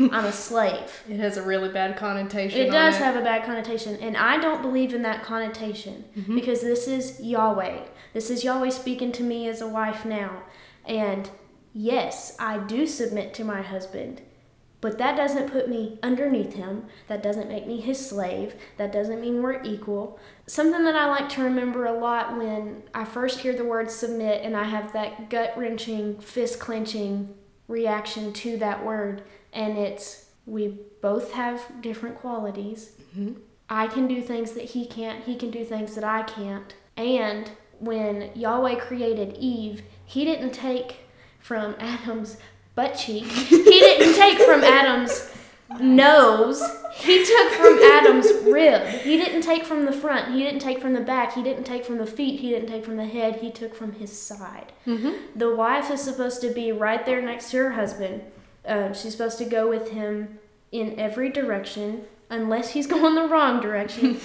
I'm 0.00 0.24
a 0.24 0.32
slave. 0.32 1.02
It 1.10 1.18
has 1.20 1.36
a 1.36 1.42
really 1.42 1.68
bad 1.68 1.98
connotation. 1.98 2.58
It 2.58 2.70
does 2.70 2.96
it. 2.96 3.02
have 3.02 3.16
a 3.16 3.20
bad 3.20 3.44
connotation, 3.44 3.96
and 3.96 4.16
I 4.16 4.38
don't 4.38 4.62
believe 4.62 4.94
in 4.94 5.02
that 5.02 5.22
connotation 5.22 6.04
Mhm. 6.16 6.34
because 6.34 6.62
this 6.62 6.88
is 6.88 7.20
Yahweh. 7.20 7.80
This 8.14 8.30
is 8.30 8.42
Yahweh 8.44 8.70
speaking 8.70 9.12
to 9.12 9.22
me 9.22 9.46
as 9.46 9.60
a 9.60 9.68
wife 9.68 10.06
now. 10.06 10.44
And 10.86 11.28
yes, 11.72 12.36
I 12.38 12.58
do 12.58 12.86
submit 12.86 13.34
to 13.34 13.44
my 13.44 13.62
husband, 13.62 14.22
but 14.80 14.98
that 14.98 15.16
doesn't 15.16 15.50
put 15.52 15.68
me 15.68 15.98
underneath 16.02 16.54
him. 16.54 16.86
That 17.08 17.22
doesn't 17.22 17.48
make 17.48 17.66
me 17.66 17.80
his 17.80 18.04
slave. 18.04 18.54
That 18.78 18.92
doesn't 18.92 19.20
mean 19.20 19.42
we're 19.42 19.62
equal. 19.62 20.18
Something 20.46 20.84
that 20.84 20.96
I 20.96 21.06
like 21.06 21.28
to 21.30 21.42
remember 21.42 21.84
a 21.86 21.92
lot 21.98 22.36
when 22.36 22.82
I 22.94 23.04
first 23.04 23.40
hear 23.40 23.52
the 23.54 23.64
word 23.64 23.90
submit 23.90 24.42
and 24.42 24.56
I 24.56 24.64
have 24.64 24.92
that 24.94 25.28
gut 25.28 25.52
wrenching, 25.56 26.18
fist 26.20 26.58
clenching 26.58 27.34
reaction 27.68 28.32
to 28.32 28.56
that 28.56 28.84
word, 28.84 29.22
and 29.52 29.76
it's 29.78 30.26
we 30.46 30.78
both 31.02 31.32
have 31.32 31.60
different 31.82 32.16
qualities. 32.16 32.92
Mhm. 33.16 33.36
I 33.68 33.86
can 33.86 34.08
do 34.08 34.20
things 34.20 34.52
that 34.52 34.64
he 34.64 34.86
can't, 34.86 35.24
he 35.24 35.36
can 35.36 35.50
do 35.50 35.64
things 35.64 35.94
that 35.94 36.02
I 36.02 36.22
can't. 36.22 36.74
And 36.96 37.50
when 37.78 38.30
Yahweh 38.34 38.76
created 38.76 39.36
Eve, 39.38 39.82
he 40.04 40.24
didn't 40.24 40.50
take 40.52 40.96
from 41.40 41.74
Adam's 41.78 42.36
butt 42.74 42.94
cheek, 42.96 43.24
he 43.24 43.62
didn't 43.80 44.14
take 44.14 44.38
from 44.38 44.62
Adam's 44.62 45.28
nose, 45.80 46.62
he 46.94 47.24
took 47.24 47.52
from 47.52 47.78
Adam's 47.92 48.28
rib. 48.44 48.86
He 48.88 49.16
didn't 49.16 49.42
take 49.42 49.64
from 49.64 49.84
the 49.86 49.92
front, 49.92 50.32
he 50.34 50.42
didn't 50.42 50.60
take 50.60 50.80
from 50.80 50.94
the 50.94 51.00
back, 51.00 51.34
he 51.34 51.42
didn't 51.42 51.64
take 51.64 51.84
from 51.84 51.98
the 51.98 52.06
feet, 52.06 52.40
he 52.40 52.50
didn't 52.50 52.68
take 52.68 52.84
from 52.84 52.96
the 52.96 53.06
head, 53.06 53.36
he 53.36 53.50
took 53.50 53.74
from 53.74 53.92
his 53.92 54.16
side. 54.16 54.72
Mhm. 54.86 55.14
The 55.36 55.54
wife 55.54 55.90
is 55.90 56.00
supposed 56.00 56.40
to 56.42 56.50
be 56.50 56.72
right 56.72 57.04
there 57.06 57.22
next 57.22 57.50
to 57.52 57.58
her 57.58 57.70
husband. 57.72 58.22
Um, 58.66 58.94
she's 58.94 59.12
supposed 59.12 59.38
to 59.38 59.44
go 59.44 59.68
with 59.68 59.90
him 59.90 60.38
in 60.72 60.98
every 60.98 61.30
direction, 61.30 62.04
unless 62.28 62.70
he's 62.70 62.86
going 62.94 63.14
the 63.14 63.26
wrong 63.28 63.60
direction. 63.60 64.20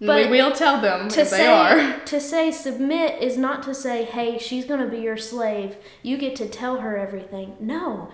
But 0.00 0.30
we 0.30 0.38
will 0.38 0.52
tell 0.52 0.80
them 0.80 1.08
to 1.10 1.20
if 1.20 1.28
say 1.28 1.38
they 1.38 1.46
are. 1.46 2.00
to 2.06 2.20
say 2.20 2.50
submit 2.50 3.22
is 3.22 3.36
not 3.36 3.62
to 3.64 3.74
say, 3.74 4.04
"Hey, 4.04 4.38
she's 4.38 4.64
going 4.64 4.80
to 4.80 4.86
be 4.86 4.98
your 5.02 5.16
slave. 5.18 5.76
You 6.02 6.16
get 6.16 6.36
to 6.36 6.48
tell 6.48 6.78
her 6.80 6.96
everything." 6.96 7.56
No. 7.60 8.10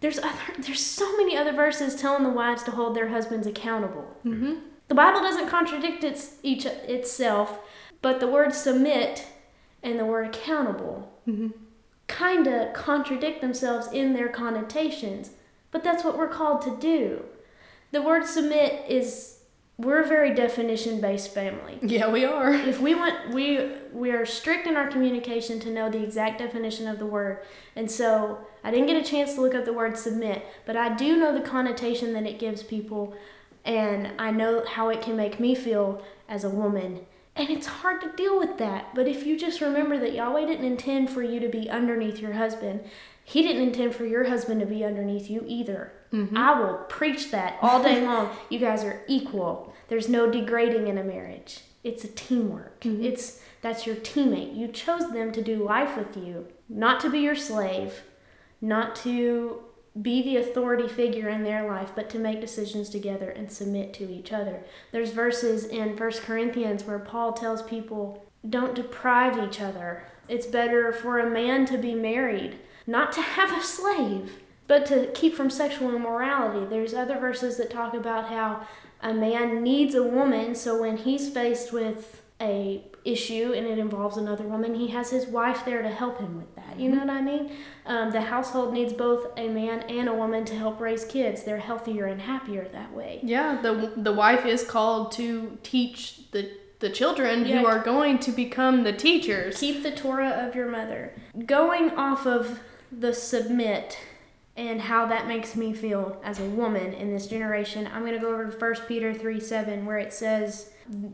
There's 0.00 0.18
other 0.18 0.36
there's 0.58 0.84
so 0.84 1.16
many 1.16 1.36
other 1.36 1.52
verses 1.52 1.94
telling 1.94 2.24
the 2.24 2.30
wives 2.30 2.62
to 2.64 2.72
hold 2.72 2.96
their 2.96 3.08
husbands 3.08 3.46
accountable. 3.46 4.16
Mm-hmm. 4.24 4.54
The 4.88 4.94
Bible 4.94 5.20
doesn't 5.20 5.48
contradict 5.48 6.02
its, 6.02 6.36
each 6.42 6.64
itself, 6.64 7.58
but 8.00 8.20
the 8.20 8.26
word 8.26 8.54
submit 8.54 9.26
and 9.82 9.98
the 9.98 10.06
word 10.06 10.26
accountable 10.34 11.12
Mm-hmm. 11.28 11.48
kind 12.06 12.46
of 12.46 12.72
contradict 12.72 13.42
themselves 13.42 13.88
in 13.92 14.14
their 14.14 14.30
connotations, 14.30 15.32
but 15.70 15.84
that's 15.84 16.02
what 16.02 16.16
we're 16.16 16.26
called 16.28 16.62
to 16.62 16.74
do. 16.80 17.22
The 17.92 18.00
word 18.00 18.24
submit 18.24 18.86
is 18.88 19.37
we're 19.78 20.02
a 20.02 20.08
very 20.08 20.34
definition 20.34 21.00
based 21.00 21.32
family. 21.32 21.78
Yeah, 21.82 22.10
we 22.10 22.24
are. 22.24 22.52
If 22.52 22.80
we 22.80 22.96
want 22.96 23.32
we 23.32 23.70
we 23.92 24.10
are 24.10 24.26
strict 24.26 24.66
in 24.66 24.76
our 24.76 24.88
communication 24.88 25.60
to 25.60 25.70
know 25.70 25.88
the 25.88 26.02
exact 26.02 26.40
definition 26.40 26.88
of 26.88 26.98
the 26.98 27.06
word. 27.06 27.44
And 27.76 27.88
so 27.88 28.38
I 28.64 28.72
didn't 28.72 28.88
get 28.88 29.00
a 29.00 29.08
chance 29.08 29.34
to 29.34 29.40
look 29.40 29.54
up 29.54 29.64
the 29.64 29.72
word 29.72 29.96
submit, 29.96 30.44
but 30.66 30.76
I 30.76 30.94
do 30.96 31.16
know 31.16 31.32
the 31.32 31.40
connotation 31.40 32.12
that 32.14 32.26
it 32.26 32.40
gives 32.40 32.62
people 32.64 33.14
and 33.64 34.10
I 34.18 34.32
know 34.32 34.64
how 34.66 34.88
it 34.88 35.00
can 35.00 35.16
make 35.16 35.38
me 35.38 35.54
feel 35.54 36.02
as 36.28 36.42
a 36.42 36.50
woman. 36.50 37.06
And 37.36 37.48
it's 37.48 37.66
hard 37.66 38.00
to 38.00 38.12
deal 38.16 38.36
with 38.36 38.58
that. 38.58 38.94
But 38.96 39.06
if 39.06 39.24
you 39.24 39.38
just 39.38 39.60
remember 39.60 39.96
that 39.98 40.12
Yahweh 40.12 40.46
didn't 40.46 40.64
intend 40.64 41.10
for 41.10 41.22
you 41.22 41.38
to 41.38 41.48
be 41.48 41.70
underneath 41.70 42.18
your 42.18 42.32
husband, 42.32 42.80
He 43.22 43.42
didn't 43.42 43.62
intend 43.62 43.94
for 43.94 44.06
your 44.06 44.24
husband 44.24 44.58
to 44.60 44.66
be 44.66 44.84
underneath 44.84 45.30
you 45.30 45.44
either. 45.46 45.92
Mhm. 46.12 46.36
I 46.36 46.60
will 46.60 46.74
preach 46.88 47.30
that 47.30 47.58
all 47.62 47.82
day 47.82 48.04
long. 48.04 48.30
You 48.50 48.58
guys 48.58 48.84
are 48.84 49.02
equal. 49.08 49.74
There's 49.88 50.08
no 50.08 50.30
degrading 50.30 50.86
in 50.88 50.98
a 50.98 51.04
marriage. 51.04 51.60
It's 51.84 52.04
a 52.04 52.08
teamwork. 52.08 52.80
Mhm. 52.80 53.04
It's 53.04 53.40
that's 53.60 53.86
your 53.86 53.96
teammate. 53.96 54.56
You 54.56 54.68
chose 54.68 55.10
them 55.10 55.32
to 55.32 55.42
do 55.42 55.56
life 55.64 55.96
with 55.96 56.16
you, 56.16 56.46
not 56.68 57.00
to 57.00 57.10
be 57.10 57.18
your 57.20 57.34
slave, 57.36 58.02
not 58.60 58.94
to 58.96 59.62
be 60.00 60.22
the 60.22 60.36
authority 60.36 60.86
figure 60.86 61.28
in 61.28 61.42
their 61.42 61.66
life, 61.66 61.90
but 61.96 62.08
to 62.10 62.18
make 62.20 62.40
decisions 62.40 62.88
together 62.88 63.30
and 63.30 63.50
submit 63.50 63.92
to 63.94 64.08
each 64.08 64.32
other. 64.32 64.60
There's 64.92 65.10
verses 65.10 65.64
in 65.64 65.96
First 65.96 66.22
Corinthians 66.22 66.84
where 66.84 67.00
Paul 67.00 67.32
tells 67.32 67.62
people, 67.62 68.24
don't 68.48 68.74
deprive 68.76 69.36
each 69.38 69.60
other. 69.60 70.04
It's 70.28 70.46
better 70.46 70.92
for 70.92 71.18
a 71.18 71.28
man 71.28 71.66
to 71.66 71.78
be 71.78 71.94
married, 71.96 72.58
not 72.86 73.10
to 73.12 73.20
have 73.22 73.50
a 73.58 73.62
slave, 73.64 74.38
but 74.68 74.86
to 74.86 75.06
keep 75.14 75.34
from 75.34 75.50
sexual 75.50 75.94
immorality. 75.94 76.64
There's 76.66 76.94
other 76.94 77.18
verses 77.18 77.56
that 77.56 77.70
talk 77.70 77.94
about 77.94 78.28
how 78.28 78.66
a 79.02 79.12
man 79.12 79.62
needs 79.62 79.94
a 79.94 80.02
woman, 80.04 80.54
so 80.54 80.80
when 80.80 80.96
he's 80.98 81.28
faced 81.28 81.72
with 81.72 82.22
a 82.40 82.84
issue 83.04 83.52
and 83.52 83.66
it 83.66 83.78
involves 83.78 84.16
another 84.16 84.44
woman, 84.44 84.74
he 84.74 84.88
has 84.88 85.10
his 85.10 85.26
wife 85.26 85.64
there 85.64 85.82
to 85.82 85.88
help 85.88 86.18
him 86.20 86.36
with 86.36 86.54
that. 86.54 86.78
You 86.78 86.90
know 86.90 87.00
what 87.00 87.10
I 87.10 87.20
mean? 87.22 87.50
Um, 87.86 88.12
the 88.12 88.20
household 88.20 88.72
needs 88.72 88.92
both 88.92 89.32
a 89.36 89.48
man 89.48 89.80
and 89.88 90.08
a 90.08 90.14
woman 90.14 90.44
to 90.44 90.54
help 90.54 90.80
raise 90.80 91.04
kids. 91.04 91.42
They're 91.42 91.58
healthier 91.58 92.06
and 92.06 92.20
happier 92.20 92.68
that 92.72 92.92
way. 92.92 93.20
Yeah, 93.22 93.60
the 93.60 93.92
the 93.96 94.12
wife 94.12 94.46
is 94.46 94.62
called 94.62 95.10
to 95.12 95.58
teach 95.64 96.30
the 96.30 96.50
the 96.80 96.90
children 96.90 97.44
Yeah. 97.44 97.58
who 97.60 97.66
are 97.66 97.80
going 97.82 98.18
to 98.20 98.30
become 98.30 98.84
the 98.84 98.92
teachers. 98.92 99.58
Keep 99.58 99.82
the 99.82 99.90
Torah 99.90 100.30
of 100.46 100.54
your 100.54 100.68
mother. 100.68 101.12
Going 101.46 101.90
off 101.92 102.24
of 102.26 102.60
the 102.92 103.12
submit 103.12 103.98
and 104.58 104.80
how 104.80 105.06
that 105.06 105.26
makes 105.28 105.54
me 105.56 105.72
feel 105.72 106.20
as 106.24 106.40
a 106.40 106.44
woman 106.44 106.92
in 106.92 107.10
this 107.14 107.26
generation, 107.28 107.88
I'm 107.94 108.00
going 108.02 108.12
to 108.14 108.18
go 108.18 108.32
over 108.32 108.50
to 108.50 108.56
1 108.58 108.74
Peter 108.88 109.14
3 109.14 109.38
7, 109.40 109.86
where 109.86 109.98
it 109.98 110.12
says 110.12 110.70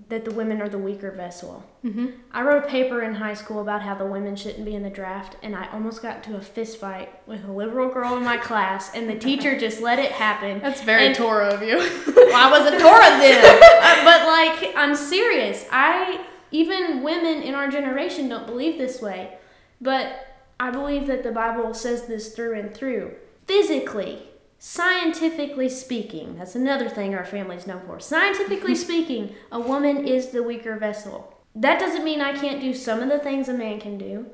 that 0.08 0.24
the 0.24 0.30
women 0.30 0.62
are 0.62 0.68
the 0.68 0.78
weaker 0.78 1.10
vessel. 1.10 1.64
hmm 1.82 2.06
I 2.32 2.42
wrote 2.42 2.64
a 2.64 2.66
paper 2.68 3.02
in 3.02 3.16
high 3.16 3.34
school 3.34 3.60
about 3.60 3.82
how 3.82 3.94
the 3.96 4.06
women 4.06 4.34
shouldn't 4.36 4.64
be 4.64 4.74
in 4.74 4.82
the 4.82 4.88
draft, 4.90 5.36
and 5.42 5.54
I 5.54 5.68
almost 5.72 6.00
got 6.00 6.22
to 6.24 6.36
a 6.36 6.40
fist 6.40 6.78
fight 6.80 7.10
with 7.28 7.44
a 7.44 7.52
liberal 7.52 7.88
girl 7.90 8.16
in 8.16 8.24
my 8.24 8.36
class, 8.38 8.94
and 8.94 9.08
the 9.10 9.18
teacher 9.18 9.58
just 9.66 9.80
let 9.82 9.98
it 9.98 10.12
happen. 10.12 10.60
That's 10.60 10.82
very 10.82 11.06
And- 11.08 11.14
Torah 11.14 11.48
of 11.54 11.62
you. 11.62 11.78
Well, 12.34 12.48
I 12.48 12.50
wasn't 12.50 12.80
Torah 12.80 13.18
then. 13.20 13.44
Uh, 13.44 14.04
but 14.04 14.26
like, 14.26 14.74
I'm 14.76 14.96
serious. 14.96 15.66
I 15.70 16.24
even 16.50 17.02
women 17.04 17.42
in 17.42 17.54
our 17.54 17.68
generation 17.70 18.28
don't 18.28 18.46
believe 18.46 18.76
this 18.78 19.00
way, 19.02 19.36
but 19.80 20.26
I 20.58 20.70
believe 20.70 21.06
that 21.06 21.22
the 21.22 21.30
Bible 21.30 21.74
says 21.74 22.06
this 22.06 22.34
through 22.34 22.58
and 22.58 22.72
through. 22.74 23.12
Physically, 23.46 24.22
scientifically 24.58 25.68
speaking, 25.68 26.36
that's 26.36 26.54
another 26.54 26.88
thing 26.88 27.14
our 27.14 27.24
family's 27.24 27.66
known 27.66 27.82
for. 27.86 28.00
Scientifically 28.00 28.74
speaking, 28.86 29.34
a 29.52 29.60
woman 29.60 30.06
is 30.06 30.28
the 30.28 30.42
weaker 30.42 30.76
vessel. 30.76 31.34
That 31.54 31.78
doesn't 31.78 32.04
mean 32.04 32.20
I 32.20 32.32
can't 32.36 32.60
do 32.60 32.74
some 32.74 33.00
of 33.00 33.08
the 33.08 33.18
things 33.18 33.48
a 33.48 33.54
man 33.54 33.80
can 33.80 33.98
do, 33.98 34.26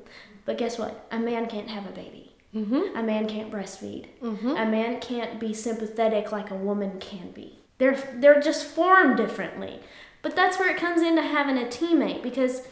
but 0.45 0.57
guess 0.57 0.79
what? 0.79 1.07
A 1.11 1.19
man 1.19 1.47
can't 1.47 1.69
have 1.69 1.85
a 1.85 1.91
baby. 1.91 2.33
mm-hmm. 2.55 2.97
A 2.97 3.03
man 3.03 3.27
can't 3.27 3.51
breastfeed. 3.51 4.07
Mm-hmm. 4.23 4.49
A 4.49 4.65
man 4.65 4.99
can't 4.99 5.39
be 5.39 5.53
sympathetic 5.53 6.31
like 6.31 6.49
a 6.49 6.55
woman 6.55 6.99
can 6.99 7.31
be. 7.31 7.59
They're 7.77 7.97
they're 8.15 8.41
just 8.41 8.65
formed 8.65 9.17
differently. 9.17 9.79
But 10.21 10.35
that's 10.35 10.59
where 10.59 10.69
it 10.69 10.77
comes 10.77 11.01
into 11.01 11.21
having 11.21 11.57
a 11.57 11.65
teammate 11.65 12.21
because 12.21 12.67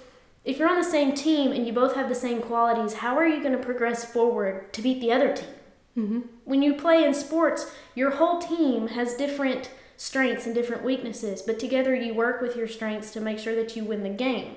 if 0.45 0.57
you're 0.57 0.69
on 0.69 0.77
the 0.77 0.83
same 0.83 1.13
team 1.13 1.51
and 1.51 1.65
you 1.65 1.73
both 1.73 1.95
have 1.95 2.09
the 2.09 2.15
same 2.15 2.41
qualities, 2.41 2.93
how 2.95 3.17
are 3.17 3.27
you 3.27 3.41
going 3.41 3.57
to 3.57 3.63
progress 3.63 4.05
forward 4.05 4.71
to 4.73 4.81
beat 4.81 5.01
the 5.01 5.11
other 5.11 5.33
team? 5.35 5.49
Mm-hmm. 5.97 6.19
When 6.45 6.61
you 6.61 6.73
play 6.73 7.03
in 7.03 7.13
sports, 7.13 7.71
your 7.95 8.11
whole 8.11 8.39
team 8.39 8.89
has 8.89 9.15
different 9.15 9.71
strengths 9.97 10.45
and 10.45 10.55
different 10.55 10.83
weaknesses, 10.83 11.41
but 11.41 11.59
together 11.59 11.93
you 11.93 12.13
work 12.13 12.41
with 12.41 12.55
your 12.55 12.67
strengths 12.67 13.11
to 13.11 13.19
make 13.19 13.37
sure 13.37 13.55
that 13.55 13.75
you 13.75 13.83
win 13.83 14.03
the 14.03 14.09
game. 14.09 14.55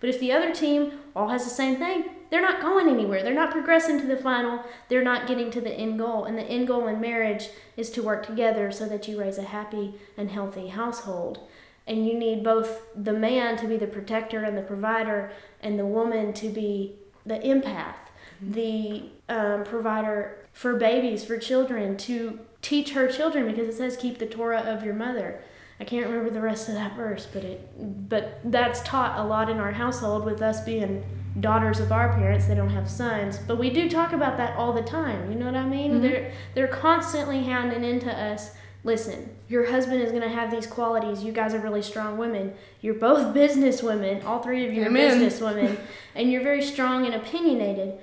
But 0.00 0.08
if 0.10 0.18
the 0.18 0.32
other 0.32 0.52
team 0.52 0.92
all 1.14 1.28
has 1.28 1.44
the 1.44 1.50
same 1.50 1.76
thing, 1.76 2.06
they're 2.30 2.40
not 2.40 2.62
going 2.62 2.88
anywhere. 2.88 3.22
They're 3.22 3.34
not 3.34 3.50
progressing 3.50 4.00
to 4.00 4.06
the 4.06 4.16
final. 4.16 4.64
They're 4.88 5.04
not 5.04 5.26
getting 5.26 5.50
to 5.50 5.60
the 5.60 5.72
end 5.72 5.98
goal. 5.98 6.24
And 6.24 6.38
the 6.38 6.42
end 6.42 6.68
goal 6.68 6.86
in 6.86 7.00
marriage 7.00 7.48
is 7.76 7.90
to 7.90 8.02
work 8.02 8.26
together 8.26 8.72
so 8.72 8.86
that 8.86 9.06
you 9.06 9.20
raise 9.20 9.36
a 9.36 9.42
happy 9.42 9.94
and 10.16 10.30
healthy 10.30 10.68
household. 10.68 11.40
And 11.86 12.06
you 12.06 12.14
need 12.14 12.42
both 12.42 12.82
the 12.96 13.12
man 13.12 13.56
to 13.58 13.66
be 13.66 13.76
the 13.76 13.86
protector 13.86 14.42
and 14.44 14.56
the 14.56 14.62
provider, 14.62 15.32
and 15.60 15.78
the 15.78 15.86
woman 15.86 16.32
to 16.34 16.48
be 16.48 16.94
the 17.26 17.38
empath, 17.38 17.96
the 18.40 19.04
um, 19.28 19.64
provider 19.64 20.39
for 20.52 20.74
babies, 20.76 21.24
for 21.24 21.38
children, 21.38 21.96
to 21.96 22.40
teach 22.62 22.92
her 22.92 23.08
children 23.08 23.46
because 23.50 23.68
it 23.68 23.76
says 23.76 23.96
keep 23.96 24.18
the 24.18 24.26
Torah 24.26 24.60
of 24.60 24.84
your 24.84 24.94
mother. 24.94 25.40
I 25.78 25.84
can't 25.84 26.06
remember 26.06 26.30
the 26.30 26.42
rest 26.42 26.68
of 26.68 26.74
that 26.74 26.94
verse, 26.94 27.26
but 27.32 27.42
it 27.44 28.08
but 28.08 28.40
that's 28.44 28.82
taught 28.82 29.18
a 29.18 29.24
lot 29.24 29.48
in 29.48 29.58
our 29.58 29.72
household 29.72 30.24
with 30.26 30.42
us 30.42 30.62
being 30.62 31.02
daughters 31.38 31.80
of 31.80 31.90
our 31.92 32.12
parents. 32.12 32.46
They 32.46 32.54
don't 32.54 32.70
have 32.70 32.90
sons, 32.90 33.38
but 33.38 33.56
we 33.58 33.70
do 33.70 33.88
talk 33.88 34.12
about 34.12 34.36
that 34.36 34.56
all 34.58 34.72
the 34.74 34.82
time. 34.82 35.30
You 35.32 35.38
know 35.38 35.46
what 35.46 35.54
I 35.56 35.64
mean? 35.66 35.92
Mhm. 35.92 36.02
They're 36.02 36.32
they're 36.54 36.68
constantly 36.68 37.44
hounding 37.44 37.82
into 37.84 38.12
us. 38.12 38.54
Listen, 38.82 39.30
your 39.48 39.70
husband 39.70 40.00
is 40.02 40.10
going 40.10 40.22
to 40.22 40.28
have 40.30 40.50
these 40.50 40.66
qualities. 40.66 41.22
You 41.22 41.32
guys 41.32 41.52
are 41.52 41.58
really 41.58 41.82
strong 41.82 42.16
women. 42.16 42.54
You're 42.80 42.94
both 42.94 43.34
business 43.42 43.82
women. 43.82 44.22
All 44.22 44.42
three 44.42 44.66
of 44.66 44.72
you 44.72 44.84
are 44.84 44.90
business 44.90 45.38
women, 45.40 45.76
and 46.14 46.30
you're 46.32 46.42
very 46.42 46.62
strong 46.62 47.04
and 47.06 47.14
opinionated. 47.14 47.98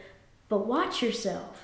But 0.50 0.66
watch 0.68 1.02
yourself 1.02 1.57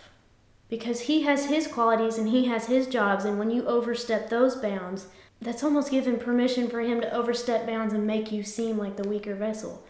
because 0.74 1.02
he 1.02 1.22
has 1.22 1.46
his 1.46 1.68
qualities 1.68 2.18
and 2.18 2.30
he 2.30 2.46
has 2.46 2.66
his 2.66 2.88
jobs 2.88 3.26
and 3.26 3.38
when 3.38 3.52
you 3.52 3.64
overstep 3.68 4.28
those 4.32 4.56
bounds 4.56 5.06
that's 5.40 5.64
almost 5.64 5.92
giving 5.92 6.18
permission 6.18 6.68
for 6.68 6.82
him 6.82 7.00
to 7.00 7.14
overstep 7.14 7.68
bounds 7.68 7.94
and 7.94 8.08
make 8.08 8.32
you 8.32 8.42
seem 8.42 8.76
like 8.76 8.96
the 8.98 9.08
weaker 9.08 9.36
vessel 9.36 9.84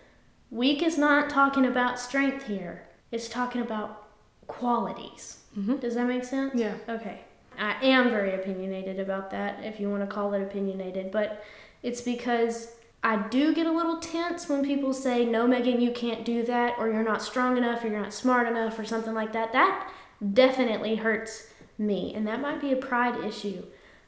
weak 0.52 0.84
is 0.84 0.98
not 0.98 1.30
talking 1.30 1.66
about 1.66 1.98
strength 1.98 2.48
here 2.48 2.84
it's 3.12 3.30
talking 3.30 3.62
about 3.62 4.08
qualities 4.48 5.40
Mhm. 5.58 5.80
does 5.80 5.96
that 5.96 6.06
make 6.06 6.26
sense 6.26 6.54
Yeah. 6.54 6.74
okay 6.90 7.22
i 7.58 7.76
am 7.82 8.10
very 8.10 8.34
opinionated 8.34 9.00
about 9.00 9.30
that 9.32 9.64
if 9.64 9.80
you 9.80 9.90
want 9.90 10.02
to 10.02 10.14
call 10.16 10.34
it 10.34 10.42
opinionated 10.42 11.12
but 11.12 11.46
it's 11.82 12.02
because 12.02 12.76
I 13.06 13.18
do 13.28 13.54
get 13.54 13.68
a 13.68 13.72
little 13.72 13.98
tense 13.98 14.48
when 14.48 14.64
people 14.64 14.94
say, 14.94 15.26
No, 15.26 15.46
Megan, 15.46 15.82
you 15.82 15.92
can't 15.92 16.24
do 16.24 16.42
that, 16.44 16.76
or 16.80 16.88
you're 16.90 17.04
not 17.04 17.22
strong 17.22 17.58
enough, 17.58 17.84
or 17.84 17.90
you're 17.90 18.00
not 18.00 18.14
smart 18.14 18.48
enough, 18.48 18.80
or 18.80 18.86
something 18.86 19.14
like 19.14 19.34
that. 19.34 19.52
That 19.52 19.92
definitely 20.32 20.96
hurts 20.96 21.48
me, 21.78 22.14
and 22.14 22.28
that 22.28 22.42
might 22.42 22.62
be 22.62 22.72
a 22.72 22.78
pride 22.78 23.24
issue. 23.24 23.64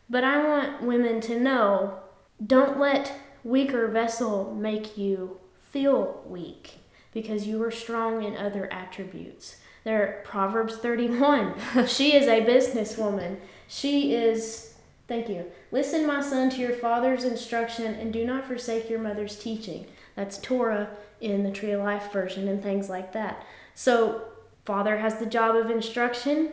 But 0.09 0.23
I 0.23 0.43
want 0.43 0.83
women 0.83 1.19
to 1.21 1.39
know 1.39 1.99
don't 2.45 2.79
let 2.79 3.13
weaker 3.43 3.87
vessel 3.87 4.53
make 4.53 4.97
you 4.97 5.39
feel 5.59 6.21
weak 6.25 6.79
because 7.11 7.47
you 7.47 7.61
are 7.63 7.71
strong 7.71 8.23
in 8.23 8.35
other 8.35 8.71
attributes. 8.71 9.57
There, 9.83 10.21
Proverbs 10.25 10.77
31. 10.77 11.55
she 11.87 12.15
is 12.15 12.27
a 12.27 12.45
businesswoman. 12.45 13.37
She 13.67 14.13
is 14.13 14.75
Thank 15.07 15.29
you. 15.29 15.45
Listen, 15.71 16.07
my 16.07 16.21
son, 16.21 16.49
to 16.51 16.57
your 16.57 16.73
father's 16.73 17.25
instruction 17.25 17.93
and 17.93 18.11
do 18.11 18.25
not 18.25 18.45
forsake 18.45 18.89
your 18.89 18.99
mother's 18.99 19.37
teaching. 19.37 19.85
That's 20.15 20.39
Torah 20.39 20.89
in 21.21 21.43
the 21.43 21.51
Tree 21.51 21.71
of 21.71 21.81
Life 21.81 22.11
version 22.11 22.47
and 22.47 22.61
things 22.61 22.89
like 22.89 23.13
that. 23.13 23.45
So, 23.75 24.23
father 24.65 24.97
has 24.97 25.15
the 25.17 25.25
job 25.25 25.55
of 25.55 25.69
instruction. 25.69 26.49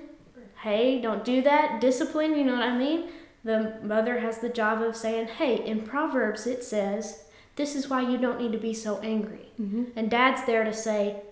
Hey, 0.62 1.00
don't 1.00 1.24
do 1.24 1.42
that. 1.42 1.80
Discipline, 1.80 2.36
you 2.36 2.44
know 2.44 2.54
what 2.54 2.62
I 2.62 2.76
mean? 2.76 3.08
The 3.44 3.78
mother 3.82 4.20
has 4.20 4.38
the 4.38 4.48
job 4.48 4.80
of 4.82 4.94
saying, 4.96 5.26
hey, 5.26 5.56
in 5.66 5.82
Proverbs 5.82 6.46
it 6.46 6.62
says, 6.62 7.24
this 7.56 7.74
is 7.74 7.88
why 7.90 8.02
you 8.02 8.16
don't 8.18 8.40
need 8.40 8.52
to 8.52 8.58
be 8.58 8.72
so 8.72 8.98
angry. 9.00 9.50
Mm-hmm. 9.60 9.84
And 9.96 10.10
dad's 10.10 10.44
there 10.44 10.62
to 10.64 10.72
say, 10.72 11.22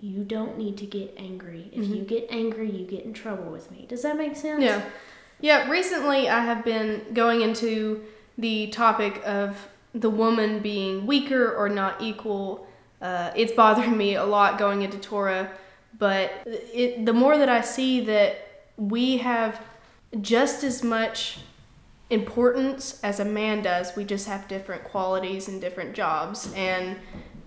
you 0.00 0.22
don't 0.22 0.56
need 0.56 0.76
to 0.78 0.86
get 0.86 1.12
angry. 1.16 1.70
If 1.72 1.86
Mhm. 1.86 1.96
you 1.96 2.02
get 2.04 2.28
angry, 2.30 2.70
you 2.70 2.86
get 2.86 3.04
in 3.04 3.12
trouble 3.12 3.50
with 3.50 3.70
me. 3.72 3.84
Does 3.88 4.02
that 4.02 4.16
make 4.16 4.36
sense? 4.36 4.62
Yeah. 4.62 4.82
Yeah, 5.40 5.68
recently 5.68 6.28
I 6.28 6.40
have 6.40 6.64
been 6.64 7.02
going 7.14 7.40
into 7.42 8.04
the 8.36 8.68
topic 8.68 9.20
of 9.26 9.68
the 9.94 10.10
woman 10.10 10.60
being 10.60 11.06
weaker 11.06 11.52
or 11.52 11.68
not 11.68 12.00
equal. 12.00 12.66
Uh, 13.02 13.30
it's 13.34 13.52
bothering 13.52 13.96
me 13.96 14.14
a 14.14 14.24
lot 14.24 14.58
going 14.58 14.82
into 14.82 14.98
Torah, 14.98 15.50
but 15.98 16.32
it, 16.46 17.04
the 17.04 17.12
more 17.12 17.36
that 17.38 17.48
I 17.48 17.60
see 17.60 18.00
that 18.00 18.46
we 18.76 19.18
have 19.18 19.60
just 20.20 20.64
as 20.64 20.82
much 20.82 21.38
importance 22.10 23.00
as 23.02 23.20
a 23.20 23.24
man 23.24 23.62
does, 23.62 23.94
we 23.96 24.04
just 24.04 24.26
have 24.28 24.48
different 24.48 24.84
qualities 24.84 25.48
and 25.48 25.60
different 25.60 25.94
jobs. 25.94 26.52
And 26.54 26.96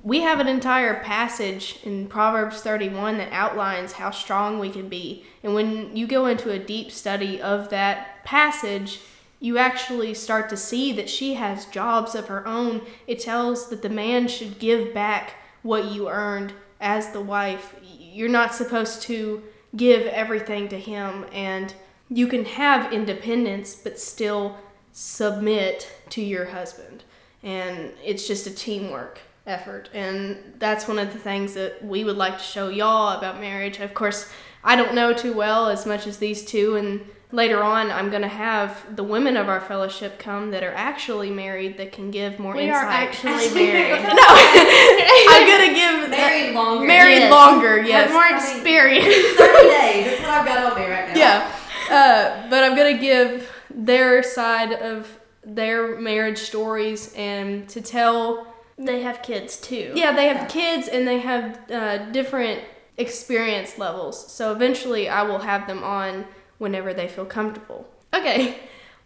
we 0.03 0.21
have 0.21 0.39
an 0.39 0.47
entire 0.47 1.01
passage 1.03 1.79
in 1.83 2.07
Proverbs 2.07 2.61
31 2.61 3.17
that 3.17 3.31
outlines 3.31 3.93
how 3.93 4.11
strong 4.11 4.59
we 4.59 4.69
can 4.69 4.89
be. 4.89 5.25
And 5.43 5.53
when 5.53 5.95
you 5.95 6.07
go 6.07 6.25
into 6.25 6.51
a 6.51 6.59
deep 6.59 6.91
study 6.91 7.41
of 7.41 7.69
that 7.69 8.23
passage, 8.23 9.01
you 9.39 9.57
actually 9.57 10.13
start 10.13 10.49
to 10.49 10.57
see 10.57 10.91
that 10.93 11.09
she 11.09 11.35
has 11.35 11.65
jobs 11.65 12.13
of 12.13 12.27
her 12.27 12.47
own. 12.47 12.81
It 13.07 13.19
tells 13.19 13.69
that 13.69 13.81
the 13.81 13.89
man 13.89 14.27
should 14.27 14.59
give 14.59 14.93
back 14.93 15.33
what 15.63 15.85
you 15.85 16.09
earned 16.09 16.53
as 16.81 17.11
the 17.11 17.21
wife. 17.21 17.75
You're 17.81 18.29
not 18.29 18.53
supposed 18.53 19.03
to 19.03 19.43
give 19.77 20.05
everything 20.07 20.67
to 20.67 20.77
him 20.77 21.25
and 21.31 21.73
you 22.09 22.27
can 22.27 22.43
have 22.43 22.91
independence 22.91 23.73
but 23.73 23.97
still 23.97 24.57
submit 24.91 25.89
to 26.09 26.21
your 26.21 26.45
husband. 26.45 27.05
And 27.43 27.93
it's 28.03 28.27
just 28.27 28.47
a 28.47 28.51
teamwork 28.51 29.19
effort. 29.47 29.89
And 29.93 30.37
that's 30.59 30.87
one 30.87 30.99
of 30.99 31.13
the 31.13 31.19
things 31.19 31.53
that 31.53 31.83
we 31.83 32.03
would 32.03 32.17
like 32.17 32.37
to 32.37 32.43
show 32.43 32.69
y'all 32.69 33.17
about 33.17 33.39
marriage. 33.39 33.79
Of 33.79 33.93
course, 33.93 34.29
I 34.63 34.75
don't 34.75 34.93
know 34.93 35.13
too 35.13 35.33
well 35.33 35.69
as 35.69 35.85
much 35.85 36.05
as 36.05 36.17
these 36.17 36.45
two 36.45 36.75
and 36.75 37.01
later 37.31 37.63
on 37.63 37.91
I'm 37.91 38.09
going 38.09 38.21
to 38.23 38.27
have 38.27 38.95
the 38.95 39.03
women 39.03 39.37
of 39.37 39.47
our 39.49 39.59
fellowship 39.61 40.19
come 40.19 40.51
that 40.51 40.63
are 40.63 40.73
actually 40.73 41.29
married 41.29 41.77
that 41.77 41.91
can 41.91 42.11
give 42.11 42.39
more 42.39 42.53
We 42.55 42.63
insight. 42.63 42.83
are 42.83 42.89
actually 42.89 43.33
Actually 43.33 43.65
married. 43.65 44.03
no, 44.03 44.09
I'm 45.29 45.47
going 45.47 45.69
to 45.69 45.75
give 45.75 46.09
Married 46.09 46.53
longer. 46.55 46.85
married 46.87 47.19
Yes. 47.19 47.31
longer, 47.31 47.77
Have 47.79 47.87
yes. 47.87 48.11
more 48.11 48.21
I 48.23 48.29
mean- 48.29 48.37
experience. 48.37 49.05
30 49.37 49.69
days. 49.69 50.05
That's 50.05 50.21
what 50.21 50.29
I've 50.29 50.45
got 50.45 50.71
on 50.73 50.79
me 50.81 50.89
right 50.89 51.07
now. 51.09 51.15
yeah. 51.15 51.55
Uh, 51.89 52.49
but 52.49 52.63
I'm 52.63 52.75
gonna 52.75 52.97
give 52.97 53.51
their 53.69 54.23
side 54.23 54.71
of 54.73 55.07
their 55.43 55.99
marriage 55.99 56.37
stories 56.37 57.13
and 57.15 57.67
to 57.69 57.81
tell. 57.81 58.47
They 58.77 59.01
have 59.01 59.21
kids 59.21 59.57
too. 59.59 59.91
Yeah, 59.95 60.15
they 60.15 60.27
have 60.29 60.47
kids 60.49 60.87
and 60.87 61.05
they 61.07 61.19
have 61.19 61.59
uh, 61.69 61.97
different 62.11 62.61
experience 62.97 63.77
levels. 63.77 64.31
So 64.31 64.53
eventually, 64.53 65.09
I 65.09 65.23
will 65.23 65.39
have 65.39 65.67
them 65.67 65.83
on 65.83 66.25
whenever 66.61 66.93
they 66.93 67.07
feel 67.07 67.25
comfortable. 67.25 67.89
Okay. 68.13 68.59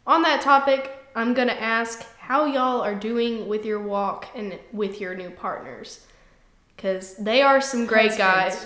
On 0.05 0.21
that 0.23 0.41
topic, 0.41 0.91
I'm 1.15 1.33
gonna 1.33 1.53
ask 1.53 2.05
how 2.19 2.45
y'all 2.45 2.81
are 2.81 2.93
doing 2.93 3.47
with 3.47 3.65
your 3.65 3.81
walk 3.81 4.27
and 4.35 4.59
with 4.73 4.99
your 4.99 5.15
new 5.15 5.29
partners, 5.29 6.05
because 6.75 7.15
they 7.15 7.41
are 7.41 7.61
some 7.61 7.85
great 7.85 8.11
Husbands. 8.17 8.65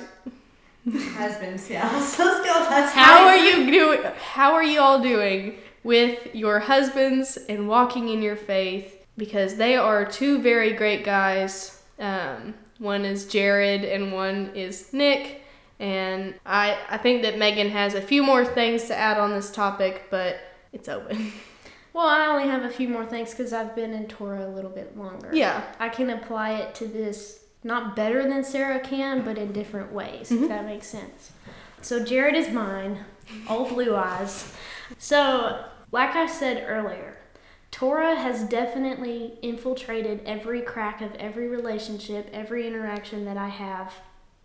guys. 0.91 1.13
Husbands, 1.17 1.69
yeah. 1.69 1.87
Let's 1.93 2.17
go 2.17 2.25
husbands. 2.25 2.93
How 2.93 3.27
are 3.27 3.37
you 3.37 3.69
doing? 3.69 4.01
How 4.33 4.53
are 4.53 4.63
you 4.63 4.79
all 4.79 4.99
doing 5.01 5.59
with 5.83 6.33
your 6.33 6.57
husbands 6.59 7.37
and 7.47 7.67
walking 7.67 8.09
in 8.09 8.23
your 8.23 8.35
faith? 8.35 9.05
Because 9.17 9.55
they 9.55 9.75
are 9.75 10.03
two 10.03 10.41
very 10.41 10.73
great 10.73 11.03
guys. 11.03 11.83
Um, 11.99 12.55
one 12.79 13.05
is 13.05 13.27
Jared 13.27 13.83
and 13.83 14.11
one 14.11 14.51
is 14.55 14.91
Nick. 14.93 15.38
And 15.79 16.35
I, 16.45 16.77
I 16.89 16.97
think 16.97 17.21
that 17.21 17.37
Megan 17.37 17.69
has 17.69 17.93
a 17.93 18.01
few 18.01 18.21
more 18.21 18.43
things 18.45 18.83
to 18.85 18.95
add 18.95 19.17
on 19.17 19.31
this 19.31 19.49
topic, 19.51 20.07
but 20.09 20.37
it's 20.73 20.89
open. 20.89 21.31
Well, 21.91 22.05
I 22.07 22.27
only 22.27 22.47
have 22.47 22.61
a 22.63 22.69
few 22.69 22.87
more 22.87 23.03
things 23.05 23.31
because 23.31 23.51
I've 23.51 23.75
been 23.75 23.93
in 23.93 24.05
Torah 24.07 24.45
a 24.45 24.47
little 24.47 24.69
bit 24.69 24.95
longer. 24.95 25.31
yeah. 25.33 25.63
I 25.79 25.89
can 25.89 26.11
apply 26.11 26.51
it 26.51 26.75
to 26.75 26.85
this 26.87 27.45
not 27.63 27.95
better 27.95 28.29
than 28.29 28.43
Sara 28.43 28.79
can, 28.79 29.23
but 29.23 29.39
in 29.39 29.51
different 29.51 29.91
ways, 29.91 30.29
Mhm. 30.29 30.43
if 30.43 30.49
that 30.49 30.65
makes 30.65 30.85
sense. 30.85 31.31
So 31.81 32.01
Jared 32.05 32.35
is 32.35 32.51
mine, 32.53 33.05
old 33.49 33.69
blue 33.69 33.95
eyes. 33.95 34.53
So, 34.99 35.65
like 35.91 36.15
I 36.15 36.27
said 36.27 36.63
earlier, 36.69 37.17
Torah 37.71 38.15
has 38.15 38.43
definitely 38.43 39.39
infiltrated 39.41 40.21
every 40.27 40.61
crack 40.61 41.01
of 41.01 41.15
every 41.15 41.47
relationship, 41.47 42.29
every 42.31 42.67
interaction 42.67 43.25
that 43.25 43.35
I 43.35 43.49
have 43.49 43.95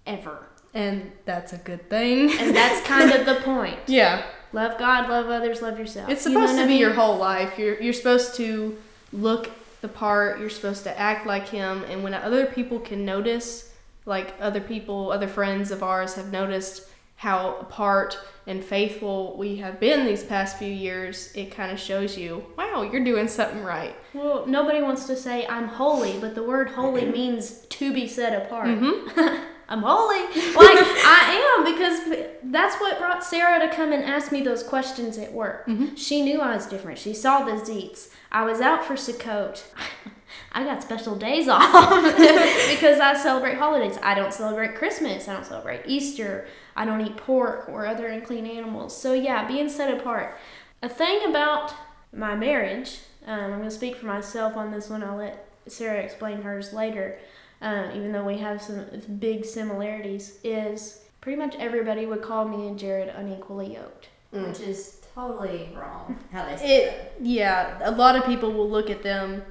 ever. 0.06 0.48
And 0.74 1.12
that's 1.24 1.52
a 1.52 1.58
good 1.58 1.88
thing. 1.88 2.30
And 2.38 2.54
that's 2.60 2.84
kind 2.86 3.12
of 3.12 3.24
the 3.26 3.36
point. 3.42 3.78
yeah. 3.86 4.24
Love 4.52 4.78
God, 4.78 5.08
love 5.08 5.26
others, 5.30 5.62
love 5.62 5.78
yourself. 5.80 6.08
It's 6.08 6.24
You 6.26 6.32
know 6.32 6.40
supposed 6.40 6.52
what 6.52 6.58
to 6.58 6.64
I 6.64 6.66
be 6.66 6.72
mean? 6.74 6.80
your 6.80 6.92
whole 6.92 7.16
life. 7.16 7.58
You're 7.58 7.80
you're 7.80 7.92
supposed 7.92 8.36
to 8.36 8.76
look 9.12 9.50
the 9.80 9.88
part. 9.88 10.38
You're 10.38 10.48
supposed 10.50 10.84
to 10.84 10.96
act 10.96 11.26
like 11.26 11.48
him. 11.48 11.82
And 11.90 12.04
when 12.04 12.14
other 12.14 12.46
people 12.46 12.78
can 12.78 13.04
notice, 13.04 13.72
like 14.06 14.32
other 14.40 14.60
people, 14.60 15.10
other 15.10 15.26
friends 15.26 15.72
of 15.72 15.82
ours 15.82 16.14
have 16.14 16.30
noticed 16.30 16.88
how 17.16 17.56
apart 17.56 18.16
and 18.46 18.62
faithful 18.64 19.36
we 19.36 19.56
have 19.56 19.80
been 19.80 20.06
these 20.06 20.22
past 20.22 20.56
few 20.58 20.72
years, 20.72 21.32
it 21.34 21.50
kind 21.50 21.72
of 21.72 21.80
shows 21.80 22.16
you, 22.16 22.44
wow, 22.56 22.82
you're 22.82 23.02
doing 23.04 23.26
something 23.26 23.62
right. 23.64 23.96
Well, 24.12 24.46
nobody 24.46 24.82
wants 24.82 25.06
to 25.06 25.16
say 25.16 25.46
I'm 25.48 25.66
holy, 25.66 26.18
but 26.20 26.34
the 26.36 26.42
word 26.44 26.68
holy 26.70 27.06
means 27.20 27.60
to 27.70 27.92
be 27.92 28.06
set 28.06 28.40
apart. 28.46 28.68
Mm-hmm. 28.68 29.44
I'm 29.68 29.82
holy. 29.82 30.20
Like 30.54 30.78
I 30.78 31.56
am 31.58 31.64
because 31.64 32.28
that's 32.44 32.76
what 32.80 32.98
brought 32.98 33.24
Sara 33.24 33.58
to 33.66 33.74
come 33.74 33.92
and 33.92 34.04
ask 34.04 34.30
me 34.32 34.42
those 34.42 34.62
questions 34.62 35.16
at 35.18 35.32
work. 35.32 35.66
Mhm. 35.66 35.96
She 35.96 36.22
knew 36.22 36.40
I 36.40 36.54
was 36.54 36.66
different. 36.66 36.98
She 36.98 37.14
saw 37.14 37.44
the 37.44 37.52
zeets. 37.52 38.10
I 38.30 38.44
was 38.44 38.60
out 38.60 38.84
for 38.84 38.94
Sukkot. 38.94 39.62
I 40.52 40.64
got 40.64 40.82
special 40.82 41.16
days 41.16 41.48
off 41.48 41.70
because 42.16 43.00
I 43.00 43.14
celebrate 43.16 43.56
holidays. 43.56 43.98
I 44.02 44.14
don't 44.14 44.32
celebrate 44.34 44.74
Christmas. 44.76 45.28
I 45.28 45.32
don't 45.34 45.46
celebrate 45.46 45.82
Easter. 45.86 46.46
I 46.76 46.84
don't 46.84 47.00
eat 47.00 47.16
pork 47.16 47.68
or 47.68 47.86
other 47.86 48.06
unclean 48.08 48.46
animals. 48.46 48.96
So 49.00 49.12
yeah, 49.14 49.46
being 49.46 49.68
set 49.68 49.92
apart. 49.96 50.36
A 50.82 50.88
thing 50.88 51.20
about 51.28 51.72
my 52.12 52.34
marriage, 52.34 52.98
um, 53.26 53.40
I'm 53.40 53.50
going 53.58 53.62
to 53.64 53.70
speak 53.70 53.96
for 53.96 54.06
myself 54.06 54.56
on 54.56 54.70
this 54.72 54.90
one. 54.90 55.02
I'll 55.02 55.16
let 55.16 55.48
Sara 55.66 56.00
explain 56.00 56.42
hers 56.42 56.72
later 56.72 57.18
um, 57.64 57.90
even 57.96 58.12
though 58.12 58.24
we 58.24 58.38
have 58.38 58.62
some 58.62 58.84
big 59.18 59.44
similarities, 59.44 60.38
is 60.44 61.00
pretty 61.20 61.38
much 61.38 61.56
everybody 61.58 62.06
would 62.06 62.22
call 62.22 62.46
me 62.46 62.68
and 62.68 62.78
Jared 62.78 63.08
unequally 63.08 63.74
yoked. 63.74 64.10
Which 64.30 64.60
is 64.60 65.00
totally 65.14 65.70
wrong 65.76 66.18
how 66.32 66.44
they 66.44 66.56
say 66.56 66.84
It 66.84 67.12
yeah, 67.20 67.78
a 67.84 67.92
lot 67.92 68.16
of 68.16 68.24
people 68.24 68.52
will 68.52 68.68
look 68.68 68.90
at 68.90 69.04
them 69.04 69.44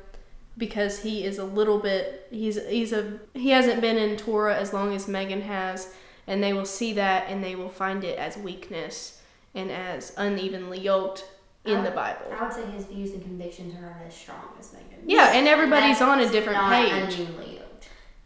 because 0.58 0.99
he 0.99 1.23
is 1.23 1.38
a 1.38 1.45
little 1.45 1.80
bit 1.80 2.28
he's 2.30 2.60
he's 2.67 2.91
a 2.91 3.17
he 3.34 3.49
hasn't 3.52 3.80
been 3.80 3.97
in 3.97 4.17
Torah 4.17 4.58
as 4.58 4.73
long 4.73 4.93
as 4.93 5.08
Megan 5.08 5.41
has 5.41 5.93
and 6.28 6.43
they 6.43 6.52
will 6.52 6.65
see 6.65 6.91
that 6.93 7.30
and 7.30 7.41
they 7.41 7.56
will 7.56 7.69
find 7.69 8.04
it 8.04 8.19
as 8.19 8.38
weakness 8.38 9.21
and 9.56 9.71
as 9.71 10.13
unevenly 10.17 10.80
yoked 10.80 11.26
in 11.65 11.84
the 11.84 11.91
Bible. 11.91 12.26
I 12.38 12.43
would 12.43 12.54
say 12.54 12.65
his 12.71 12.86
views 12.86 13.12
and 13.12 13.23
convictions 13.23 13.73
are 13.76 13.82
not 13.82 13.95
as 14.06 14.13
strong 14.13 14.49
as 14.60 14.73
Megan's. 14.73 15.06
Yeah, 15.06 15.32
and 15.34 15.47
everybody's 15.47 16.02
on 16.02 16.19
a 16.19 16.30
different 16.30 16.60
not 16.60 16.71
page. 16.71 16.91
unevenly 16.91 17.56
yoked. 17.56 17.73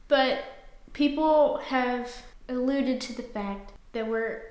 But 0.07 0.43
people 0.93 1.57
have 1.57 2.11
alluded 2.49 3.01
to 3.01 3.13
the 3.13 3.23
fact 3.23 3.73
that 3.93 4.07
we're 4.07 4.41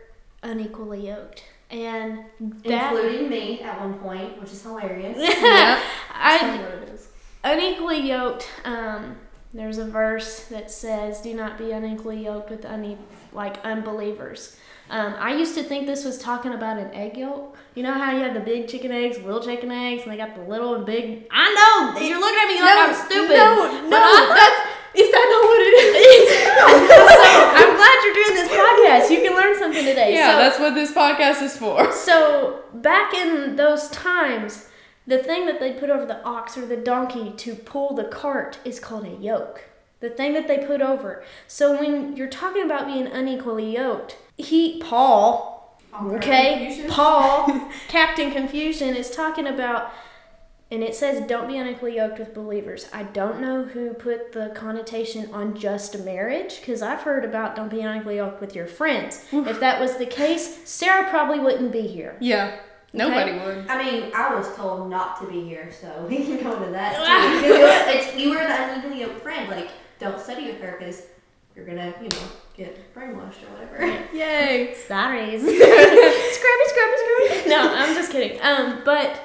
unequally 0.43 1.09
yoked. 1.09 1.45
And 1.71 2.21
that. 2.65 2.93
Including 2.95 3.29
me 3.29 3.61
at 3.63 3.81
one 3.81 3.95
point, 3.95 4.41
which 4.41 4.53
is 4.53 4.63
hilarious. 4.63 5.17
Yeah. 5.43 5.81
I, 6.15 6.39
Tell 6.39 6.53
me 6.53 6.59
what 6.63 6.75
it 6.83 6.89
is. 6.91 7.09
unequally 7.45 8.01
yoked 8.09 8.49
um 8.65 9.17
there's 9.55 9.79
a 9.79 9.85
verse 9.85 10.45
that 10.47 10.71
says 10.71 11.21
do 11.21 11.33
not 11.35 11.57
be 11.59 11.71
unequally 11.73 12.25
yoked 12.25 12.51
with 12.51 12.65
une- 12.65 12.99
like 13.33 13.59
unbelievers 13.65 14.57
um, 14.91 15.15
i 15.19 15.35
used 15.35 15.55
to 15.55 15.63
think 15.63 15.87
this 15.87 16.05
was 16.05 16.19
talking 16.19 16.53
about 16.53 16.79
an 16.79 16.93
egg 16.95 17.17
yolk 17.17 17.57
you 17.75 17.83
know 17.83 17.93
how 17.93 18.11
you 18.13 18.21
have 18.21 18.35
the 18.35 18.41
big 18.41 18.67
chicken 18.69 18.91
eggs 18.91 19.19
little 19.19 19.41
chicken 19.43 19.71
eggs 19.71 20.03
and 20.03 20.11
they 20.13 20.17
got 20.17 20.35
the 20.35 20.43
little 20.43 20.75
and 20.75 20.87
big 20.87 21.27
i 21.31 21.47
know 21.55 22.01
you're 22.01 22.19
looking 22.19 22.39
at 22.41 22.49
me 22.49 22.61
like 22.61 22.79
i'm 22.89 22.95
stupid 22.95 23.37
No, 23.37 23.57
but 23.83 23.89
no, 23.89 23.97
I- 23.99 24.35
that's 24.35 24.66
is 24.97 25.11
that 25.13 25.27
not 25.29 25.43
what 25.45 25.61
it 25.61 25.77
is? 25.77 26.27
so 27.17 27.29
i'm 27.61 27.77
glad 27.77 27.97
you're 28.05 28.15
doing 28.15 28.35
this 28.35 28.51
podcast 28.51 29.11
you 29.11 29.21
can 29.21 29.37
learn 29.37 29.59
something 29.59 29.85
today 29.85 30.15
yeah, 30.15 30.33
so, 30.33 30.39
that's 30.39 30.59
what 30.59 30.75
this 30.75 30.93
podcast 30.93 31.43
is 31.43 31.57
for. 31.57 31.93
so 32.07 32.63
back 32.75 33.15
in 33.15 33.57
those 33.57 33.89
times, 33.91 34.69
the 35.07 35.19
thing 35.19 35.47
that 35.47 35.61
they 35.61 35.73
put 35.73 35.91
over 35.91 36.07
the 36.07 36.23
ox 36.25 36.57
or 36.57 36.67
the 36.67 36.77
donkey 36.77 37.33
to 37.37 37.55
pull 37.55 37.95
the 37.95 38.05
cart 38.05 38.59
is 38.65 38.81
called 38.81 39.05
a 39.05 39.17
yoke. 39.17 39.65
The 40.01 40.11
thing 40.11 40.35
that 40.35 40.47
they 40.47 40.59
put 40.59 40.83
over. 40.83 41.25
So 41.47 41.79
when 41.79 42.17
you're 42.17 42.29
talking 42.29 42.63
about 42.63 42.87
being 42.87 43.07
unequally 43.07 43.75
yoked, 43.75 44.19
he 44.37 44.81
Paul, 44.81 45.81
okay, 46.03 46.87
Paul, 46.89 47.71
Captain 47.89 48.31
Confusion 48.31 48.95
is 48.95 49.11
talking 49.11 49.47
about 49.47 49.91
and 50.71 50.83
it 50.83 50.95
says 50.95 51.27
don't 51.29 51.47
be 51.47 51.57
unequally 51.57 51.97
yoked 51.97 52.19
with 52.19 52.35
believers. 52.35 52.89
I 52.93 53.05
don't 53.05 53.41
know 53.41 53.65
who 53.65 53.95
put 53.95 54.33
the 54.33 54.53
connotation 54.55 55.33
on 55.33 55.57
just 55.57 55.99
marriage 56.05 56.61
because 56.61 56.83
I've 56.83 57.03
heard 57.03 57.25
about 57.25 57.55
don't 57.55 57.71
be 57.71 57.81
unequally 57.81 58.17
yoked 58.17 58.41
with 58.41 58.55
your 58.55 58.67
friends. 58.67 59.25
if 59.33 59.61
that 59.61 59.81
was 59.81 59.97
the 59.97 60.07
case, 60.07 60.69
Sara 60.69 61.09
probably 61.09 61.39
wouldn't 61.39 61.73
be 61.73 61.83
here. 61.83 62.17
Yeah. 62.21 62.59
Nobody 62.93 63.33
would. 63.33 63.69
I 63.69 63.83
mean, 63.85 64.11
I 64.15 64.35
was 64.35 64.55
told 64.57 64.89
not 64.89 65.21
to 65.21 65.27
be 65.27 65.45
here, 65.45 65.71
so 65.71 66.07
we 66.11 66.17
can 66.17 66.43
go 66.43 66.57
into 66.57 66.71
that 66.73 66.97
too. 67.43 67.53
Because 67.53 67.95
it's, 68.07 68.17
you 68.17 68.31
were 68.31 68.37
the 68.37 68.63
unevenly 68.63 69.01
yoked 69.01 69.21
friend. 69.23 69.51
Like, 69.51 69.69
don't 69.99 70.19
study 70.21 70.47
with 70.47 70.61
her 70.61 70.77
because 70.79 71.03
you're 71.55 71.67
gonna, 71.67 71.95
you 72.03 72.09
know, 72.09 72.27
get 72.55 72.95
brainwashed 72.95 73.43
or 73.43 73.53
whatever. 73.53 73.87
Yay. 74.15 74.75
Sorry. 74.75 75.39
scrubby, 75.39 75.59
scrubby, 76.33 76.95
scrubby. 76.97 77.49
No, 77.51 77.75
I'm 77.75 77.95
just 77.95 78.11
kidding. 78.11 78.39
Um, 78.43 78.81
but 78.85 79.21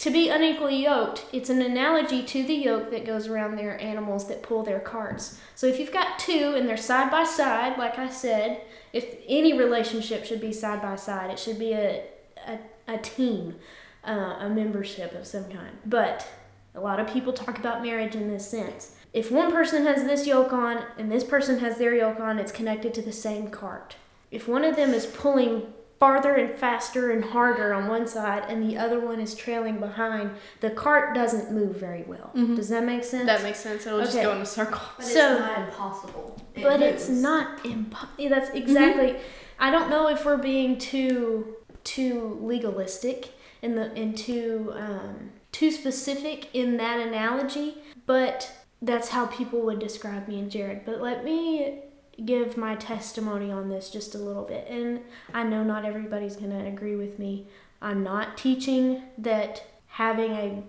to 0.00 0.10
be 0.10 0.28
unequally 0.28 0.82
yoked, 0.82 1.26
it's 1.32 1.50
an 1.50 1.62
analogy 1.62 2.22
to 2.22 2.42
the 2.42 2.54
yoke 2.54 2.90
that 2.90 3.06
goes 3.06 3.28
around 3.28 3.56
their 3.56 3.80
animals 3.80 4.28
that 4.28 4.42
pull 4.42 4.62
their 4.62 4.80
carts. 4.80 5.38
So 5.54 5.66
if 5.66 5.78
you've 5.78 5.92
got 5.92 6.18
two 6.18 6.54
and 6.56 6.68
they're 6.68 6.76
side 6.76 7.10
by 7.10 7.24
side, 7.24 7.78
like 7.78 7.98
I 7.98 8.08
said, 8.08 8.62
if 8.92 9.16
any 9.28 9.56
relationship 9.56 10.24
should 10.24 10.40
be 10.40 10.52
side 10.52 10.82
by 10.82 10.96
side, 10.96 11.30
it 11.30 11.38
should 11.38 11.58
be 11.58 11.72
a 11.72 12.04
a, 12.46 12.58
a 12.88 12.98
team, 12.98 13.56
uh, 14.04 14.36
a 14.40 14.48
membership 14.48 15.12
of 15.14 15.26
some 15.26 15.44
kind. 15.44 15.76
But 15.84 16.26
a 16.74 16.80
lot 16.80 17.00
of 17.00 17.12
people 17.12 17.32
talk 17.32 17.58
about 17.58 17.82
marriage 17.82 18.14
in 18.14 18.28
this 18.30 18.48
sense. 18.48 18.96
If 19.12 19.30
one 19.30 19.50
person 19.52 19.84
has 19.84 20.04
this 20.04 20.26
yoke 20.26 20.52
on 20.52 20.84
and 20.96 21.10
this 21.12 21.24
person 21.24 21.58
has 21.58 21.76
their 21.78 21.94
yoke 21.94 22.20
on, 22.20 22.38
it's 22.38 22.52
connected 22.52 22.94
to 22.94 23.02
the 23.02 23.12
same 23.12 23.50
cart. 23.50 23.96
if 24.30 24.46
one 24.46 24.64
of 24.64 24.76
them 24.76 24.94
is 24.94 25.06
pulling 25.06 25.72
farther 26.00 26.34
and 26.34 26.54
faster 26.58 27.10
and 27.10 27.22
harder 27.22 27.74
on 27.74 27.86
one 27.86 28.06
side 28.06 28.42
and 28.48 28.68
the 28.68 28.76
other 28.76 28.98
one 28.98 29.20
is 29.20 29.34
trailing 29.34 29.78
behind, 29.78 30.30
the 30.60 30.70
cart 30.70 31.14
doesn't 31.14 31.52
move 31.52 31.76
very 31.76 32.02
well. 32.04 32.30
Mhm. 32.34 32.56
Does 32.56 32.70
that 32.70 32.84
make 32.84 33.04
sense? 33.04 33.26
That 33.26 33.42
makes 33.42 33.60
sense. 33.60 33.86
It'll 33.86 34.00
just 34.00 34.14
go 34.20 34.32
in 34.32 34.38
a 34.40 34.46
circle. 34.46 34.80
But 34.96 35.04
So- 35.06 35.32
it's 35.34 35.40
not 35.40 35.58
impossible. 35.68 36.36
It 36.56 36.62
but 36.62 36.80
it's 36.82 37.08
moves. 37.08 37.22
not 37.22 37.58
impo- 37.64 38.28
that's 38.28 38.50
exactly 38.50 39.16
i 39.60 39.70
don't 39.70 39.88
know 39.88 40.08
if 40.08 40.24
we're 40.24 40.36
being 40.36 40.76
too 40.78 41.54
too 41.84 42.38
legalistic 42.42 43.28
in 43.62 43.76
the 43.76 43.92
and 43.94 44.16
too 44.18 44.72
um, 44.74 45.30
too 45.52 45.70
specific 45.70 46.48
in 46.54 46.76
that 46.78 46.98
analogy 46.98 47.76
but 48.06 48.50
that's 48.82 49.10
how 49.10 49.26
people 49.26 49.60
would 49.60 49.78
describe 49.78 50.26
me 50.26 50.38
and 50.40 50.50
jared 50.50 50.80
but 50.84 51.00
let 51.00 51.24
me 51.24 51.82
give 52.24 52.56
my 52.56 52.74
testimony 52.76 53.50
on 53.50 53.68
this 53.68 53.90
just 53.90 54.14
a 54.14 54.18
little 54.18 54.44
bit. 54.44 54.66
And 54.68 55.00
i 55.32 55.42
know 55.42 55.62
not 55.62 55.84
everybody's 55.84 56.36
going 56.36 56.50
to 56.50 56.66
agree 56.66 56.96
with 56.96 57.18
me. 57.18 57.46
I'm 57.82 58.02
not 58.02 58.36
teaching 58.36 59.02
that 59.18 59.64
having 59.86 60.32
a 60.32 60.62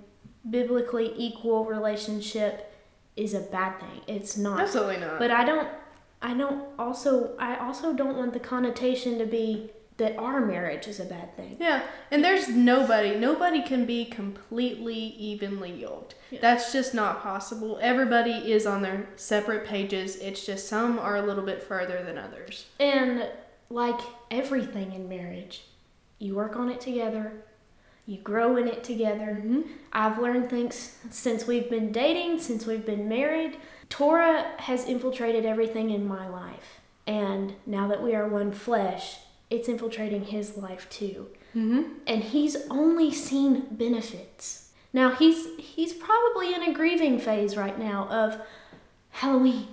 biblically 0.49 1.13
equal 1.17 1.65
relationship 1.65 2.73
is 3.15 3.33
a 3.33 3.41
bad 3.41 3.79
thing. 3.79 4.01
It's 4.07 4.37
not. 4.37 4.61
Absolutely 4.61 4.97
not. 4.97 5.19
but 5.19 5.31
I 5.31 5.43
don't 5.43 5.67
I 6.21 6.33
don't 6.33 6.63
also 6.79 7.35
I 7.37 7.57
also 7.57 7.93
don't 7.93 8.17
want 8.17 8.33
the 8.33 8.39
connotation 8.39 9.17
to 9.19 9.25
be 9.25 9.71
that 10.01 10.17
our 10.17 10.43
marriage 10.43 10.87
is 10.87 10.99
a 10.99 11.05
bad 11.05 11.35
thing. 11.37 11.55
Yeah, 11.59 11.83
and 12.09 12.23
there's 12.23 12.49
nobody, 12.49 13.15
nobody 13.15 13.61
can 13.61 13.85
be 13.85 14.03
completely 14.05 14.95
evenly 14.95 15.71
yoked. 15.71 16.15
Yeah. 16.31 16.39
That's 16.41 16.73
just 16.73 16.93
not 16.95 17.21
possible. 17.21 17.77
Everybody 17.81 18.31
is 18.51 18.65
on 18.65 18.81
their 18.81 19.07
separate 19.15 19.65
pages. 19.65 20.15
It's 20.15 20.43
just 20.43 20.67
some 20.67 20.97
are 20.97 21.17
a 21.17 21.21
little 21.21 21.45
bit 21.45 21.61
further 21.61 22.03
than 22.03 22.17
others. 22.17 22.65
And 22.79 23.29
like 23.69 23.99
everything 24.31 24.91
in 24.93 25.07
marriage, 25.07 25.65
you 26.17 26.35
work 26.35 26.55
on 26.55 26.69
it 26.69 26.81
together. 26.81 27.31
You 28.07 28.17
grow 28.17 28.57
in 28.57 28.67
it 28.67 28.83
together. 28.83 29.37
Mm-hmm. 29.39 29.61
I've 29.93 30.17
learned 30.17 30.49
things 30.49 30.97
since 31.11 31.45
we've 31.45 31.69
been 31.69 31.91
dating, 31.91 32.39
since 32.39 32.65
we've 32.65 32.85
been 32.85 33.07
married. 33.07 33.57
Torah 33.89 34.51
has 34.57 34.85
infiltrated 34.85 35.45
everything 35.45 35.91
in 35.91 36.07
my 36.07 36.27
life. 36.27 36.81
And 37.05 37.53
now 37.67 37.87
that 37.87 38.01
we 38.01 38.15
are 38.15 38.27
one 38.27 38.51
flesh, 38.51 39.19
it's 39.51 39.67
infiltrating 39.69 40.23
his 40.25 40.57
life 40.57 40.87
too. 40.89 41.27
Mm-hmm. 41.55 41.81
and 42.07 42.23
he's 42.23 42.55
only 42.69 43.11
seen 43.13 43.65
benefits. 43.71 44.71
Now 44.93 45.11
he's 45.11 45.47
he's 45.59 45.91
probably 45.93 46.53
in 46.53 46.63
a 46.63 46.73
grieving 46.73 47.19
phase 47.19 47.57
right 47.57 47.77
now 47.77 48.07
of 48.09 48.37
Halloween, 49.09 49.67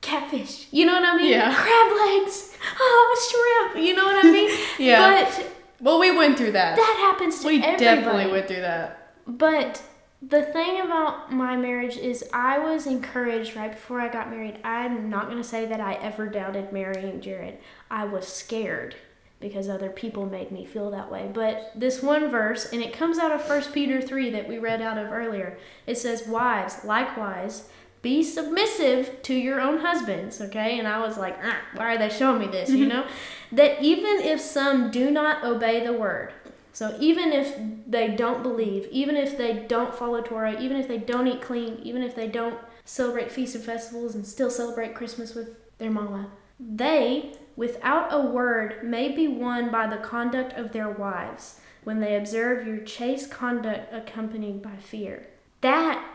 catfish. 0.00 0.68
You 0.70 0.86
know 0.86 0.94
what 0.94 1.02
I 1.04 1.16
mean? 1.16 1.30
Yeah. 1.32 1.52
Crab 1.54 2.22
legs. 2.22 2.56
Oh, 2.78 3.68
shrimp. 3.72 3.84
You 3.84 3.94
know 3.96 4.04
what 4.04 4.24
I 4.24 4.30
mean? 4.30 4.50
Yeah. 4.78 5.24
But 5.24 5.52
Well, 5.80 5.98
we 5.98 6.16
went 6.16 6.38
through 6.38 6.52
that. 6.52 6.76
that 6.76 6.96
happens 7.10 7.40
to 7.40 7.46
we 7.48 7.56
everybody. 7.62 7.84
definitely 7.84 8.30
went 8.32 8.46
through 8.48 8.60
that. 8.62 9.12
But 9.26 9.82
the 10.22 10.42
thing 10.42 10.80
about 10.80 11.32
my 11.32 11.56
marriage 11.56 11.96
is 11.96 12.24
I 12.32 12.58
was 12.58 12.86
encouraged 12.86 13.54
right 13.54 13.70
before 13.70 14.00
I 14.00 14.08
got 14.08 14.30
married. 14.30 14.58
I'm 14.64 15.10
not 15.10 15.26
going 15.26 15.42
to 15.42 15.44
say 15.44 15.66
that 15.66 15.80
I 15.80 15.94
ever 15.94 16.26
doubted 16.26 16.72
marrying 16.72 17.20
Jared. 17.20 17.58
I 17.90 18.04
was 18.04 18.26
scared 18.26 18.96
because 19.38 19.68
other 19.68 19.90
people 19.90 20.24
made 20.24 20.50
me 20.50 20.64
feel 20.64 20.90
that 20.90 21.10
way. 21.10 21.30
But 21.32 21.72
this 21.74 22.02
one 22.02 22.30
verse, 22.30 22.72
and 22.72 22.82
it 22.82 22.94
comes 22.94 23.18
out 23.18 23.30
of 23.30 23.46
1 23.46 23.72
Peter 23.72 24.00
3 24.00 24.30
that 24.30 24.48
we 24.48 24.58
read 24.58 24.80
out 24.80 24.96
of 24.96 25.12
earlier, 25.12 25.58
it 25.86 25.98
says, 25.98 26.26
Wives, 26.26 26.84
likewise, 26.84 27.68
be 28.00 28.22
submissive 28.22 29.22
to 29.22 29.34
your 29.34 29.60
own 29.60 29.78
husbands, 29.78 30.40
okay? 30.40 30.78
And 30.78 30.86
I 30.86 31.00
was 31.00 31.18
like, 31.18 31.36
ah, 31.42 31.58
why 31.74 31.94
are 31.94 31.98
they 31.98 32.08
showing 32.08 32.38
me 32.40 32.46
this, 32.46 32.70
you 32.70 32.86
know? 32.86 33.04
that 33.52 33.82
even 33.82 34.20
if 34.20 34.40
some 34.40 34.90
do 34.90 35.10
not 35.10 35.44
obey 35.44 35.84
the 35.84 35.92
word, 35.92 36.32
so 36.76 36.94
even 37.00 37.32
if 37.32 37.58
they 37.86 38.08
don't 38.08 38.42
believe, 38.42 38.86
even 38.90 39.16
if 39.16 39.38
they 39.38 39.64
don't 39.66 39.94
follow 39.94 40.20
Torah, 40.20 40.60
even 40.60 40.76
if 40.76 40.86
they 40.86 40.98
don't 40.98 41.26
eat 41.26 41.40
clean, 41.40 41.80
even 41.82 42.02
if 42.02 42.14
they 42.14 42.28
don't 42.28 42.58
celebrate 42.84 43.32
feasts 43.32 43.54
and 43.54 43.64
festivals 43.64 44.14
and 44.14 44.26
still 44.26 44.50
celebrate 44.50 44.94
Christmas 44.94 45.34
with 45.34 45.56
their 45.78 45.90
mama, 45.90 46.28
they, 46.60 47.32
without 47.56 48.12
a 48.12 48.20
word, 48.20 48.84
may 48.84 49.08
be 49.08 49.26
won 49.26 49.70
by 49.70 49.86
the 49.86 49.96
conduct 49.96 50.52
of 50.52 50.72
their 50.72 50.90
wives 50.90 51.60
when 51.84 52.00
they 52.00 52.14
observe 52.14 52.66
your 52.66 52.80
chaste 52.80 53.30
conduct 53.30 53.90
accompanied 53.90 54.60
by 54.60 54.76
fear. 54.76 55.28
That, 55.62 56.06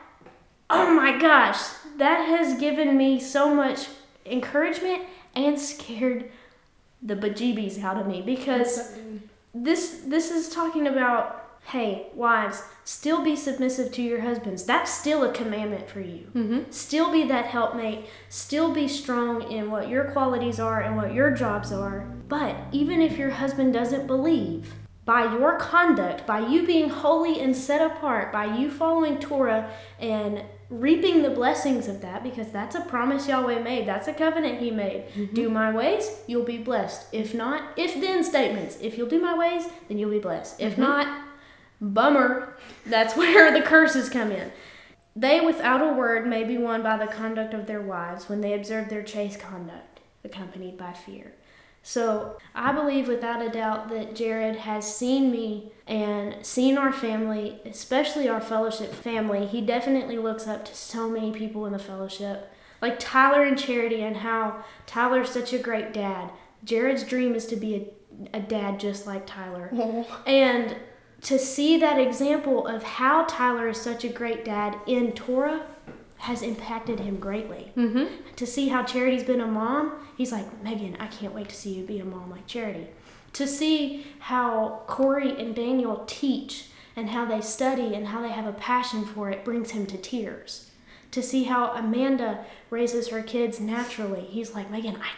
oh 0.70 0.94
my 0.94 1.18
gosh, 1.18 1.58
that 1.98 2.28
has 2.28 2.60
given 2.60 2.96
me 2.96 3.20
so 3.20 3.56
much 3.56 3.88
encouragement 4.28 5.06
and 5.36 5.60
scared 5.60 6.30
the 7.02 7.16
bejeebies 7.16 7.82
out 7.82 7.98
of 7.98 8.06
me 8.06 8.22
because 8.22 8.94
this 9.54 10.02
this 10.06 10.32
is 10.32 10.50
talking 10.50 10.88
about 10.88 11.60
hey 11.66 12.08
wives 12.16 12.64
still 12.84 13.24
be 13.24 13.36
submissive 13.36 13.92
to 13.94 14.02
your 14.02 14.22
husbands. 14.22 14.64
That's 14.64 14.92
still 14.92 15.24
a 15.24 15.32
commandment 15.32 15.90
for 15.90 16.02
you. 16.02 16.32
Mm-hmm. 16.34 16.72
still 16.72 17.12
be 17.12 17.24
that 17.26 17.46
helpmate. 17.46 18.06
Still 18.30 18.74
be 18.74 18.88
strong 18.88 19.52
in 19.52 19.70
what 19.70 19.90
your 19.90 20.12
qualities 20.12 20.60
are 20.60 20.82
and 20.82 20.98
what 20.98 21.14
your 21.14 21.32
jobs 21.32 21.72
are. 21.72 22.02
But 22.28 22.56
even 22.72 23.02
if 23.02 23.18
your 23.18 23.32
husband 23.32 23.74
doesn't 23.74 24.08
believe 24.08 24.74
by 25.06 25.24
your 25.24 25.58
conduct 25.58 26.28
by 26.28 26.40
you 26.40 26.66
being 26.66 26.90
holy 26.90 27.42
and 27.42 27.56
set 27.56 27.82
apart 27.82 28.32
by 28.32 28.46
you 28.46 28.70
following 28.70 29.20
torah 29.20 29.70
and 30.00 30.44
reaping 30.72 31.22
the 31.22 31.30
blessings 31.30 31.90
of 31.90 32.02
that 32.02 32.24
because 32.24 32.48
that's 32.48 32.76
a 32.76 32.82
promise 32.82 33.28
yahweh 33.28 33.60
made. 33.60 33.86
That's 33.86 34.08
a 34.08 34.14
covenant 34.14 34.60
he 34.60 34.72
made. 34.72 35.08
Mm-hmm. 35.10 35.36
Do 35.36 35.50
my 35.50 35.72
ways 35.72 36.10
you'll 36.28 36.46
be 36.46 36.58
blessed. 36.58 37.08
If 37.12 37.34
not 37.34 37.78
if 37.78 38.00
then 38.00 38.24
statements. 38.24 38.78
If 38.82 38.98
you'll 38.98 39.10
do 39.10 39.22
my 39.22 39.38
ways 39.38 39.68
then 39.90 39.98
you'll 39.98 40.10
be 40.10 40.20
blessed. 40.20 40.60
If 40.60 40.74
mm-hmm. 40.74 40.82
not 40.82 41.28
bummer. 41.82 42.58
That's 42.86 43.16
where 43.18 43.52
the 43.52 43.66
curses 43.66 44.10
come 44.10 44.32
in. 44.32 44.52
They 45.14 45.42
without 45.42 45.82
a 45.82 45.94
word 45.94 46.26
may 46.26 46.46
be 46.46 46.58
won 46.58 46.82
by 46.82 46.96
the 46.96 47.12
conduct 47.12 47.54
of 47.54 47.68
their 47.68 47.82
wives 47.82 48.30
when 48.30 48.40
they 48.40 48.54
observe 48.54 48.88
their 48.88 49.04
chaste 49.04 49.40
conduct 49.40 50.00
accompanied 50.24 50.78
by 50.78 50.94
fear 50.94 51.34
so 51.84 52.38
I 52.54 52.72
believe 52.72 53.08
without 53.08 53.42
a 53.42 53.50
doubt 53.50 53.90
that 53.90 54.16
Jared 54.16 54.58
has 54.58 54.96
seen 54.96 55.32
me 55.32 55.72
and 55.88 56.46
seen 56.46 56.78
our 56.78 56.94
family, 56.94 57.60
especially 57.66 58.30
our 58.30 58.42
fellowship 58.42 58.94
family. 58.94 59.48
He 59.48 59.62
definitely 59.62 60.18
looks 60.18 60.48
up 60.48 60.66
to 60.66 60.76
so 60.76 61.10
many 61.10 61.32
people 61.32 61.66
in 61.66 61.74
the 61.74 61.80
fellowship, 61.80 62.52
like 62.82 63.00
Tyler 63.00 63.44
and 63.44 63.58
Charity, 63.58 64.04
and 64.04 64.18
how 64.18 64.64
Tyler's 64.86 65.30
such 65.30 65.54
a 65.54 65.60
great 65.60 65.92
dad. 65.92 66.32
Jared's 66.64 67.04
dream 67.04 67.34
is 67.34 67.48
to 67.48 67.56
be 67.56 67.92
a, 68.34 68.38
a 68.38 68.40
dad 68.40 68.80
just 68.80 69.08
like 69.08 69.26
Tyler. 69.26 69.72
And 70.28 70.76
to 71.22 71.38
see 71.38 71.78
that 71.78 72.00
example 72.00 72.66
of 72.66 72.84
how 72.84 73.26
Tyler 73.26 73.70
is 73.70 73.80
such 73.82 74.04
a 74.04 74.10
great 74.10 74.44
dad 74.44 74.78
in 74.88 75.12
Torah 75.12 75.66
has 76.22 76.42
impacted 76.44 77.00
him 77.00 77.18
greatly 77.18 77.72
Mm-hmm. 77.76 78.06
to 78.36 78.46
see 78.46 78.68
how 78.70 78.84
Charity's 78.84 79.24
been 79.24 79.42
a 79.42 79.48
mom, 79.48 79.94
he's 80.16 80.32
like, 80.32 80.64
Megan, 80.64 80.96
I 81.00 81.08
can't 81.08 81.34
wait 81.34 81.50
to 81.50 81.56
see 81.56 81.74
you 81.74 81.84
be 81.84 82.00
a 82.00 82.06
mom 82.06 82.30
like 82.30 82.46
Charity. 82.48 82.88
To 83.34 83.48
see 83.48 84.06
how 84.20 84.84
Corey 84.88 85.32
and 85.40 85.56
Daniel 85.56 86.04
teach 86.06 86.68
and 86.96 87.10
how 87.10 87.26
they 87.26 87.42
study 87.42 87.96
and 87.96 88.08
how 88.08 88.22
they 88.22 88.30
have 88.32 88.46
a 88.46 88.54
passion 88.54 89.06
for 89.06 89.30
it 89.32 89.44
brings 89.46 89.72
him 89.72 89.86
to 89.88 89.98
tears. 89.98 90.70
To 91.12 91.24
see 91.24 91.46
how 91.46 91.72
Amanda 91.74 92.46
raises 92.70 93.08
her 93.10 93.24
kids 93.24 93.60
naturally, 93.60 94.22
he's 94.22 94.54
like, 94.54 94.70
Megan, 94.70 94.98
I, 94.98 95.10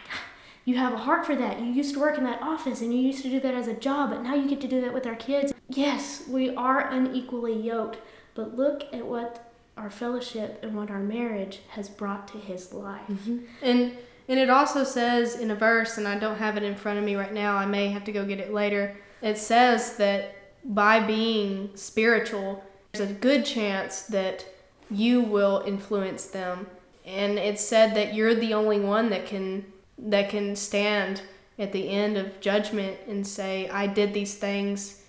you 0.65 0.77
have 0.77 0.93
a 0.93 0.97
heart 0.97 1.25
for 1.25 1.35
that. 1.35 1.59
You 1.59 1.65
used 1.65 1.93
to 1.95 1.99
work 1.99 2.17
in 2.17 2.23
that 2.23 2.41
office 2.41 2.81
and 2.81 2.93
you 2.93 2.99
used 2.99 3.23
to 3.23 3.29
do 3.29 3.39
that 3.41 3.53
as 3.53 3.67
a 3.67 3.73
job, 3.73 4.11
but 4.11 4.23
now 4.23 4.35
you 4.35 4.47
get 4.47 4.61
to 4.61 4.67
do 4.67 4.79
that 4.81 4.93
with 4.93 5.05
our 5.05 5.15
kids. 5.15 5.53
Yes, 5.67 6.23
we 6.29 6.55
are 6.55 6.89
unequally 6.89 7.59
yoked, 7.59 7.97
but 8.35 8.55
look 8.55 8.85
at 8.93 9.05
what 9.05 9.52
our 9.77 9.89
fellowship 9.89 10.59
and 10.63 10.75
what 10.75 10.89
our 10.89 10.99
marriage 10.99 11.61
has 11.69 11.89
brought 11.89 12.27
to 12.29 12.37
his 12.37 12.73
life. 12.73 13.07
Mm-hmm. 13.09 13.39
And 13.61 13.97
and 14.27 14.39
it 14.39 14.49
also 14.49 14.83
says 14.83 15.35
in 15.35 15.51
a 15.51 15.55
verse, 15.55 15.97
and 15.97 16.07
I 16.07 16.17
don't 16.17 16.37
have 16.37 16.55
it 16.55 16.63
in 16.63 16.75
front 16.75 16.97
of 16.97 17.03
me 17.03 17.15
right 17.15 17.33
now. 17.33 17.57
I 17.57 17.65
may 17.65 17.89
have 17.89 18.05
to 18.05 18.11
go 18.11 18.25
get 18.25 18.39
it 18.39 18.53
later. 18.53 18.95
It 19.21 19.37
says 19.37 19.97
that 19.97 20.35
by 20.63 21.01
being 21.01 21.71
spiritual, 21.75 22.63
there's 22.93 23.09
a 23.09 23.13
good 23.13 23.43
chance 23.43 24.03
that 24.03 24.45
you 24.89 25.21
will 25.21 25.63
influence 25.65 26.27
them. 26.27 26.67
And 27.05 27.37
it's 27.37 27.63
said 27.63 27.95
that 27.95 28.13
you're 28.13 28.35
the 28.35 28.53
only 28.53 28.79
one 28.79 29.09
that 29.09 29.25
can 29.25 29.65
that 29.97 30.29
can 30.29 30.55
stand 30.55 31.21
at 31.59 31.71
the 31.71 31.89
end 31.89 32.17
of 32.17 32.39
judgment 32.39 32.97
and 33.07 33.27
say, 33.27 33.67
"I 33.69 33.87
did 33.87 34.13
these 34.13 34.35
things 34.35 35.03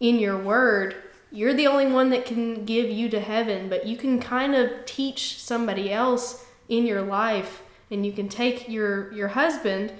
in 0.00 0.18
your 0.18 0.38
word." 0.38 0.96
You're 1.32 1.54
the 1.54 1.66
only 1.66 1.86
one 1.86 2.10
that 2.10 2.24
can 2.24 2.64
give 2.64 2.90
you 2.90 3.08
to 3.10 3.20
heaven, 3.20 3.68
but 3.68 3.86
you 3.86 3.96
can 3.96 4.20
kind 4.20 4.54
of 4.54 4.84
teach 4.84 5.40
somebody 5.40 5.92
else 5.92 6.44
in 6.68 6.86
your 6.86 7.02
life 7.02 7.62
and 7.90 8.04
you 8.04 8.12
can 8.12 8.28
take 8.28 8.68
your 8.68 9.12
your 9.12 9.28
husband 9.28 9.92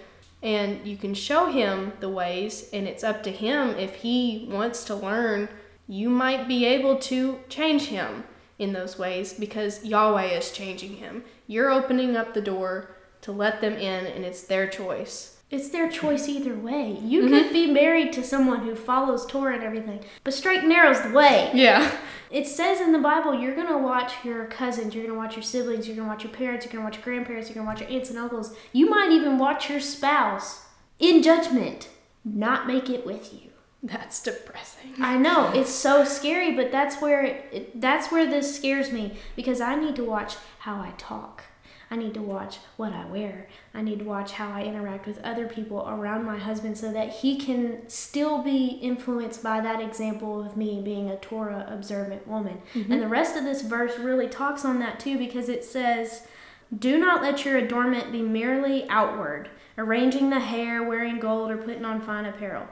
and 0.43 0.87
you 0.87 0.97
can 0.97 1.15
show 1.15 1.51
him 1.51 1.93
the 2.01 2.09
ways 2.09 2.71
and 2.73 2.87
it's 2.87 3.05
up 3.05 3.23
to 3.25 3.31
him. 3.31 3.71
If 3.71 3.97
he 3.97 4.49
wants 4.51 4.85
to 4.85 4.95
learn 4.95 5.49
you 5.87 6.09
might 6.09 6.47
be 6.47 6.65
able 6.65 6.97
to 6.97 7.41
change 7.49 7.87
him 7.87 8.23
in 8.61 8.73
those 8.73 8.97
ways 8.97 9.33
because 9.33 9.85
Yahweh 9.85 10.27
is 10.27 10.53
changing 10.53 10.95
him. 10.97 11.25
You're 11.49 11.73
opening 11.73 12.17
up 12.17 12.33
the 12.33 12.41
door 12.41 12.95
to 13.23 13.33
let 13.33 13.61
them 13.61 13.75
in 13.75 14.07
and 14.07 14.25
it's 14.25 14.43
their 14.43 14.69
choice 14.69 15.40
it's 15.51 15.69
their 15.71 15.91
choice 15.91 16.29
either 16.29 16.55
way. 16.55 16.99
You 17.03 17.23
mm-hmm. 17.23 17.35
could 17.35 17.53
be 17.53 17.67
married 17.67 18.13
to 18.13 18.23
someone 18.23 18.61
who 18.61 18.77
follows 18.77 19.27
Torah 19.27 19.55
and 19.55 19.65
everything, 19.65 20.01
but 20.23 20.33
straight 20.33 20.65
narrow's 20.65 21.03
the 21.03 21.11
way. 21.11 21.51
Yeah. 21.55 21.91
It 22.31 22.47
says 22.47 22.81
in 22.81 22.93
the 22.93 22.99
Bible, 23.01 23.35
you're 23.35 23.57
gonna 23.57 23.79
watch 23.79 24.25
your 24.25 24.45
cousins, 24.47 24.95
you're 24.95 25.05
gonna 25.05 25.19
watch 25.19 25.35
your 25.35 25.43
siblings, 25.43 25.89
you're 25.89 25.97
gonna 25.97 26.09
watch 26.09 26.23
your 26.23 26.33
parents, 26.33 26.65
you're 26.65 26.73
gonna 26.73 26.85
watch 26.85 26.97
your 26.97 27.05
grandparents, 27.05 27.49
you're 27.49 27.57
gonna 27.57 27.67
watch 27.67 27.81
your 27.81 27.91
aunts 27.91 28.11
and 28.11 28.19
uncles. 28.19 28.55
You 28.73 28.89
might 28.89 29.11
even 29.11 29.39
watch 29.39 29.69
your 29.69 29.81
spouse 29.81 30.67
in 31.01 31.23
judgment 31.23 31.89
not 32.25 32.67
make 32.67 32.89
it 32.89 33.05
with 33.05 33.33
you. 33.33 33.51
That's 33.83 34.23
depressing. 34.23 34.93
I 35.01 35.17
know 35.17 35.51
it's 35.55 35.73
so 35.73 36.05
scary, 36.05 36.55
but 36.55 36.71
that's 36.71 37.01
where 37.01 37.25
it, 37.25 37.81
that's 37.81 38.13
where 38.13 38.29
this 38.29 38.55
scares 38.55 38.93
me 38.93 39.17
because 39.37 39.61
I 39.61 39.75
need 39.75 39.97
to 39.97 40.05
watch 40.05 40.37
how 40.61 40.77
I 40.77 40.93
talk. 40.99 41.45
I 41.93 41.97
need 41.97 42.15
to 42.15 42.23
watch 42.23 42.59
what 42.77 42.93
I 42.93 43.05
wear. 43.07 43.49
I 43.75 43.83
need 43.83 43.99
to 43.99 44.05
watch 44.05 44.33
how 44.33 44.53
I 44.53 44.63
interact 44.63 45.09
with 45.09 45.19
other 45.23 45.49
people 45.49 45.85
around 45.89 46.25
my 46.25 46.39
husband 46.39 46.79
so 46.79 46.93
that 46.93 47.11
he 47.11 47.37
can 47.37 47.89
still 47.89 48.43
be 48.43 48.79
influenced 48.81 49.43
by 49.43 49.61
that 49.61 49.81
example 49.81 50.45
of 50.45 50.57
me 50.57 50.81
being 50.81 51.11
a 51.11 51.17
Torah 51.17 51.67
observant 51.69 52.29
woman. 52.29 52.63
And 52.75 52.85
mm-hmm. 52.85 53.01
the 53.01 53.09
rest 53.09 53.37
of 53.37 53.43
this 53.43 53.63
verse 53.63 53.99
really 53.99 54.29
talks 54.29 54.65
on 54.65 54.79
that 54.79 55.01
too 55.01 55.19
because 55.19 55.49
it 55.49 55.65
says, 55.65 56.29
Do 56.77 56.97
not 56.97 57.23
let 57.23 57.45
your 57.45 57.57
adornment 57.59 58.13
be 58.13 58.23
merely 58.23 58.89
outward, 58.89 59.51
arranging 59.77 60.31
the 60.31 60.41
hair, 60.41 60.85
wearing 60.85 61.19
gold, 61.19 61.51
or 61.51 61.57
putting 61.57 61.85
on 61.85 62.01
fine 62.01 62.25
apparel. 62.25 62.69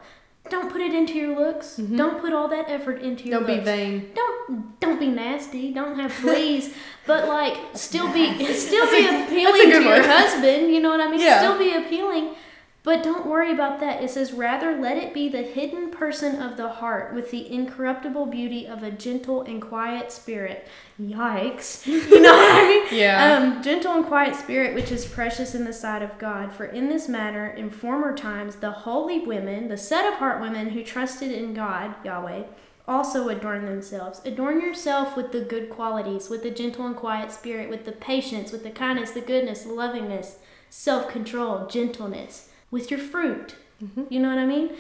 Don't 0.51 0.71
put 0.71 0.81
it 0.81 0.95
into 0.95 1.15
your 1.15 1.39
looks. 1.39 1.79
Mm-hmm. 1.79 1.97
Don't 1.97 2.21
put 2.21 2.33
all 2.33 2.49
that 2.49 2.71
effort 2.71 3.03
into 3.03 3.29
your 3.29 3.41
looks. 3.41 3.49
Don't 3.49 3.59
be 3.59 3.65
vain. 3.65 4.11
don't 4.15 4.81
don't 4.81 5.01
be 5.01 5.09
nasty. 5.09 5.73
Don't 5.73 5.99
have 5.99 6.13
fleas, 6.13 6.75
but 7.07 7.29
like 7.29 7.57
still 7.75 8.13
be 8.13 8.45
still 8.55 8.91
be 8.91 9.07
appealing 9.07 9.71
to 9.71 9.83
your 9.83 10.03
husband. 10.03 10.73
You 10.73 10.81
know 10.81 10.91
what 10.91 11.01
I 11.01 11.11
mean? 11.11 11.21
Yeah. 11.21 11.39
Still 11.39 11.59
be 11.59 11.75
appealing, 11.75 12.35
but 12.85 13.03
don't 13.03 13.27
worry 13.27 13.53
about 13.53 13.81
that. 13.81 14.03
It 14.03 14.11
says 14.11 14.33
rather 14.33 14.77
let 14.77 14.97
it 14.97 15.13
be 15.13 15.29
the 15.29 15.43
hidden 15.43 15.91
person 15.91 16.41
of 16.41 16.57
the 16.57 16.69
heart 16.69 17.13
with 17.13 17.31
the 17.31 17.51
incorruptible 17.53 18.27
beauty 18.27 18.67
of 18.67 18.83
a 18.83 18.91
gentle 18.91 19.43
and 19.43 19.61
quiet 19.61 20.13
spirit. 20.13 20.67
Yikes! 21.01 21.87
You 21.87 22.21
know 22.21 22.37
what 22.37 22.55
I 22.55 22.69
mean? 22.91 22.99
Yeah. 22.99 23.37
Um, 23.37 23.63
gentle 23.63 23.93
and 23.93 24.07
quiet 24.07 24.37
spirit, 24.37 24.75
which 24.75 24.91
is 24.93 25.05
precious 25.05 25.55
in 25.55 25.65
the 25.65 25.73
sight 25.73 26.03
of 26.03 26.19
God. 26.19 26.53
For 26.53 26.65
in 26.65 26.89
this 26.89 27.09
matter, 27.09 27.47
in 27.47 27.71
former 27.71 28.17
times, 28.17 28.57
the 28.57 28.71
holy 28.71 29.19
women, 29.21 29.69
the 29.69 29.77
set 29.77 30.13
apart 30.13 30.41
women 30.41 30.71
who 30.71 30.83
trusted 30.83 31.31
in 31.33 31.55
God, 31.55 31.95
Yahweh, 32.05 32.45
also 32.89 33.29
adorn 33.29 33.67
themselves. 33.67 34.23
Adorn 34.25 34.61
yourself 34.61 35.17
with 35.17 35.31
the 35.31 35.43
good 35.43 35.69
qualities, 35.69 36.31
with 36.31 36.43
the 36.43 36.51
gentle 36.51 36.87
and 36.87 36.97
quiet 36.97 37.31
spirit, 37.31 37.69
with 37.69 37.85
the 37.85 37.93
patience, 37.93 38.51
with 38.51 38.63
the 38.63 38.71
kindness, 38.71 39.11
the 39.11 39.21
goodness, 39.21 39.63
the 39.65 39.73
lovingness, 39.73 40.39
self 40.71 41.09
control, 41.09 41.67
gentleness, 41.67 42.49
with 42.71 42.91
your 42.91 43.01
fruit. 43.01 43.55
Mm-hmm. 43.83 44.05
You 44.11 44.21
know 44.21 44.29
what 44.29 44.39
I 44.39 44.47
mean? 44.47 44.71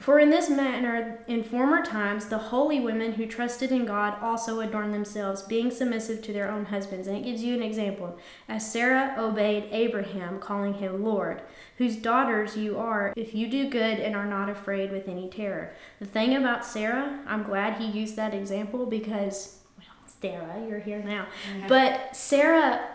For 0.00 0.20
in 0.20 0.30
this 0.30 0.48
manner, 0.48 1.18
in 1.26 1.42
former 1.42 1.84
times, 1.84 2.26
the 2.26 2.38
holy 2.38 2.78
women 2.78 3.12
who 3.12 3.26
trusted 3.26 3.72
in 3.72 3.84
God 3.84 4.16
also 4.22 4.60
adorned 4.60 4.94
themselves, 4.94 5.42
being 5.42 5.72
submissive 5.72 6.22
to 6.22 6.32
their 6.32 6.50
own 6.50 6.66
husbands. 6.66 7.08
And 7.08 7.16
it 7.16 7.24
gives 7.24 7.42
you 7.42 7.54
an 7.54 7.64
example. 7.64 8.16
As 8.48 8.70
Sarah 8.70 9.16
obeyed 9.18 9.68
Abraham, 9.72 10.38
calling 10.38 10.74
him 10.74 11.02
Lord, 11.02 11.42
whose 11.78 11.96
daughters 11.96 12.56
you 12.56 12.78
are, 12.78 13.12
if 13.16 13.34
you 13.34 13.48
do 13.48 13.68
good 13.68 13.98
and 13.98 14.14
are 14.14 14.24
not 14.24 14.48
afraid 14.48 14.92
with 14.92 15.08
any 15.08 15.28
terror. 15.28 15.74
The 15.98 16.06
thing 16.06 16.36
about 16.36 16.64
Sarah, 16.64 17.18
I'm 17.26 17.42
glad 17.42 17.80
he 17.80 17.86
used 17.86 18.14
that 18.16 18.34
example 18.34 18.86
because, 18.86 19.58
well, 19.76 19.86
Sara, 20.06 20.64
you're 20.68 20.78
here 20.78 21.02
now. 21.02 21.26
Mm-hmm. 21.52 21.66
But 21.66 22.14
Sarah 22.14 22.88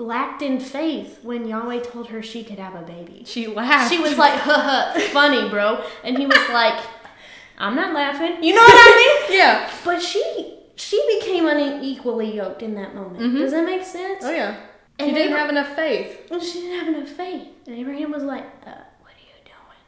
lacked 0.00 0.42
in 0.42 0.58
faith 0.58 1.20
when 1.22 1.46
Yahweh 1.46 1.80
told 1.80 2.08
her 2.08 2.22
she 2.22 2.42
could 2.42 2.58
have 2.58 2.74
a 2.74 2.82
baby. 2.82 3.22
she 3.26 3.46
laughed. 3.46 3.92
She 3.92 3.98
was 4.00 4.16
like, 4.18 4.32
"Haha, 4.40 4.98
funny, 5.12 5.48
bro," 5.48 5.84
and 6.02 6.16
he 6.18 6.26
was 6.26 6.48
like, 6.50 6.82
"I'm 7.58 7.76
not 7.76 7.92
laughing." 7.94 8.42
You 8.42 8.54
know 8.54 8.62
what 8.62 8.74
I 8.74 9.26
mean? 9.28 9.38
yeah. 9.38 9.70
But 9.84 10.02
she 10.02 10.56
she 10.76 10.98
became 11.18 11.46
unequally 11.46 12.34
yoked 12.34 12.62
in 12.62 12.74
that 12.76 12.94
moment. 12.94 13.36
Does 13.36 13.52
that 13.52 13.64
make 13.64 13.84
sense? 13.84 14.24
Oh 14.24 14.30
yeah. 14.30 14.56
And 14.98 15.08
she 15.08 15.14
didn't 15.14 15.28
Abra- 15.32 15.40
have 15.40 15.50
enough 15.50 15.74
faith. 15.76 16.28
Well, 16.30 16.40
she 16.40 16.60
didn't 16.62 16.78
have 16.80 16.88
enough 16.94 17.08
faith, 17.08 17.48
and 17.66 17.76
Abraham 17.76 18.10
was 18.10 18.22
like, 18.22 18.44
uh, 18.66 18.70
"What 19.00 19.12
are 19.12 19.26
you 19.28 19.38
doing? 19.44 19.82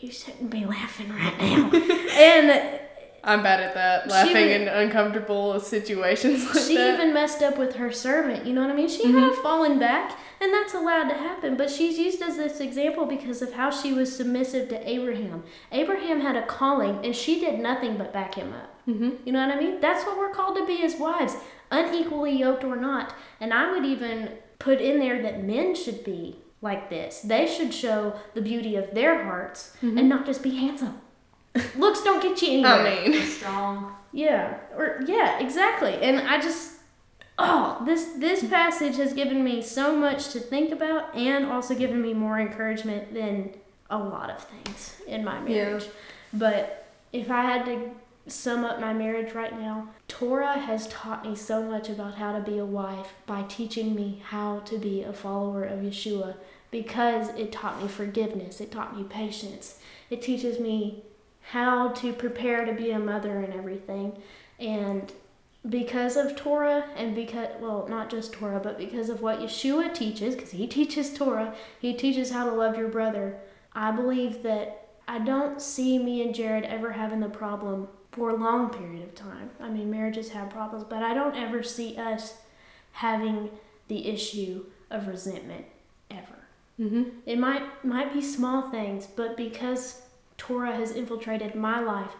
You 0.00 0.10
shouldn't 0.12 0.50
be 0.50 0.64
laughing 0.64 1.10
right 1.10 1.38
now." 1.40 1.70
and 2.12 2.80
I'm 3.24 3.42
bad 3.42 3.60
at 3.60 3.74
that. 3.74 4.08
Laughing 4.08 4.34
was- 4.34 4.60
in 4.62 4.68
uncomfortable 4.68 5.58
situations 5.60 6.44
like 6.44 6.54
that. 6.54 6.62
she 6.62 6.76
that. 6.76 6.94
even 6.94 7.14
messed 7.14 7.42
up 7.42 7.58
with 7.58 7.76
her 7.76 7.90
servant. 7.90 8.46
You 8.46 8.52
know 8.52 8.60
what 8.62 8.70
I 8.70 8.74
mean? 8.74 8.88
She 8.88 9.10
had 9.10 9.30
a 9.30 9.34
fallen 9.36 9.78
back, 9.78 10.18
and 10.40 10.52
that's 10.52 10.74
allowed 10.74 11.08
to 11.08 11.14
happen. 11.14 11.56
But 11.56 11.70
she's 11.70 11.98
used 11.98 12.20
as 12.22 12.36
this 12.36 12.60
example 12.60 13.06
because 13.06 13.42
of 13.42 13.52
how 13.54 13.70
she 13.70 13.92
was 13.92 14.14
submissive 14.14 14.68
to 14.68 14.88
Abraham. 14.88 15.42
Abraham 15.72 16.20
had 16.20 16.36
a 16.36 16.46
calling, 16.46 17.04
and 17.04 17.14
she 17.14 17.40
did 17.40 17.58
nothing 17.60 17.96
but 17.96 18.12
back 18.12 18.34
him 18.34 18.52
up. 18.52 18.86
mm-hmm. 18.86 19.10
You 19.24 19.32
know 19.32 19.46
what 19.46 19.56
I 19.56 19.60
mean? 19.60 19.80
That's 19.80 20.04
what 20.04 20.18
we're 20.18 20.30
called 20.32 20.56
to 20.56 20.66
be 20.66 20.82
as 20.82 20.96
wives, 20.96 21.36
unequally 21.70 22.36
yoked 22.38 22.64
or 22.64 22.76
not. 22.76 23.14
And 23.40 23.52
I 23.54 23.72
would 23.72 23.84
even 23.84 24.30
put 24.58 24.80
in 24.80 24.98
there 24.98 25.22
that 25.22 25.42
men 25.44 25.74
should 25.74 26.04
be 26.04 26.36
like 26.60 26.88
this. 26.90 27.20
They 27.20 27.46
should 27.46 27.74
show 27.74 28.14
the 28.34 28.40
beauty 28.40 28.76
of 28.76 28.94
their 28.94 29.24
hearts 29.24 29.76
and 29.82 30.08
not 30.08 30.24
just 30.26 30.42
be 30.42 30.56
handsome. 30.56 31.00
Looks 31.76 32.02
don't 32.02 32.22
get 32.22 32.40
you 32.42 32.64
anywhere. 32.64 32.72
I 32.72 33.08
mean, 33.08 33.22
Strong. 33.22 33.94
Yeah, 34.12 34.58
or 34.76 35.02
yeah, 35.06 35.38
exactly. 35.38 35.94
And 35.94 36.20
I 36.20 36.40
just 36.40 36.78
oh, 37.38 37.82
this 37.84 38.12
this 38.16 38.44
passage 38.48 38.96
has 38.96 39.12
given 39.12 39.44
me 39.44 39.62
so 39.62 39.96
much 39.96 40.30
to 40.30 40.40
think 40.40 40.72
about 40.72 41.14
and 41.14 41.46
also 41.46 41.74
given 41.74 42.00
me 42.00 42.14
more 42.14 42.40
encouragement 42.40 43.14
than 43.14 43.54
a 43.90 43.98
lot 43.98 44.30
of 44.30 44.42
things 44.44 44.96
in 45.06 45.24
my 45.24 45.38
marriage. 45.40 45.52
Yeah. 45.52 45.64
marriage. 45.64 45.86
But 46.32 46.86
if 47.12 47.30
I 47.30 47.42
had 47.42 47.64
to 47.66 47.90
sum 48.26 48.64
up 48.64 48.80
my 48.80 48.92
marriage 48.92 49.34
right 49.34 49.58
now, 49.58 49.88
Torah 50.08 50.58
has 50.58 50.88
taught 50.88 51.24
me 51.24 51.36
so 51.36 51.62
much 51.62 51.88
about 51.88 52.14
how 52.14 52.32
to 52.32 52.40
be 52.40 52.58
a 52.58 52.64
wife 52.64 53.12
by 53.26 53.42
teaching 53.42 53.94
me 53.94 54.22
how 54.26 54.60
to 54.60 54.78
be 54.78 55.02
a 55.02 55.12
follower 55.12 55.64
of 55.64 55.80
Yeshua 55.80 56.36
because 56.70 57.28
it 57.30 57.52
taught 57.52 57.80
me 57.80 57.86
forgiveness, 57.86 58.60
it 58.60 58.72
taught 58.72 58.96
me 58.96 59.04
patience. 59.04 59.78
It 60.10 60.22
teaches 60.22 60.58
me 60.58 61.04
how 61.50 61.88
to 61.88 62.12
prepare 62.12 62.64
to 62.64 62.72
be 62.72 62.90
a 62.90 62.98
mother 62.98 63.38
and 63.38 63.52
everything. 63.52 64.20
And 64.58 65.12
because 65.68 66.16
of 66.16 66.36
Torah, 66.36 66.86
and 66.96 67.14
because, 67.14 67.48
well, 67.60 67.86
not 67.88 68.10
just 68.10 68.32
Torah, 68.32 68.60
but 68.60 68.78
because 68.78 69.08
of 69.08 69.22
what 69.22 69.40
Yeshua 69.40 69.92
teaches, 69.94 70.34
because 70.34 70.52
he 70.52 70.66
teaches 70.78 71.12
Torah, 71.12 71.54
he 71.78 71.94
teaches 71.94 72.30
how 72.30 72.48
to 72.48 72.54
love 72.54 72.76
your 72.76 72.88
brother. 72.88 73.36
I 73.72 73.90
believe 73.90 74.42
that 74.42 74.88
I 75.06 75.18
don't 75.18 75.60
see 75.60 75.98
me 75.98 76.22
and 76.22 76.34
Jared 76.34 76.64
ever 76.64 76.92
having 76.92 77.20
the 77.20 77.28
problem 77.28 77.88
for 78.12 78.30
a 78.30 78.36
long 78.36 78.70
period 78.70 79.02
of 79.02 79.14
time. 79.14 79.50
I 79.60 79.68
mean, 79.68 79.90
marriages 79.90 80.30
have 80.30 80.48
problems, 80.48 80.84
but 80.84 81.02
I 81.02 81.14
don't 81.14 81.36
ever 81.36 81.62
see 81.62 81.96
us 81.96 82.38
having 82.92 83.50
the 83.88 84.08
issue 84.08 84.64
of 84.90 85.08
resentment 85.08 85.66
ever. 86.10 86.46
mm-hmm. 86.80 87.04
It 87.26 87.38
might 87.38 87.84
might 87.84 88.14
be 88.14 88.22
small 88.22 88.70
things, 88.70 89.06
but 89.06 89.36
because 89.36 90.02
Torah 90.36 90.74
has 90.74 90.92
infiltrated 90.92 91.54
my 91.54 91.80
life, 91.80 92.12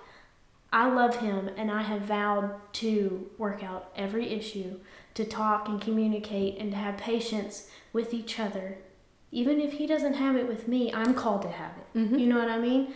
I 0.73 0.91
love 0.91 1.17
him 1.17 1.51
and 1.57 1.71
I 1.71 1.83
have 1.83 2.03
vowed 2.03 2.51
to 2.75 3.31
work 3.39 3.62
out 3.62 3.93
every 3.95 4.29
issue, 4.29 4.81
to 5.15 5.25
talk 5.25 5.69
and 5.69 5.81
communicate 5.81 6.59
and 6.59 6.73
to 6.73 6.77
have 6.77 6.97
patience 6.97 7.69
with 7.93 8.12
each 8.12 8.41
other. 8.41 8.79
Even 9.31 9.61
if 9.61 9.75
he 9.75 9.87
doesn't 9.87 10.15
have 10.15 10.35
it 10.35 10.49
with 10.49 10.67
me, 10.67 10.93
I'm 10.93 11.15
called 11.15 11.43
to 11.43 11.49
have 11.49 11.73
it. 11.79 11.99
Mhm. 11.99 12.19
You 12.19 12.27
know 12.27 12.39
what 12.39 12.51
I 12.51 12.59
mean? 12.59 12.93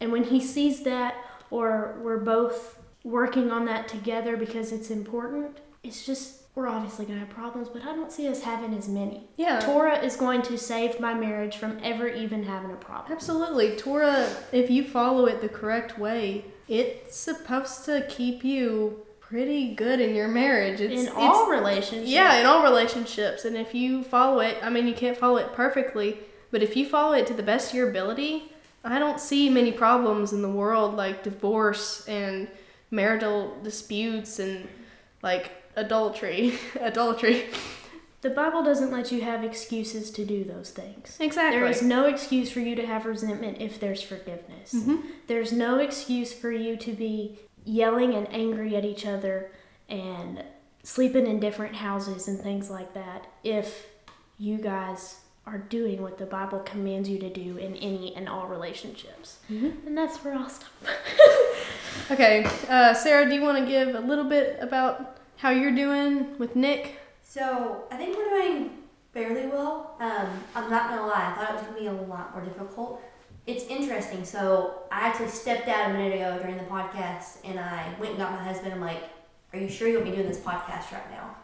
And 0.00 0.12
when 0.12 0.24
he 0.24 0.40
sees 0.40 0.82
that 0.84 1.16
or 1.50 1.96
we're 2.00 2.18
both 2.18 2.78
working 3.02 3.50
on 3.50 3.64
that 3.64 3.88
together 3.88 4.36
because 4.36 4.70
it's 4.72 4.90
important, 4.90 5.58
it's 5.82 6.06
just 6.06 6.42
we're 6.56 6.66
obviously 6.68 7.04
going 7.04 7.20
to 7.20 7.24
have 7.26 7.32
problems, 7.34 7.68
but 7.68 7.82
I 7.82 7.94
don't 7.94 8.10
see 8.10 8.26
us 8.28 8.40
having 8.42 8.72
as 8.74 8.88
many. 8.88 9.28
yeah. 9.36 9.60
Torah 9.60 9.98
is 10.02 10.16
going 10.16 10.40
to 10.42 10.56
save 10.56 10.98
my 10.98 11.12
marriage 11.12 11.58
from 11.58 11.78
ever 11.84 12.08
even 12.08 12.42
having 12.44 12.70
a 12.72 12.76
problem. 12.76 13.12
Absolutely. 13.12 13.76
Torah, 13.76 14.26
if 14.52 14.70
you 14.70 14.82
follow 14.82 15.26
it 15.26 15.42
the 15.42 15.50
correct 15.50 15.98
way, 15.98 16.46
it's 16.66 17.14
supposed 17.14 17.84
to 17.84 18.06
keep 18.08 18.42
you 18.42 19.02
pretty 19.20 19.74
good 19.74 20.00
in 20.00 20.14
your 20.14 20.28
marriage. 20.28 20.80
It's, 20.80 20.94
In 20.94 21.08
it's- 21.08 21.14
all 21.14 21.50
relationships. 21.50 22.08
Yeah, 22.08 22.38
in 22.40 22.46
all 22.46 22.62
relationships. 22.62 23.44
And 23.44 23.54
if 23.54 23.74
you 23.74 24.02
follow 24.02 24.40
it, 24.40 24.56
I 24.62 24.70
mean, 24.70 24.86
you 24.88 24.94
can't 24.94 25.16
follow 25.16 25.36
it 25.36 25.52
perfectly, 25.52 26.18
but 26.50 26.62
if 26.62 26.74
you 26.74 26.88
follow 26.88 27.12
it 27.12 27.26
to 27.26 27.34
the 27.34 27.42
best 27.42 27.70
of 27.70 27.74
your 27.76 27.90
ability, 27.90 28.50
I 28.82 28.98
don't 28.98 29.20
see 29.20 29.50
many 29.50 29.72
problems 29.72 30.32
in 30.32 30.40
the 30.40 30.48
world 30.48 30.94
like 30.94 31.22
divorce 31.22 32.06
and 32.08 32.48
marital 32.90 33.58
disputes 33.62 34.38
and 34.38 34.66
like 35.26 35.50
adultery. 35.74 36.56
adultery. 36.80 37.46
The 38.22 38.30
Bible 38.30 38.62
doesn't 38.62 38.92
let 38.92 39.10
you 39.10 39.22
have 39.22 39.42
excuses 39.42 40.10
to 40.12 40.24
do 40.24 40.44
those 40.44 40.70
things. 40.70 41.16
Exactly. 41.18 41.58
There 41.58 41.68
is 41.68 41.82
no 41.82 42.06
excuse 42.06 42.48
for 42.50 42.60
you 42.60 42.76
to 42.76 42.86
have 42.86 43.04
resentment 43.06 43.60
if 43.60 43.80
there's 43.80 44.02
forgiveness. 44.02 44.72
Mhm. 44.72 45.02
There's 45.26 45.52
no 45.52 45.78
excuse 45.78 46.32
for 46.32 46.52
you 46.52 46.76
to 46.76 46.92
be 46.92 47.40
yelling 47.64 48.14
and 48.14 48.32
angry 48.32 48.76
at 48.76 48.84
each 48.84 49.04
other 49.04 49.50
and 49.88 50.44
sleeping 50.84 51.26
in 51.26 51.40
different 51.40 51.74
houses 51.74 52.28
and 52.28 52.40
things 52.40 52.70
like 52.70 52.94
that 52.94 53.26
if 53.42 53.86
you 54.38 54.58
guys 54.58 55.20
are 55.44 55.58
doing 55.58 56.02
what 56.02 56.18
the 56.18 56.26
Bible 56.26 56.60
commands 56.60 57.08
you 57.08 57.18
to 57.18 57.30
do 57.30 57.56
in 57.56 57.74
any 57.76 58.14
and 58.14 58.28
all 58.28 58.46
relationships. 58.46 59.38
Mm-hmm. 59.50 59.86
And 59.86 59.98
that's 59.98 60.18
where 60.24 60.34
I'll 60.34 60.48
stop. 60.48 60.70
Okay, 62.10 62.46
uh, 62.68 62.94
Sara, 62.94 63.28
do 63.28 63.34
you 63.34 63.42
want 63.42 63.58
to 63.58 63.66
give 63.66 63.94
a 63.94 64.00
little 64.00 64.24
bit 64.24 64.58
about 64.60 65.15
how 65.36 65.50
you're 65.50 65.74
doing 65.74 66.38
with 66.38 66.56
Nick? 66.56 66.96
So 67.22 67.84
I 67.90 67.96
think 67.96 68.16
we're 68.16 68.30
doing 68.30 68.70
fairly 69.12 69.46
well. 69.46 69.96
Um, 70.00 70.28
I'm 70.54 70.70
not 70.70 70.88
gonna 70.88 71.06
lie, 71.06 71.30
I 71.30 71.34
thought 71.34 71.50
it 71.50 71.54
was 71.54 71.62
gonna 71.62 71.80
be 71.80 71.86
a 71.86 71.92
lot 71.92 72.34
more 72.34 72.44
difficult. 72.44 73.02
It's 73.46 73.64
interesting. 73.64 74.24
So 74.24 74.82
I 74.90 75.06
actually 75.06 75.28
stepped 75.28 75.68
out 75.68 75.90
a 75.90 75.92
minute 75.92 76.14
ago 76.14 76.38
during 76.40 76.56
the 76.56 76.64
podcast, 76.64 77.38
and 77.44 77.60
I 77.60 77.94
went 78.00 78.12
and 78.12 78.18
got 78.18 78.32
my 78.32 78.42
husband. 78.42 78.72
I'm 78.72 78.80
like, 78.80 79.04
"Are 79.52 79.58
you 79.58 79.68
sure 79.68 79.88
you 79.88 79.94
want 79.94 80.10
be 80.10 80.16
doing 80.16 80.26
this 80.26 80.40
podcast 80.40 80.90
right 80.90 81.10
now?" 81.10 81.36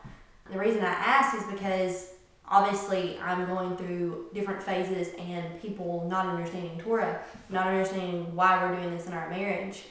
And 0.47 0.55
the 0.55 0.59
reason 0.59 0.81
I 0.83 0.89
asked 0.89 1.37
is 1.37 1.45
because 1.45 2.15
obviously 2.49 3.19
I'm 3.21 3.47
going 3.47 3.77
through 3.77 4.31
different 4.35 4.63
phases, 4.63 5.15
and 5.19 5.61
people 5.61 6.07
not 6.09 6.27
understanding 6.27 6.79
Torah, 6.81 7.21
not 7.51 7.67
understanding 7.69 8.35
why 8.35 8.65
we're 8.65 8.77
doing 8.77 8.97
this 8.97 9.07
in 9.07 9.13
our 9.13 9.29
marriage. 9.31 9.85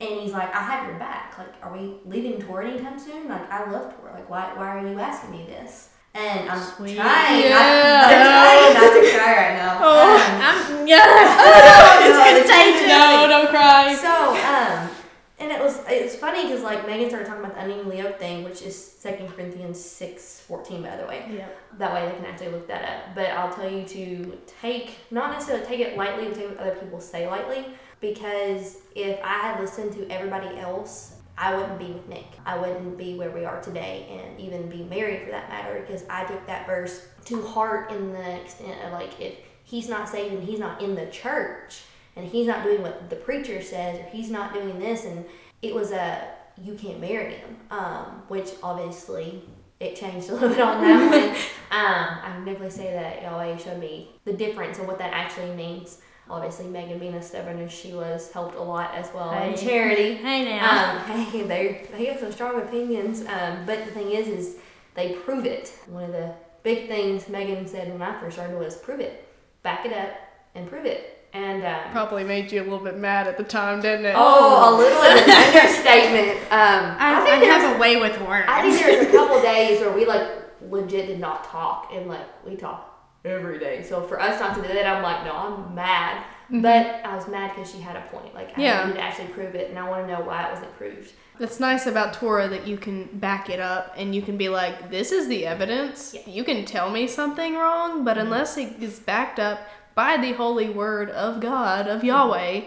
And 0.00 0.20
he's 0.20 0.32
like, 0.32 0.54
I 0.54 0.60
have 0.62 0.86
your 0.88 0.98
back. 0.98 1.36
Like, 1.38 1.54
are 1.62 1.72
we 1.72 1.94
leaving 2.04 2.40
Torah 2.40 2.68
anytime 2.68 2.98
soon? 2.98 3.28
Like, 3.28 3.50
I 3.50 3.70
love 3.70 3.94
Torah. 3.98 4.12
Like, 4.14 4.28
why, 4.28 4.52
why 4.54 4.68
are 4.78 4.86
you 4.86 4.98
asking 4.98 5.30
me 5.30 5.46
this? 5.46 5.90
And 6.14 6.48
I'm 6.50 6.62
Sweet. 6.62 6.96
trying, 6.96 7.40
Yeah. 7.42 7.50
not, 7.50 8.04
I'm 8.04 8.74
trying 8.74 8.94
not 8.94 9.02
to 9.04 9.16
cry 9.16 9.36
right 9.36 9.54
now. 9.56 9.76
Oh. 9.88 10.16
Um, 10.16 10.40
I'm, 10.42 10.86
yeah. 10.86 10.96
no, 12.00 12.06
it's 12.06 12.46
contagious. 12.48 12.88
No, 12.88 13.26
don't 13.28 13.48
cry. 13.48 13.94
so, 13.94 14.34
um, 14.34 14.90
and 15.38 15.52
it 15.52 15.60
was 15.60 15.80
it's 15.88 16.16
funny 16.16 16.44
because 16.44 16.62
like 16.62 16.86
Megan 16.86 17.10
started 17.10 17.26
talking 17.28 17.44
about 17.44 17.54
the 17.56 17.62
unevenly 17.64 17.98
yoked 17.98 18.18
thing, 18.18 18.42
which 18.42 18.62
is 18.62 18.74
Second 18.82 19.28
Corinthians 19.28 19.78
six 19.78 20.40
fourteen, 20.40 20.82
by 20.82 20.96
the 20.96 21.04
way. 21.06 21.26
Yeah. 21.30 21.48
That 21.78 21.92
way 21.92 22.06
they 22.10 22.16
can 22.16 22.24
actually 22.24 22.48
look 22.52 22.66
that 22.68 22.82
up. 22.84 23.14
But 23.14 23.26
I'll 23.32 23.52
tell 23.54 23.70
you 23.70 23.84
to 23.86 24.38
take 24.60 24.92
not 25.10 25.32
necessarily 25.32 25.66
take 25.66 25.80
it 25.80 25.96
lightly, 25.98 26.32
take 26.34 26.48
what 26.48 26.58
other 26.58 26.76
people 26.76 27.00
say 27.00 27.28
lightly. 27.28 27.66
Because 28.00 28.78
if 28.94 29.18
I 29.22 29.38
had 29.38 29.60
listened 29.60 29.92
to 29.94 30.08
everybody 30.10 30.58
else, 30.58 31.14
I 31.38 31.54
wouldn't 31.54 31.78
be 31.78 31.86
with 31.86 32.08
Nick. 32.08 32.26
I 32.44 32.58
wouldn't 32.58 32.96
be 32.96 33.14
where 33.14 33.30
we 33.30 33.44
are 33.44 33.60
today, 33.60 34.06
and 34.10 34.40
even 34.40 34.68
be 34.68 34.84
married 34.84 35.24
for 35.24 35.30
that 35.30 35.48
matter. 35.48 35.80
Because 35.80 36.04
I 36.08 36.24
took 36.24 36.46
that 36.46 36.66
verse 36.66 37.06
to 37.26 37.42
heart 37.42 37.92
in 37.92 38.12
the 38.12 38.40
extent 38.40 38.80
of 38.84 38.92
like 38.92 39.20
if 39.20 39.34
he's 39.64 39.88
not 39.88 40.08
saved 40.08 40.32
and 40.32 40.44
he's 40.44 40.58
not 40.58 40.80
in 40.80 40.94
the 40.94 41.06
church 41.06 41.82
and 42.14 42.26
he's 42.26 42.46
not 42.46 42.62
doing 42.62 42.82
what 42.82 43.10
the 43.10 43.16
preacher 43.16 43.60
says 43.60 43.98
or 43.98 44.04
he's 44.04 44.30
not 44.30 44.54
doing 44.54 44.78
this 44.78 45.04
and 45.04 45.24
it 45.60 45.74
was 45.74 45.90
a 45.90 46.28
you 46.56 46.74
can't 46.74 47.00
marry 47.00 47.34
him 47.34 47.56
um, 47.70 48.22
which 48.28 48.50
obviously 48.62 49.42
it 49.80 49.94
changed 49.96 50.30
a 50.30 50.34
little 50.34 50.48
bit 50.48 50.60
on 50.60 50.80
that 50.80 51.10
one 51.10 51.30
um, 51.78 52.18
i 52.22 52.30
can 52.34 52.44
definitely 52.44 52.70
say 52.70 52.92
that 52.92 53.22
yahweh 53.22 53.56
showed 53.58 53.78
me 53.78 54.10
the 54.24 54.32
difference 54.32 54.78
and 54.78 54.86
what 54.86 54.98
that 54.98 55.12
actually 55.12 55.52
means 55.54 55.98
obviously 56.28 56.66
megan 56.66 56.98
being 56.98 57.14
as 57.14 57.26
stubborn 57.28 57.58
as 57.60 57.70
she 57.72 57.92
was 57.92 58.32
helped 58.32 58.56
a 58.56 58.60
lot 58.62 58.92
as 58.94 59.08
well 59.14 59.30
in 59.32 59.52
Hey. 59.54 59.66
charity 59.66 60.14
Hey 60.16 60.44
now. 60.44 60.92
um, 61.08 61.20
hey, 61.26 61.42
they 61.42 61.86
they 61.96 62.04
have 62.06 62.20
some 62.20 62.32
strong 62.32 62.60
opinions, 62.60 63.20
um, 63.26 63.64
but 63.66 63.84
the 63.84 63.92
thing 63.92 64.10
is, 64.10 64.26
is 64.28 64.56
they 64.94 65.12
prove 65.12 65.44
it. 65.46 65.72
One 65.88 66.04
of 66.04 66.12
the 66.12 66.32
big 66.62 66.88
things 66.88 67.28
Megan 67.28 67.66
said 67.68 67.92
when 67.92 68.02
I 68.02 68.18
first 68.20 68.36
started 68.36 68.58
was 68.58 68.76
prove 68.76 69.00
it, 69.00 69.28
back 69.62 69.84
it 69.86 69.92
up, 69.92 70.10
and 70.54 70.68
prove 70.68 70.84
it. 70.86 71.12
And 71.32 71.64
um, 71.64 71.90
Probably 71.92 72.24
made 72.24 72.50
you 72.50 72.62
a 72.62 72.64
little 72.64 72.78
bit 72.80 72.96
mad 72.96 73.26
at 73.28 73.36
the 73.36 73.44
time, 73.44 73.80
didn't 73.82 74.06
it? 74.06 74.14
oh, 74.16 74.74
a 74.74 74.78
little 74.78 75.02
is 75.02 75.22
an 75.28 75.30
understatement. 75.30 76.38
Um, 76.50 76.96
I, 76.98 77.20
I, 77.20 77.24
think 77.24 77.40
there 77.44 77.52
was- 77.54 77.62
have 77.62 77.76
a 77.76 77.78
way 77.78 78.00
with 78.00 78.18
words. 78.22 78.46
I 78.48 78.62
think 78.62 78.80
there 78.82 78.98
was 78.98 79.06
a 79.06 79.10
couple 79.12 79.42
days 79.42 79.80
where 79.80 79.92
we 79.92 80.06
like 80.06 80.26
legit 80.70 81.06
did 81.08 81.20
not 81.20 81.44
talk, 81.44 81.90
and 81.92 82.06
like 82.08 82.26
we 82.46 82.56
talk 82.56 82.95
every 83.26 83.58
day. 83.58 83.82
So 83.82 84.02
for 84.02 84.20
us 84.20 84.40
not 84.40 84.54
to 84.56 84.62
do 84.62 84.68
that, 84.68 84.86
I'm 84.86 85.02
like, 85.02 85.24
no, 85.24 85.32
I'm 85.34 85.74
mad. 85.74 86.24
But 86.48 87.04
I 87.04 87.16
was 87.16 87.26
mad 87.26 87.54
because 87.54 87.70
she 87.72 87.80
had 87.80 87.96
a 87.96 88.02
point. 88.02 88.32
Like 88.34 88.48
I 88.50 88.52
Mm-hmm. 88.52 88.60
Yeah. 88.60 88.86
needed 88.86 88.96
to 88.98 89.02
actually 89.02 89.28
prove 89.28 89.54
it, 89.56 89.68
and 89.70 89.78
I 89.78 89.88
want 89.88 90.06
to 90.06 90.12
know 90.12 90.20
why 90.20 90.44
it 90.46 90.52
wasn't 90.52 90.76
proved. 90.76 91.12
That's 91.38 91.58
nice 91.60 91.86
about 91.86 92.14
Torah 92.14 92.48
that 92.48 92.66
you 92.66 92.76
can 92.78 93.04
back 93.18 93.50
it 93.50 93.60
up 93.60 93.92
and 93.98 94.14
you 94.14 94.22
can 94.22 94.38
be 94.38 94.48
like, 94.48 94.90
this 94.90 95.12
is 95.12 95.28
the 95.28 95.44
evidence. 95.44 96.14
Yeah. 96.14 96.22
You 96.26 96.44
can 96.44 96.64
tell 96.64 96.88
me 96.90 97.06
something 97.06 97.56
wrong, 97.56 98.04
but 98.04 98.16
unless 98.16 98.56
it 98.56 98.82
is 98.82 99.00
backed 99.00 99.38
up 99.38 99.58
by 99.94 100.16
the 100.16 100.32
holy 100.32 100.70
word 100.70 101.10
of 101.10 101.40
God, 101.40 101.88
of 101.88 102.02
Yahweh, 102.04 102.62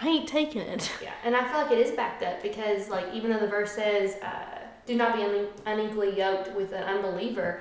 I 0.00 0.08
ain't 0.08 0.28
taking 0.28 0.62
it. 0.62 0.90
Yeah, 1.02 1.12
and 1.24 1.36
I 1.36 1.46
feel 1.48 1.60
like 1.62 1.70
it 1.70 1.78
is 1.78 1.92
backed 1.92 2.22
up 2.24 2.42
because, 2.42 2.88
like, 2.88 3.06
even 3.12 3.30
though 3.30 3.38
the 3.38 3.46
verse 3.46 3.72
says, 3.72 4.16
uh, 4.22 4.58
"Do 4.86 4.96
not 4.96 5.14
be 5.14 5.22
unequally 5.66 6.16
yoked 6.18 6.52
with 6.56 6.72
an 6.72 6.82
unbeliever," 6.84 7.60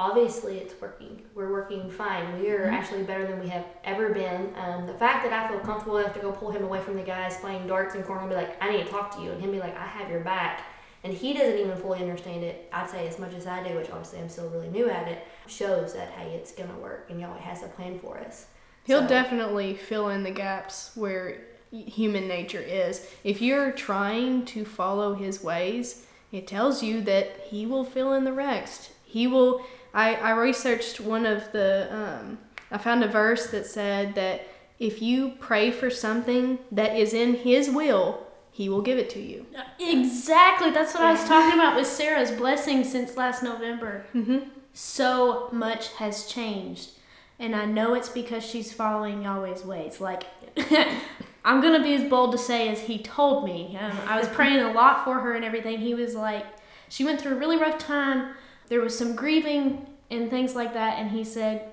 obviously 0.00 0.56
it's 0.56 0.80
working. 0.80 1.20
We're 1.34 1.52
working 1.52 1.90
fine. 1.90 2.40
We 2.40 2.50
are 2.50 2.64
actually 2.64 3.02
better 3.02 3.26
than 3.26 3.38
we 3.38 3.48
have 3.48 3.66
ever 3.84 4.08
been. 4.08 4.50
Um, 4.56 4.86
the 4.86 4.94
fact 4.94 5.22
that 5.24 5.32
I 5.34 5.46
feel 5.46 5.60
comfortable 5.60 5.98
enough 5.98 6.14
to 6.14 6.20
go 6.20 6.32
pull 6.32 6.50
him 6.50 6.64
away 6.64 6.80
from 6.80 6.96
the 6.96 7.02
guys 7.02 7.36
playing 7.36 7.66
darts 7.66 7.94
in 7.94 8.02
corner 8.04 8.22
and 8.22 8.30
be 8.30 8.34
like, 8.34 8.56
"I 8.62 8.70
need 8.70 8.84
to 8.86 8.90
talk 8.90 9.14
to 9.16 9.22
you," 9.22 9.30
and 9.30 9.40
him 9.42 9.50
be 9.52 9.60
like, 9.60 9.76
"I 9.78 9.84
have 9.86 10.08
your 10.10 10.20
back," 10.20 10.62
and 11.04 11.12
he 11.12 11.34
doesn't 11.34 11.58
even 11.58 11.76
fully 11.76 12.00
understand 12.00 12.42
it. 12.44 12.66
I'd 12.72 12.88
say 12.88 13.06
as 13.06 13.18
much 13.18 13.34
as 13.34 13.46
I 13.46 13.62
do, 13.62 13.76
which 13.76 13.90
obviously 13.90 14.20
I'm 14.20 14.30
still 14.30 14.48
really 14.48 14.70
new 14.70 14.88
at 14.88 15.06
it, 15.06 15.18
shows 15.46 15.92
that 15.92 16.08
hey, 16.12 16.30
it's 16.30 16.52
gonna 16.52 16.78
work, 16.78 17.08
and 17.10 17.20
Yahweh 17.20 17.38
has 17.38 17.62
a 17.62 17.68
plan 17.68 17.98
for 17.98 18.16
us. 18.18 18.46
He'll 18.84 19.02
So- 19.02 19.08
definitely 19.08 19.74
fill 19.74 20.08
in 20.08 20.22
the 20.22 20.30
gaps 20.30 20.92
where 20.94 21.42
human 21.70 22.26
nature 22.26 22.62
is. 22.62 23.06
If 23.22 23.42
you're 23.42 23.70
trying 23.70 24.46
to 24.46 24.64
follow 24.64 25.12
his 25.14 25.44
ways, 25.44 26.06
it 26.32 26.46
tells 26.46 26.82
you 26.82 27.02
that 27.02 27.26
he 27.50 27.66
will 27.66 27.84
fill 27.84 28.14
in 28.14 28.24
the 28.24 28.32
rest. 28.32 28.92
He 29.04 29.26
will. 29.26 29.60
I, 29.92 30.14
I 30.14 30.30
researched 30.32 31.00
one 31.00 31.26
of 31.26 31.50
the. 31.52 31.88
Um, 31.94 32.38
I 32.70 32.78
found 32.78 33.02
a 33.02 33.08
verse 33.08 33.48
that 33.48 33.66
said 33.66 34.14
that 34.14 34.46
if 34.78 35.02
you 35.02 35.34
pray 35.40 35.70
for 35.70 35.90
something 35.90 36.58
that 36.70 36.96
is 36.96 37.12
in 37.12 37.34
his 37.34 37.68
will, 37.68 38.26
he 38.50 38.68
will 38.68 38.82
give 38.82 38.98
it 38.98 39.10
to 39.10 39.20
you. 39.20 39.46
Exactly. 39.78 40.70
That's 40.70 40.94
what 40.94 41.02
I 41.02 41.12
was 41.12 41.24
talking 41.24 41.58
about 41.58 41.76
with 41.76 41.86
Sara's 41.86 42.30
blessing 42.30 42.84
since 42.84 43.16
last 43.16 43.42
November. 43.42 44.06
Mm-hmm. 44.14 44.48
So 44.72 45.48
much 45.52 45.92
has 45.94 46.26
changed. 46.26 46.90
And 47.38 47.56
I 47.56 47.64
know 47.64 47.94
it's 47.94 48.08
because 48.08 48.44
she's 48.44 48.72
following 48.72 49.22
Yahweh's 49.22 49.64
ways. 49.64 50.00
Like, 50.00 50.24
I'm 51.44 51.60
going 51.60 51.72
to 51.72 51.82
be 51.82 51.94
as 51.94 52.08
bold 52.08 52.32
to 52.32 52.38
say 52.38 52.68
as 52.68 52.80
he 52.80 52.98
told 52.98 53.44
me. 53.44 53.78
Um, 53.80 53.96
I 54.06 54.18
was 54.18 54.28
praying 54.28 54.60
a 54.60 54.72
lot 54.72 55.04
for 55.04 55.20
her 55.20 55.34
and 55.34 55.44
everything. 55.44 55.78
He 55.78 55.94
was 55.94 56.14
like, 56.14 56.44
she 56.90 57.04
went 57.04 57.20
through 57.20 57.32
a 57.32 57.38
really 57.38 57.56
rough 57.56 57.78
time. 57.78 58.34
There 58.70 58.80
was 58.80 58.96
some 58.96 59.14
grieving 59.14 59.86
and 60.10 60.30
things 60.30 60.54
like 60.54 60.72
that. 60.72 60.98
And 60.98 61.10
he 61.10 61.24
said, 61.24 61.72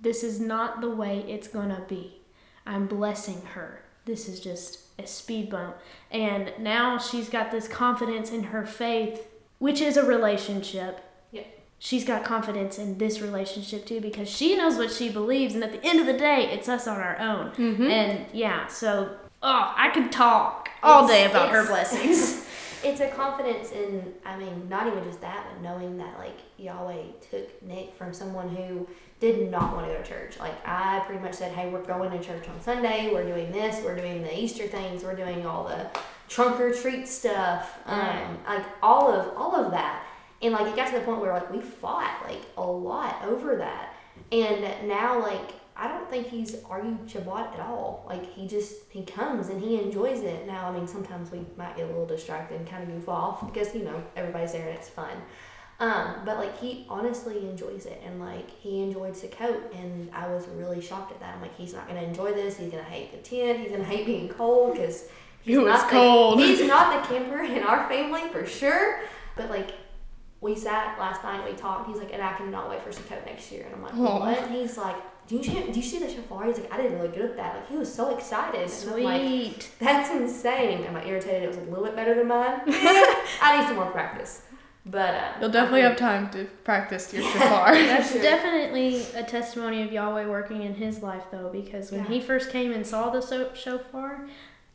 This 0.00 0.24
is 0.24 0.40
not 0.40 0.80
the 0.80 0.90
way 0.90 1.24
it's 1.28 1.46
going 1.46 1.68
to 1.68 1.82
be. 1.86 2.22
I'm 2.66 2.86
blessing 2.86 3.42
her. 3.54 3.82
This 4.06 4.28
is 4.28 4.40
just 4.40 4.80
a 4.98 5.06
speed 5.06 5.50
bump. 5.50 5.76
And 6.10 6.52
now 6.58 6.98
she's 6.98 7.28
got 7.28 7.50
this 7.50 7.68
confidence 7.68 8.30
in 8.30 8.44
her 8.44 8.66
faith, 8.66 9.28
which 9.58 9.80
is 9.80 9.96
a 9.96 10.04
relationship. 10.04 11.00
Yeah. 11.30 11.42
She's 11.78 12.04
got 12.04 12.24
confidence 12.24 12.78
in 12.78 12.98
this 12.98 13.20
relationship 13.20 13.84
too 13.84 14.00
because 14.00 14.28
she 14.28 14.56
knows 14.56 14.76
what 14.76 14.90
she 14.90 15.10
believes. 15.10 15.54
And 15.54 15.62
at 15.62 15.72
the 15.72 15.86
end 15.86 16.00
of 16.00 16.06
the 16.06 16.16
day, 16.16 16.50
it's 16.50 16.68
us 16.68 16.86
on 16.86 16.96
our 16.96 17.18
own. 17.18 17.50
Mm-hmm. 17.52 17.82
And 17.82 18.26
yeah, 18.32 18.66
so, 18.66 19.14
oh, 19.42 19.74
I 19.76 19.90
could 19.90 20.10
talk 20.10 20.70
all 20.82 21.06
day 21.06 21.26
about 21.26 21.50
her 21.50 21.66
blessings. 21.66 22.46
It's 22.82 23.00
a 23.00 23.08
confidence 23.08 23.72
in, 23.72 24.14
I 24.24 24.38
mean, 24.38 24.68
not 24.68 24.86
even 24.86 25.04
just 25.04 25.20
that, 25.20 25.46
but 25.50 25.62
knowing 25.62 25.98
that, 25.98 26.18
like, 26.18 26.38
Yahweh 26.56 27.02
took 27.30 27.62
Nick 27.62 27.94
from 27.94 28.14
someone 28.14 28.48
who 28.48 28.88
did 29.20 29.50
not 29.50 29.74
want 29.74 29.86
to 29.86 29.92
go 29.92 30.00
to 30.00 30.08
church. 30.08 30.38
Like, 30.38 30.54
I 30.66 31.00
pretty 31.06 31.22
much 31.22 31.34
said, 31.34 31.52
hey, 31.52 31.68
we're 31.68 31.84
going 31.84 32.10
to 32.10 32.24
church 32.24 32.48
on 32.48 32.58
Sunday, 32.62 33.10
we're 33.12 33.26
doing 33.26 33.52
this, 33.52 33.84
we're 33.84 33.96
doing 33.96 34.22
the 34.22 34.38
Easter 34.38 34.66
things, 34.66 35.04
we're 35.04 35.14
doing 35.14 35.44
all 35.44 35.68
the 35.68 35.90
trunk 36.28 36.58
or 36.58 36.72
treat 36.72 37.06
stuff, 37.06 37.78
um, 37.84 38.38
like, 38.46 38.64
all 38.82 39.12
of, 39.12 39.36
all 39.36 39.54
of 39.54 39.72
that. 39.72 40.06
And, 40.40 40.54
like, 40.54 40.66
it 40.66 40.74
got 40.74 40.90
to 40.90 40.98
the 40.98 41.04
point 41.04 41.20
where, 41.20 41.34
like, 41.34 41.52
we 41.52 41.60
fought, 41.60 42.22
like, 42.26 42.40
a 42.56 42.62
lot 42.64 43.22
over 43.24 43.56
that. 43.56 43.94
And 44.32 44.88
now, 44.88 45.20
like, 45.20 45.52
I 45.80 45.88
don't 45.88 46.10
think 46.10 46.26
he's 46.26 46.62
argued 46.68 47.06
Shabbat 47.06 47.54
at 47.54 47.60
all. 47.60 48.04
Like 48.06 48.30
he 48.34 48.46
just 48.46 48.82
he 48.90 49.02
comes 49.02 49.48
and 49.48 49.62
he 49.62 49.80
enjoys 49.80 50.20
it. 50.20 50.46
Now, 50.46 50.68
I 50.68 50.72
mean, 50.72 50.86
sometimes 50.86 51.32
we 51.32 51.40
might 51.56 51.74
get 51.74 51.86
a 51.86 51.88
little 51.88 52.04
distracted 52.06 52.58
and 52.60 52.68
kind 52.68 52.82
of 52.82 52.90
goof 52.90 53.08
off 53.08 53.46
because 53.50 53.74
you 53.74 53.82
know 53.82 54.02
everybody's 54.14 54.52
there 54.52 54.68
and 54.68 54.76
it's 54.76 54.90
fun. 54.90 55.16
Um, 55.78 56.16
but 56.26 56.36
like 56.36 56.58
he 56.58 56.84
honestly 56.90 57.48
enjoys 57.48 57.86
it 57.86 58.02
and 58.04 58.20
like 58.20 58.50
he 58.50 58.82
enjoyed 58.82 59.14
Sukkot 59.14 59.74
and 59.74 60.10
I 60.12 60.28
was 60.28 60.46
really 60.48 60.82
shocked 60.82 61.12
at 61.12 61.20
that. 61.20 61.36
I'm 61.36 61.40
like, 61.40 61.56
he's 61.56 61.72
not 61.72 61.88
gonna 61.88 62.02
enjoy 62.02 62.32
this. 62.34 62.58
He's 62.58 62.70
gonna 62.70 62.82
hate 62.82 63.12
the 63.12 63.18
tent. 63.26 63.60
He's 63.60 63.70
gonna 63.70 63.84
hate 63.84 64.04
being 64.04 64.28
cold 64.28 64.74
because 64.74 65.08
he's 65.40 65.56
It 65.56 65.64
not 65.64 65.88
cold. 65.88 66.40
The, 66.40 66.44
he's 66.44 66.66
not 66.66 67.02
the 67.02 67.08
camper 67.08 67.40
in 67.42 67.62
our 67.62 67.88
family 67.88 68.28
for 68.30 68.44
sure. 68.44 69.00
But 69.34 69.48
like 69.48 69.70
we 70.42 70.56
sat 70.56 70.98
last 70.98 71.22
night, 71.22 71.40
and 71.40 71.44
we 71.44 71.52
talked. 71.52 71.88
He's 71.88 71.98
like, 71.98 72.12
and 72.12 72.22
I 72.22 72.32
cannot 72.32 72.70
wait 72.70 72.82
for 72.82 72.90
Sukkot 72.90 73.24
next 73.26 73.52
year. 73.52 73.64
And 73.66 73.74
I'm 73.74 73.82
like, 73.82 73.94
Aw. 73.94 74.20
what? 74.20 74.38
And 74.38 74.54
he's 74.54 74.76
like, 74.78 74.96
do 75.30 75.36
you 75.36 75.42
do 75.72 75.78
you 75.78 75.82
see 75.82 75.98
the 76.00 76.08
shofar? 76.10 76.44
He's 76.46 76.58
like, 76.58 76.72
I 76.72 76.76
didn't 76.76 76.98
really 76.98 77.14
get 77.16 77.36
that. 77.36 77.54
Like 77.56 77.68
he 77.68 77.76
was 77.76 77.92
so 77.92 78.14
excited. 78.16 78.60
And 78.62 78.90
I'm 78.92 79.02
like, 79.04 79.22
Sweet. 79.22 79.70
that's 79.78 80.10
insane. 80.10 80.82
Am 80.84 80.96
I 80.96 81.04
irritated? 81.06 81.44
It 81.44 81.48
was 81.48 81.56
a 81.56 81.62
little 81.62 81.84
bit 81.84 81.94
better 81.96 82.14
than 82.14 82.26
mine. 82.28 82.60
I 82.66 83.58
need 83.60 83.66
some 83.68 83.76
more 83.76 83.90
practice. 83.92 84.42
But 84.86 85.14
uh, 85.14 85.32
You'll 85.40 85.50
definitely 85.50 85.82
have 85.82 85.96
time 85.96 86.30
to 86.30 86.46
practice 86.64 87.12
your 87.12 87.22
shofar. 87.32 87.74
That's 87.74 88.12
definitely 88.14 89.04
a 89.14 89.22
testimony 89.22 89.82
of 89.82 89.92
Yahweh 89.92 90.26
working 90.26 90.62
in 90.62 90.74
his 90.74 91.02
life, 91.02 91.24
though, 91.30 91.50
because 91.52 91.92
when 91.92 92.00
Yeah. 92.04 92.08
he 92.08 92.20
first 92.20 92.50
came 92.50 92.72
and 92.72 92.84
saw 92.86 93.10
the 93.10 93.20
so- 93.20 93.52
shofar, 93.54 94.26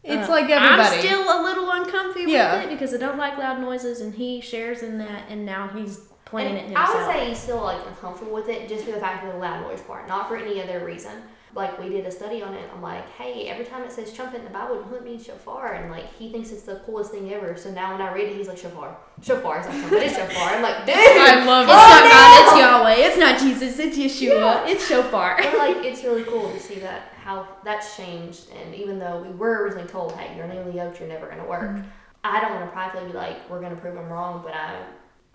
it's 0.04 0.30
uh, 0.30 0.32
like 0.32 0.48
everybody. 0.50 0.96
I'm 0.96 1.00
still 1.00 1.22
a 1.24 1.40
little 1.44 1.70
uncomfy 1.72 2.26
Yeah. 2.32 2.56
with 2.56 2.66
it 2.68 2.70
because 2.70 2.94
I 2.94 2.98
don't 2.98 3.18
like 3.18 3.38
loud 3.40 3.60
noises, 3.60 4.00
and 4.00 4.14
he 4.14 4.40
shares 4.42 4.84
in 4.84 5.00
that, 5.00 5.24
and 5.28 5.44
now 5.44 5.68
he's 5.70 6.00
playing 6.26 6.56
it 6.56 6.66
And 6.68 6.78
I 6.78 6.94
would 6.94 7.14
say 7.14 7.30
he's 7.30 7.40
still 7.40 7.64
like 7.64 7.86
uncomfortable 7.88 8.34
with 8.34 8.50
it 8.50 8.68
just 8.68 8.86
for 8.86 8.92
the 8.92 9.00
fact 9.00 9.26
of 9.26 9.34
the 9.34 9.40
loud 9.40 9.62
noise 9.62 9.82
part, 9.82 10.08
not 10.08 10.28
for 10.28 10.36
any 10.36 10.62
other 10.62 10.86
reason. 10.86 11.24
Like 11.54 11.80
we 11.80 11.88
did 11.88 12.06
a 12.06 12.12
study 12.12 12.42
on 12.42 12.54
it. 12.54 12.70
I'm 12.74 12.82
like, 12.82 13.10
hey, 13.12 13.48
every 13.48 13.64
time 13.64 13.84
it 13.84 13.92
says 13.92 14.12
trumpet 14.12 14.40
in 14.40 14.44
the 14.44 14.50
Bible, 14.50 14.84
it 14.94 15.06
means 15.06 15.26
shofar, 15.26 15.76
and 15.76 15.90
like 15.90 16.14
he 16.14 16.30
thinks 16.30 16.52
it's 16.52 16.64
the 16.64 16.82
coolest 16.86 17.12
thing 17.12 17.32
ever. 17.34 17.56
So 17.56 17.72
now 17.72 17.94
when 17.94 18.02
I 18.02 18.14
read 18.14 18.28
it, 18.28 18.36
he's 18.36 18.50
like 18.50 18.58
shofar, 18.58 18.98
shofar. 19.22 19.60
It's 19.60 19.68
not 19.70 19.78
trumpet, 19.78 20.04
it's 20.04 20.18
shofar. 20.18 20.50
I'm 20.50 20.62
like, 20.62 20.86
dude. 20.86 20.96
I 20.98 21.46
love 21.46 21.64
it's 21.64 21.72
it. 21.72 21.78
not 21.78 22.04
Oh, 22.04 22.10
God, 22.12 22.44
it's! 22.44 22.60
Yahweh. 22.60 23.08
It's 23.08 23.18
not 23.18 23.40
Jesus. 23.40 23.80
It's 23.80 23.98
Yeshua. 23.98 24.28
Yeah. 24.28 24.68
It's 24.68 24.86
shofar. 24.86 25.38
but 25.38 25.58
like 25.58 25.78
it's 25.86 26.04
really 26.04 26.26
cool 26.26 26.52
to 26.52 26.60
see 26.60 26.80
that 26.80 27.14
how 27.26 27.48
that's 27.64 27.98
changed 27.98 28.52
and 28.52 28.76
even 28.76 29.00
though 29.00 29.24
we 29.24 29.30
were 29.30 29.64
originally 29.64 29.88
told 29.88 30.12
hey 30.14 30.38
you're 30.38 30.46
newly 30.46 30.78
yoked 30.78 31.00
you're 31.00 31.10
never 31.10 31.26
going 31.26 31.40
to 31.40 31.50
work 31.50 31.72
mm-hmm. 31.72 31.88
i 32.24 32.40
don't 32.40 32.52
want 32.52 32.64
to 32.64 32.72
pridefully 32.72 33.04
be 33.08 33.14
like 33.14 33.50
we're 33.50 33.60
going 33.60 33.74
to 33.74 33.82
prove 33.82 33.96
them 33.96 34.08
wrong 34.10 34.44
but 34.44 34.54
i'm 34.54 34.84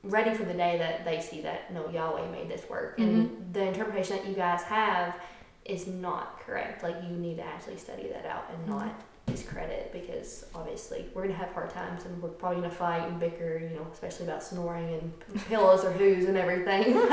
ready 0.03 0.35
for 0.35 0.45
the 0.45 0.55
day 0.55 0.79
that 0.79 1.05
they 1.05 1.21
see 1.21 1.43
that 1.43 1.73
no 1.73 1.89
yahweh 1.91 2.31
made 2.31 2.49
this 2.49 2.69
work. 2.69 2.99
And 2.99 3.53
the 3.53 3.67
interpretation 3.67 4.17
that 4.17 4.27
you 4.27 4.35
guys 4.35 4.63
have 4.63 5.15
is 5.65 5.87
not 5.87 6.41
correct. 6.41 6.83
Like 6.83 6.97
you 7.03 7.17
need 7.17 7.37
to 7.37 7.45
actually 7.45 7.77
study 7.77 8.09
that 8.09 8.27
out 8.27 8.51
and 8.53 8.67
not 8.69 8.95
discredit 9.27 9.93
because 9.93 10.47
obviously 10.55 11.07
we're 11.15 11.27
to 11.27 11.33
have 11.33 11.51
hard 11.53 11.71
times 11.71 12.05
and 12.05 12.21
we're 12.21 12.31
probably 12.31 12.63
to 12.63 12.71
fight 12.71 13.07
and 13.07 13.21
bicker 13.21 13.59
you 13.59 13.77
know 13.77 13.87
especially 13.93 14.25
about 14.27 14.43
snoring 14.43 14.93
and 14.95 15.45
pillows 15.49 15.85
or 15.85 15.93
who's 15.93 16.27
and 16.27 16.37
everything. 16.37 16.97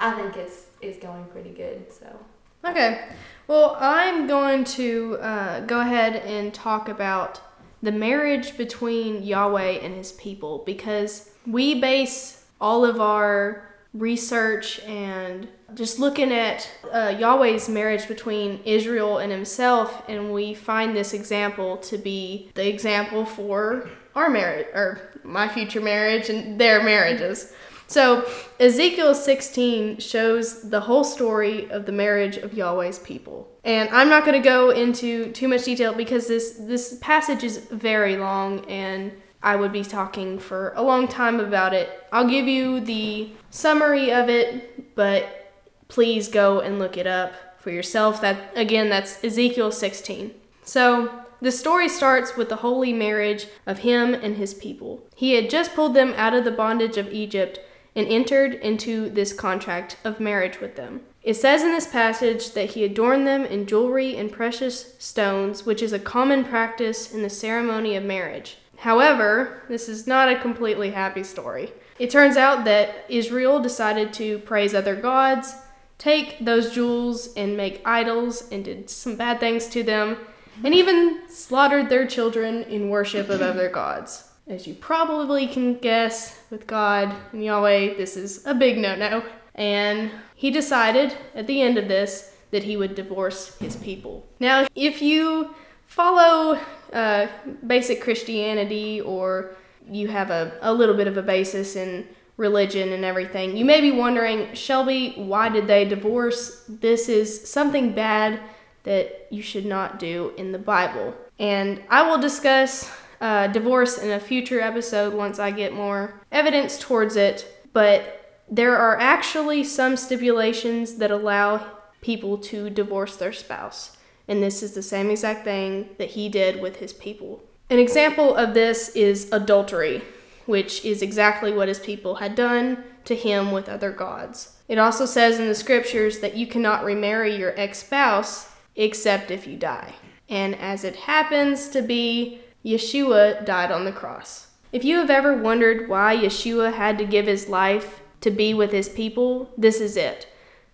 I 0.00 0.12
think 0.16 0.36
it's 0.36 0.66
it's 0.80 0.98
going 0.98 1.24
pretty 1.26 1.50
good 1.50 1.92
so. 1.92 2.18
Okay. 2.64 3.08
Well, 3.48 3.76
I'm 3.80 4.28
going 4.28 4.62
to 4.64 5.18
uh, 5.20 5.60
go 5.60 5.80
ahead 5.80 6.16
and 6.16 6.54
talk 6.54 6.88
about 6.88 7.40
the 7.82 7.92
marriage 7.92 8.56
between 8.56 9.22
Yahweh 9.22 9.78
and 9.82 9.94
his 9.94 10.12
people 10.12 10.62
because 10.64 11.30
we 11.46 11.80
base 11.80 12.44
all 12.60 12.84
of 12.84 13.00
our 13.00 13.68
research 13.92 14.80
and 14.80 15.48
just 15.74 15.98
looking 15.98 16.32
at 16.32 16.70
uh, 16.90 17.14
Yahweh's 17.18 17.68
marriage 17.68 18.08
between 18.08 18.60
Israel 18.64 19.18
and 19.18 19.30
himself, 19.30 20.02
and 20.08 20.32
we 20.32 20.54
find 20.54 20.96
this 20.96 21.12
example 21.12 21.76
to 21.78 21.98
be 21.98 22.50
the 22.54 22.66
example 22.66 23.24
for 23.24 23.90
our 24.14 24.30
marriage 24.30 24.66
or 24.74 25.00
my 25.24 25.48
future 25.48 25.80
marriage 25.80 26.28
and 26.28 26.60
their 26.60 26.82
marriages. 26.82 27.52
So, 27.92 28.26
Ezekiel 28.58 29.14
16 29.14 29.98
shows 29.98 30.70
the 30.70 30.80
whole 30.80 31.04
story 31.04 31.70
of 31.70 31.84
the 31.84 31.92
marriage 31.92 32.38
of 32.38 32.54
Yahweh's 32.54 32.98
people. 32.98 33.50
And 33.64 33.90
I'm 33.90 34.08
not 34.08 34.24
going 34.24 34.40
to 34.40 34.48
go 34.48 34.70
into 34.70 35.30
too 35.32 35.46
much 35.46 35.64
detail 35.64 35.92
because 35.92 36.26
this 36.26 36.52
this 36.58 36.96
passage 37.02 37.44
is 37.44 37.58
very 37.70 38.16
long 38.16 38.64
and 38.64 39.12
I 39.42 39.56
would 39.56 39.72
be 39.72 39.84
talking 39.84 40.38
for 40.38 40.72
a 40.74 40.82
long 40.82 41.06
time 41.06 41.38
about 41.38 41.74
it. 41.74 41.90
I'll 42.12 42.26
give 42.26 42.46
you 42.46 42.80
the 42.80 43.30
summary 43.50 44.10
of 44.10 44.30
it, 44.30 44.94
but 44.94 45.52
please 45.88 46.28
go 46.28 46.60
and 46.60 46.78
look 46.78 46.96
it 46.96 47.06
up 47.06 47.34
for 47.58 47.70
yourself. 47.70 48.22
That 48.22 48.56
again, 48.56 48.88
that's 48.88 49.22
Ezekiel 49.22 49.70
16. 49.70 50.32
So, 50.62 51.10
the 51.42 51.52
story 51.52 51.90
starts 51.90 52.36
with 52.38 52.48
the 52.48 52.62
holy 52.64 52.94
marriage 52.94 53.48
of 53.66 53.80
him 53.80 54.14
and 54.14 54.36
his 54.36 54.54
people. 54.54 55.02
He 55.14 55.34
had 55.34 55.50
just 55.50 55.74
pulled 55.74 55.92
them 55.92 56.14
out 56.16 56.32
of 56.32 56.44
the 56.44 56.52
bondage 56.52 56.96
of 56.96 57.12
Egypt 57.12 57.58
and 57.94 58.06
entered 58.08 58.54
into 58.54 59.10
this 59.10 59.32
contract 59.32 59.96
of 60.04 60.20
marriage 60.20 60.60
with 60.60 60.76
them. 60.76 61.02
It 61.22 61.34
says 61.34 61.62
in 61.62 61.70
this 61.70 61.86
passage 61.86 62.52
that 62.52 62.70
he 62.70 62.84
adorned 62.84 63.26
them 63.26 63.44
in 63.44 63.66
jewelry 63.66 64.16
and 64.16 64.32
precious 64.32 64.96
stones, 64.98 65.64
which 65.64 65.82
is 65.82 65.92
a 65.92 65.98
common 65.98 66.44
practice 66.44 67.12
in 67.12 67.22
the 67.22 67.30
ceremony 67.30 67.94
of 67.94 68.04
marriage. 68.04 68.58
However, 68.78 69.62
this 69.68 69.88
is 69.88 70.06
not 70.06 70.28
a 70.28 70.40
completely 70.40 70.90
happy 70.90 71.22
story. 71.22 71.72
It 71.98 72.10
turns 72.10 72.36
out 72.36 72.64
that 72.64 73.04
Israel 73.08 73.60
decided 73.60 74.12
to 74.14 74.38
praise 74.40 74.74
other 74.74 74.96
gods, 74.96 75.54
take 75.98 76.44
those 76.44 76.74
jewels 76.74 77.32
and 77.34 77.56
make 77.56 77.82
idols, 77.84 78.50
and 78.50 78.64
did 78.64 78.90
some 78.90 79.14
bad 79.14 79.38
things 79.38 79.68
to 79.68 79.84
them, 79.84 80.16
and 80.64 80.74
even 80.74 81.20
slaughtered 81.28 81.88
their 81.88 82.06
children 82.06 82.64
in 82.64 82.90
worship 82.90 83.28
of 83.28 83.40
other 83.40 83.68
gods. 83.68 84.31
As 84.48 84.66
you 84.66 84.74
probably 84.74 85.46
can 85.46 85.78
guess, 85.78 86.40
with 86.50 86.66
God 86.66 87.14
and 87.32 87.44
Yahweh, 87.44 87.96
this 87.96 88.16
is 88.16 88.44
a 88.44 88.54
big 88.54 88.78
no 88.78 88.96
no. 88.96 89.24
And 89.54 90.10
he 90.34 90.50
decided 90.50 91.16
at 91.34 91.46
the 91.46 91.62
end 91.62 91.78
of 91.78 91.88
this 91.88 92.34
that 92.50 92.64
he 92.64 92.76
would 92.76 92.94
divorce 92.94 93.56
his 93.58 93.76
people. 93.76 94.26
Now, 94.40 94.66
if 94.74 95.00
you 95.00 95.54
follow 95.86 96.58
uh, 96.92 97.26
basic 97.66 98.02
Christianity 98.02 99.00
or 99.00 99.54
you 99.90 100.08
have 100.08 100.30
a, 100.30 100.58
a 100.60 100.72
little 100.72 100.96
bit 100.96 101.06
of 101.06 101.16
a 101.16 101.22
basis 101.22 101.76
in 101.76 102.06
religion 102.36 102.92
and 102.92 103.04
everything, 103.04 103.56
you 103.56 103.64
may 103.64 103.80
be 103.80 103.90
wondering, 103.90 104.52
Shelby, 104.54 105.14
why 105.16 105.48
did 105.48 105.66
they 105.66 105.84
divorce? 105.84 106.64
This 106.68 107.08
is 107.08 107.48
something 107.48 107.94
bad 107.94 108.40
that 108.84 109.28
you 109.30 109.42
should 109.42 109.66
not 109.66 109.98
do 109.98 110.32
in 110.36 110.52
the 110.52 110.58
Bible. 110.58 111.14
And 111.38 111.82
I 111.88 112.08
will 112.08 112.18
discuss 112.18 112.90
uh, 113.22 113.46
divorce 113.46 113.98
in 113.98 114.10
a 114.10 114.20
future 114.20 114.60
episode 114.60 115.14
once 115.14 115.38
I 115.38 115.52
get 115.52 115.72
more 115.72 116.20
evidence 116.32 116.76
towards 116.76 117.14
it. 117.14 117.66
But 117.72 118.42
there 118.50 118.76
are 118.76 118.98
actually 118.98 119.62
some 119.62 119.96
stipulations 119.96 120.96
that 120.96 121.12
allow 121.12 121.64
people 122.00 122.36
to 122.36 122.68
divorce 122.68 123.16
their 123.16 123.32
spouse. 123.32 123.96
And 124.26 124.42
this 124.42 124.62
is 124.62 124.74
the 124.74 124.82
same 124.82 125.08
exact 125.08 125.44
thing 125.44 125.90
that 125.98 126.10
he 126.10 126.28
did 126.28 126.60
with 126.60 126.76
his 126.76 126.92
people. 126.92 127.44
An 127.70 127.78
example 127.78 128.34
of 128.34 128.54
this 128.54 128.88
is 128.90 129.30
adultery, 129.32 130.02
which 130.46 130.84
is 130.84 131.00
exactly 131.00 131.52
what 131.52 131.68
his 131.68 131.78
people 131.78 132.16
had 132.16 132.34
done 132.34 132.82
to 133.04 133.14
him 133.14 133.52
with 133.52 133.68
other 133.68 133.92
gods. 133.92 134.58
It 134.66 134.78
also 134.78 135.06
says 135.06 135.38
in 135.38 135.46
the 135.46 135.54
scriptures 135.54 136.18
that 136.18 136.36
you 136.36 136.46
cannot 136.48 136.84
remarry 136.84 137.36
your 137.36 137.58
ex 137.58 137.78
spouse 137.78 138.50
except 138.74 139.30
if 139.30 139.46
you 139.46 139.56
die. 139.56 139.94
And 140.28 140.56
as 140.56 140.82
it 140.82 140.96
happens 140.96 141.68
to 141.68 141.82
be, 141.82 142.41
Yeshua 142.64 143.44
died 143.44 143.70
on 143.70 143.84
the 143.84 143.92
cross. 143.92 144.48
If 144.72 144.84
you 144.84 144.96
have 144.98 145.10
ever 145.10 145.36
wondered 145.36 145.88
why 145.88 146.16
Yeshua 146.16 146.72
had 146.72 146.96
to 146.98 147.04
give 147.04 147.26
his 147.26 147.48
life 147.48 148.00
to 148.20 148.30
be 148.30 148.54
with 148.54 148.72
his 148.72 148.88
people, 148.88 149.50
this 149.58 149.80
is 149.80 149.96
it. 149.96 150.28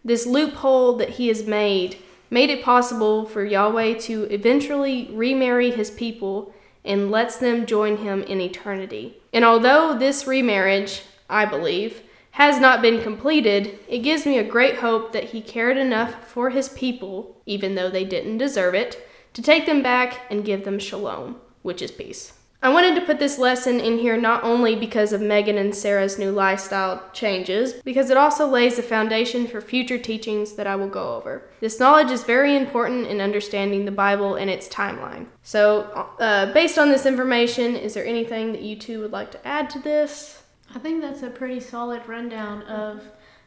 This 0.04 0.26
loophole 0.26 0.96
that 0.96 1.10
he 1.10 1.28
has 1.28 1.46
made 1.46 1.96
made 2.30 2.50
it 2.50 2.62
possible 2.62 3.24
for 3.24 3.44
Yahweh 3.44 3.94
to 3.94 4.24
eventually 4.24 5.08
remarry 5.12 5.70
his 5.70 5.90
people 5.90 6.54
and 6.84 7.10
lets 7.10 7.36
them 7.36 7.66
join 7.66 7.98
him 7.98 8.22
in 8.22 8.40
eternity. 8.40 9.16
And 9.32 9.44
although 9.44 9.96
this 9.98 10.26
remarriage, 10.26 11.02
I 11.28 11.44
believe, 11.44 12.02
has 12.32 12.60
not 12.60 12.82
been 12.82 13.02
completed, 13.02 13.78
it 13.88 13.98
gives 13.98 14.24
me 14.24 14.38
a 14.38 14.44
great 14.44 14.76
hope 14.76 15.12
that 15.12 15.24
he 15.24 15.40
cared 15.40 15.76
enough 15.76 16.28
for 16.28 16.50
his 16.50 16.68
people, 16.68 17.36
even 17.46 17.74
though 17.74 17.90
they 17.90 18.04
didn't 18.04 18.38
deserve 18.38 18.74
it, 18.74 19.06
to 19.34 19.42
take 19.42 19.66
them 19.66 19.82
back 19.82 20.20
and 20.30 20.44
give 20.44 20.64
them 20.64 20.78
shalom, 20.78 21.40
which 21.62 21.82
is 21.82 21.90
peace. 21.90 22.32
I 22.60 22.70
wanted 22.70 22.96
to 22.96 23.06
put 23.06 23.20
this 23.20 23.38
lesson 23.38 23.78
in 23.78 23.98
here 23.98 24.16
not 24.16 24.42
only 24.42 24.74
because 24.74 25.12
of 25.12 25.20
Megan 25.20 25.56
and 25.58 25.72
Sara's 25.72 26.18
new 26.18 26.32
lifestyle 26.32 27.08
changes, 27.12 27.74
because 27.84 28.10
it 28.10 28.16
also 28.16 28.48
lays 28.48 28.74
the 28.74 28.82
foundation 28.82 29.46
for 29.46 29.60
future 29.60 29.96
teachings 29.96 30.54
that 30.54 30.66
I 30.66 30.74
will 30.74 30.88
go 30.88 31.14
over. 31.14 31.48
This 31.60 31.78
knowledge 31.78 32.10
is 32.10 32.24
very 32.24 32.56
important 32.56 33.06
in 33.06 33.20
understanding 33.20 33.84
the 33.84 33.92
Bible 33.92 34.34
and 34.34 34.50
its 34.50 34.68
timeline. 34.68 35.26
So, 35.44 35.82
uh, 36.18 36.52
based 36.52 36.78
on 36.78 36.88
this 36.88 37.06
information, 37.06 37.76
is 37.76 37.94
there 37.94 38.04
anything 38.04 38.50
that 38.50 38.62
you 38.62 38.74
two 38.74 39.02
would 39.02 39.12
like 39.12 39.30
to 39.32 39.46
add 39.46 39.70
to 39.70 39.78
this? 39.78 40.42
I 40.74 40.80
think 40.80 41.00
that's 41.00 41.22
a 41.22 41.30
pretty 41.30 41.60
solid 41.60 42.08
rundown 42.08 42.62
of 42.64 43.04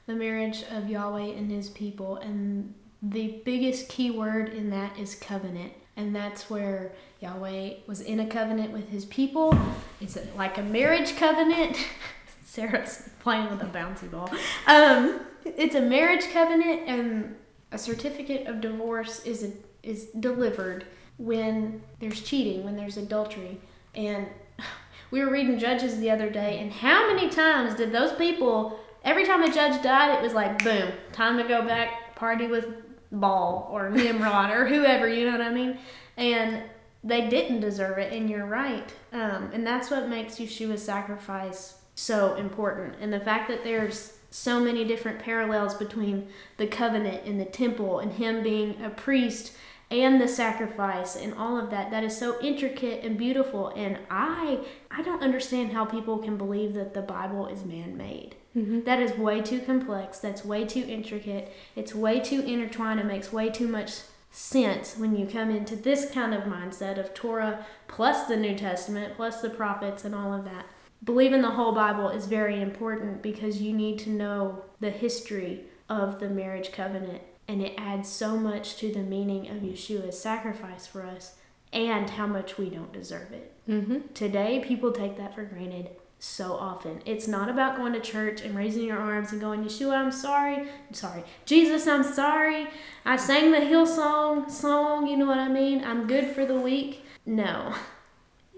the 0.07 0.15
marriage 0.15 0.63
of 0.71 0.89
Yahweh 0.89 1.33
and 1.35 1.51
his 1.51 1.69
people. 1.69 2.15
And 2.15 2.73
the 3.01 3.41
biggest 3.43 3.89
key 3.89 4.09
word 4.09 4.49
in 4.49 4.69
that 4.69 4.97
is 4.97 5.15
covenant. 5.15 5.73
And 5.97 6.15
that's 6.15 6.49
where 6.49 6.93
Yahweh 7.19 7.73
was 7.85 8.01
in 8.01 8.19
a 8.19 8.25
covenant 8.25 8.71
with 8.71 8.89
his 8.89 9.05
people. 9.05 9.57
It's 9.99 10.17
like 10.35 10.57
a 10.57 10.63
marriage 10.63 11.15
covenant. 11.15 11.77
Sara's 12.43 13.09
playing 13.19 13.49
with 13.49 13.61
a 13.61 13.65
bouncy 13.65 14.11
ball. 14.11 14.29
Um, 14.67 15.21
it's 15.45 15.75
a 15.75 15.81
marriage 15.81 16.29
covenant, 16.33 16.81
and 16.85 17.35
a 17.71 17.77
certificate 17.77 18.47
of 18.47 18.59
divorce 18.59 19.23
is 19.23 19.43
a, 19.43 19.51
is 19.83 20.07
delivered 20.19 20.85
when 21.17 21.81
there's 21.99 22.21
cheating, 22.21 22.63
when 22.65 22.75
there's 22.75 22.97
adultery. 22.97 23.59
And 23.95 24.27
we 25.11 25.23
were 25.23 25.31
reading 25.31 25.59
Judges 25.59 25.99
the 25.99 26.11
other 26.11 26.29
day, 26.29 26.59
and 26.59 26.71
how 26.71 27.07
many 27.13 27.29
times 27.29 27.75
did 27.75 27.91
those 27.91 28.11
people, 28.13 28.79
every 29.03 29.25
time 29.25 29.43
a 29.43 29.53
judge 29.53 29.81
died, 29.81 30.17
it 30.17 30.21
was 30.21 30.33
like, 30.33 30.63
boom, 30.63 30.91
time 31.13 31.37
to 31.37 31.43
go 31.43 31.61
back, 31.61 32.15
party 32.15 32.47
with 32.47 32.65
Baal 33.11 33.69
or 33.71 33.89
Nimrod 33.91 34.51
or 34.51 34.65
whoever, 34.65 35.07
you 35.07 35.25
know 35.25 35.31
what 35.31 35.41
I 35.41 35.53
mean? 35.53 35.77
And 36.17 36.63
they 37.03 37.29
didn't 37.29 37.61
deserve 37.61 37.97
it, 37.97 38.13
and 38.13 38.29
you're 38.29 38.45
right. 38.45 38.93
Um, 39.11 39.49
and 39.53 39.65
that's 39.65 39.89
what 39.89 40.07
makes 40.07 40.35
Yeshua's 40.35 40.83
sacrifice 40.83 41.79
so 41.95 42.35
important. 42.35 42.95
And 43.01 43.11
the 43.11 43.19
fact 43.19 43.49
that 43.49 43.63
there's 43.63 44.17
so 44.29 44.59
many 44.59 44.85
different 44.85 45.19
parallels 45.19 45.73
between 45.73 46.27
the 46.57 46.67
covenant 46.67 47.25
and 47.25 47.39
the 47.39 47.45
temple 47.45 47.99
and 47.99 48.13
him 48.13 48.41
being 48.41 48.81
a 48.83 48.89
priest 48.89 49.53
and 49.91 50.21
the 50.21 50.27
sacrifice 50.27 51.17
and 51.17 51.33
all 51.33 51.57
of 51.57 51.69
that 51.69 51.91
that 51.91 52.03
is 52.03 52.17
so 52.17 52.39
intricate 52.41 53.03
and 53.03 53.17
beautiful 53.17 53.67
and 53.75 53.99
i 54.09 54.57
i 54.89 55.01
don't 55.01 55.21
understand 55.21 55.73
how 55.73 55.83
people 55.83 56.17
can 56.17 56.37
believe 56.37 56.73
that 56.73 56.93
the 56.93 57.01
bible 57.01 57.45
is 57.47 57.65
man-made 57.65 58.33
Mhm. 58.55 58.83
That 58.85 58.99
is 58.99 59.17
way 59.17 59.41
too 59.41 59.59
complex 59.61 60.19
that's 60.19 60.43
way 60.43 60.65
too 60.65 60.85
intricate 60.87 61.53
it's 61.75 61.95
way 61.95 62.19
too 62.19 62.41
intertwined 62.41 62.99
it 62.99 63.05
makes 63.05 63.31
way 63.31 63.49
too 63.49 63.67
much 63.67 64.01
sense 64.29 64.97
when 64.97 65.15
you 65.15 65.25
come 65.25 65.49
into 65.49 65.75
this 65.75 66.09
kind 66.11 66.33
of 66.33 66.43
mindset 66.43 66.97
of 66.97 67.13
torah 67.13 67.65
plus 67.87 68.27
the 68.27 68.37
new 68.37 68.55
testament 68.55 69.13
plus 69.15 69.41
the 69.41 69.49
prophets 69.49 70.05
and 70.05 70.15
all 70.15 70.33
of 70.33 70.45
that 70.45 70.65
believing 71.03 71.41
the 71.41 71.51
whole 71.51 71.73
bible 71.73 72.07
is 72.09 72.27
very 72.27 72.61
important 72.61 73.21
because 73.21 73.61
you 73.61 73.73
need 73.73 73.99
to 73.99 74.09
know 74.09 74.63
the 74.79 74.89
history 74.89 75.65
of 75.89 76.19
the 76.21 76.29
marriage 76.29 76.71
covenant 76.71 77.21
and 77.51 77.61
it 77.61 77.73
adds 77.77 78.07
so 78.07 78.37
much 78.37 78.77
to 78.77 78.93
the 78.93 78.99
meaning 78.99 79.49
of 79.49 79.57
Yeshua's 79.57 80.17
sacrifice 80.17 80.87
for 80.87 81.03
us 81.03 81.35
and 81.73 82.11
how 82.11 82.25
much 82.25 82.57
we 82.57 82.69
don't 82.69 82.93
deserve 82.93 83.33
it. 83.33 83.51
Mm-hmm. 83.69 84.13
Today, 84.13 84.63
people 84.65 84.93
take 84.93 85.17
that 85.17 85.35
for 85.35 85.43
granted 85.43 85.89
so 86.23 86.53
often. 86.53 87.01
It's 87.03 87.27
not 87.27 87.49
about 87.49 87.77
going 87.77 87.93
to 87.93 87.99
church 87.99 88.41
and 88.41 88.55
raising 88.55 88.83
your 88.83 88.99
arms 88.99 89.31
and 89.31 89.41
going, 89.41 89.63
Yeshua, 89.63 89.95
I'm 89.95 90.11
sorry. 90.11 90.55
I'm 90.59 90.93
sorry. 90.93 91.23
Jesus, 91.45 91.87
I'm 91.87 92.03
sorry. 92.03 92.67
I 93.03 93.15
sang 93.15 93.51
the 93.51 93.57
Hillsong 93.57 94.49
song. 94.49 95.07
You 95.07 95.17
know 95.17 95.25
what 95.25 95.39
I 95.39 95.47
mean? 95.47 95.83
I'm 95.83 96.05
good 96.05 96.27
for 96.27 96.45
the 96.45 96.59
week. 96.59 97.03
No. 97.25 97.73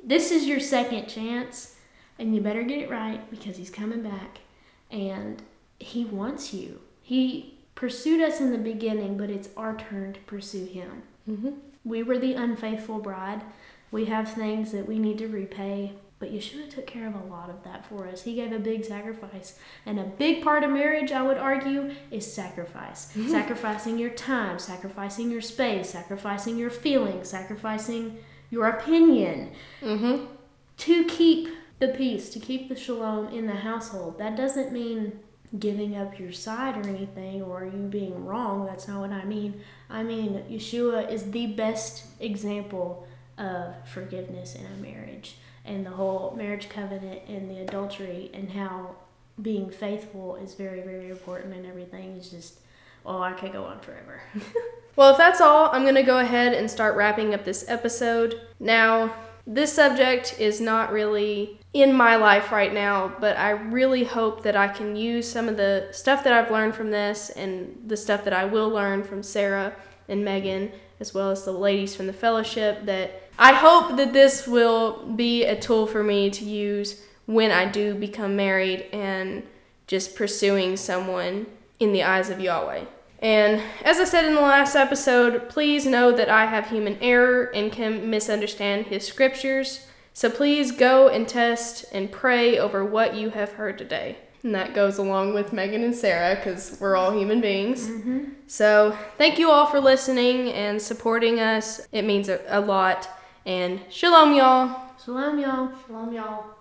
This 0.04 0.30
is 0.30 0.46
your 0.46 0.60
second 0.60 1.08
chance, 1.08 1.78
and 2.20 2.36
you 2.36 2.42
better 2.42 2.64
get 2.64 2.80
it 2.80 2.90
right 2.90 3.30
because 3.32 3.56
he's 3.56 3.70
coming 3.70 4.04
back. 4.04 4.40
And 4.92 5.42
he 5.80 6.04
wants 6.04 6.54
you. 6.54 6.82
He 7.02 7.58
pursued 7.76 8.22
us 8.22 8.42
in 8.42 8.52
the 8.52 8.58
beginning, 8.58 9.18
but 9.18 9.30
it's 9.30 9.48
our 9.56 9.78
turn 9.78 10.12
to 10.12 10.20
pursue 10.22 10.66
him. 10.66 11.04
Mm-hmm. 11.30 11.52
We 11.86 12.04
were 12.04 12.20
the 12.20 12.34
unfaithful 12.34 13.00
bride. 13.00 13.42
We 13.90 14.06
have 14.06 14.34
things 14.34 14.74
that 14.74 14.86
we 14.86 15.00
need 15.00 15.18
to 15.20 15.28
repay, 15.30 15.94
but 16.24 16.32
Yeshua 16.32 16.70
took 16.70 16.88
care 16.88 17.06
of 17.06 17.16
a 17.16 17.26
lot 17.26 17.50
of 17.50 17.66
that 17.66 17.86
for 17.86 18.08
us. 18.08 18.24
He 18.24 18.36
gave 18.36 18.54
a 18.54 18.58
big 18.58 18.86
sacrifice. 18.86 19.60
And 19.86 20.00
a 20.00 20.06
big 20.06 20.42
part 20.42 20.64
of 20.64 20.72
marriage, 20.72 21.12
I 21.12 21.22
would 21.22 21.38
argue, 21.38 21.92
is 22.12 22.32
sacrifice. 22.32 23.12
Sacrificing 23.28 24.00
your 24.00 24.12
time, 24.12 24.58
sacrificing 24.58 25.30
your 25.30 25.42
space, 25.42 25.90
sacrificing 25.90 26.58
your 26.58 26.70
feelings, 26.70 27.28
sacrificing 27.28 28.20
your 28.50 28.68
opinion 28.70 29.52
Mm-hmm. 29.82 30.28
to 30.78 31.04
keep 31.04 31.50
the 31.80 31.90
peace, 31.90 32.30
to 32.30 32.40
keep 32.40 32.70
the 32.70 32.78
shalom 32.78 33.28
in 33.34 33.46
the 33.46 33.56
household. 33.56 34.18
That 34.18 34.38
doesn't 34.38 34.72
mean 34.72 35.20
giving 35.60 35.98
up 35.98 36.18
your 36.18 36.32
side 36.32 36.78
or 36.78 36.88
anything 36.90 37.42
or 37.42 37.66
you 37.66 37.88
being 37.90 38.24
wrong. 38.26 38.66
That's 38.66 38.88
not 38.88 39.02
what 39.02 39.12
I 39.12 39.26
mean. 39.26 39.60
I 39.90 40.04
mean, 40.04 40.42
Yeshua 40.50 41.12
is 41.12 41.32
the 41.32 41.48
best 41.48 42.06
example 42.22 43.06
of 43.38 43.74
forgiveness 43.90 44.56
in 44.56 44.66
a 44.66 44.82
marriage 44.82 45.36
and 45.66 45.86
the 45.86 45.92
whole 45.92 46.34
marriage 46.36 46.70
covenant 46.70 47.22
and 47.28 47.50
the 47.50 47.60
adultery 47.62 48.30
and 48.34 48.52
how 48.52 48.96
being 49.42 49.70
faithful 49.70 50.36
is 50.36 50.54
very, 50.54 50.82
very 50.82 51.10
important 51.10 51.54
and 51.54 51.66
everything 51.66 52.18
is 52.18 52.30
just, 52.30 52.60
well, 53.04 53.22
I 53.22 53.34
could 53.34 53.54
go 53.54 53.66
on 53.66 53.80
forever. 53.80 54.22
Well, 54.96 55.12
if 55.12 55.18
that's 55.18 55.42
all, 55.42 55.70
I'm 55.72 55.84
going 55.84 55.96
to 55.96 56.04
go 56.04 56.20
ahead 56.20 56.54
and 56.54 56.70
start 56.70 56.96
wrapping 56.96 57.34
up 57.34 57.46
this 57.46 57.66
episode. 57.68 58.40
Now, 58.60 59.16
this 59.46 59.74
subject 59.74 60.40
is 60.40 60.62
not 60.62 60.92
really 60.92 61.60
in 61.74 61.94
my 61.94 62.16
life 62.16 62.52
right 62.52 62.72
now, 62.72 63.14
but 63.20 63.36
I 63.38 63.50
really 63.50 64.04
hope 64.04 64.44
that 64.44 64.56
I 64.56 64.68
can 64.68 64.96
use 64.96 65.30
some 65.30 65.50
of 65.50 65.58
the 65.58 65.88
stuff 65.92 66.24
that 66.24 66.34
I've 66.34 66.52
learned 66.52 66.76
from 66.76 66.92
this 66.92 67.32
and 67.32 67.76
the 67.88 67.98
stuff 67.98 68.24
that 68.26 68.34
I 68.34 68.46
will 68.46 68.70
learn 68.70 69.04
from 69.04 69.24
Sara 69.24 69.74
and 70.08 70.24
Megan, 70.24 70.72
as 71.00 71.14
well 71.14 71.32
as 71.32 71.44
the 71.44 71.52
ladies 71.52 71.96
from 71.96 72.06
the 72.06 72.14
fellowship, 72.14 72.86
that 72.86 73.23
I 73.38 73.54
hope 73.54 73.98
that 73.98 74.14
this 74.14 74.48
will 74.48 75.06
be 75.16 75.44
a 75.44 75.60
tool 75.60 75.88
for 75.88 76.04
me 76.04 76.30
to 76.30 76.46
use 76.46 77.02
when 77.26 77.52
I 77.52 77.66
do 77.66 77.96
become 77.96 78.36
married 78.36 78.88
and 78.94 79.44
just 79.88 80.16
pursuing 80.16 80.78
someone 80.78 81.48
in 81.80 81.94
the 81.94 82.04
eyes 82.04 82.30
of 82.30 82.40
Yahweh. 82.40 82.86
And 83.20 83.62
as 83.84 84.00
I 84.00 84.04
said 84.04 84.26
in 84.26 84.36
the 84.36 84.42
last 84.42 84.76
episode, 84.76 85.48
please 85.48 85.86
know 85.86 86.12
that 86.12 86.30
I 86.30 86.46
have 86.46 86.70
human 86.70 86.98
error 87.02 87.46
and 87.56 87.72
can 87.72 88.10
misunderstand 88.10 88.88
his 88.88 89.08
scriptures. 89.08 89.88
So 90.14 90.30
please 90.30 90.72
go 90.72 91.08
and 91.08 91.28
test 91.28 91.86
and 91.94 92.12
pray 92.12 92.60
over 92.60 92.84
what 92.84 93.16
you 93.16 93.30
have 93.30 93.54
heard 93.54 93.78
today. 93.78 94.18
And 94.44 94.54
that 94.54 94.74
goes 94.74 94.98
along 94.98 95.34
with 95.34 95.54
Megan 95.54 95.86
and 95.86 95.96
Sara 95.96 96.36
because 96.36 96.78
we're 96.82 96.98
all 96.98 97.18
human 97.18 97.40
beings. 97.40 97.88
Mm-hmm. 97.88 98.26
So 98.46 98.98
thank 99.18 99.40
you 99.40 99.50
all 99.50 99.68
for 99.68 99.80
listening 99.80 100.52
and 100.52 100.82
supporting 100.82 101.40
us. 101.40 101.88
It 101.94 102.04
means 102.04 102.28
a, 102.28 102.42
a 102.48 102.60
lot. 102.60 103.08
And 103.46 103.82
shalom, 103.90 104.34
y'all. 104.36 104.94
Shalom, 105.04 105.38
y'all. 105.38 105.70
Shalom, 105.86 106.14
y'all. 106.14 106.53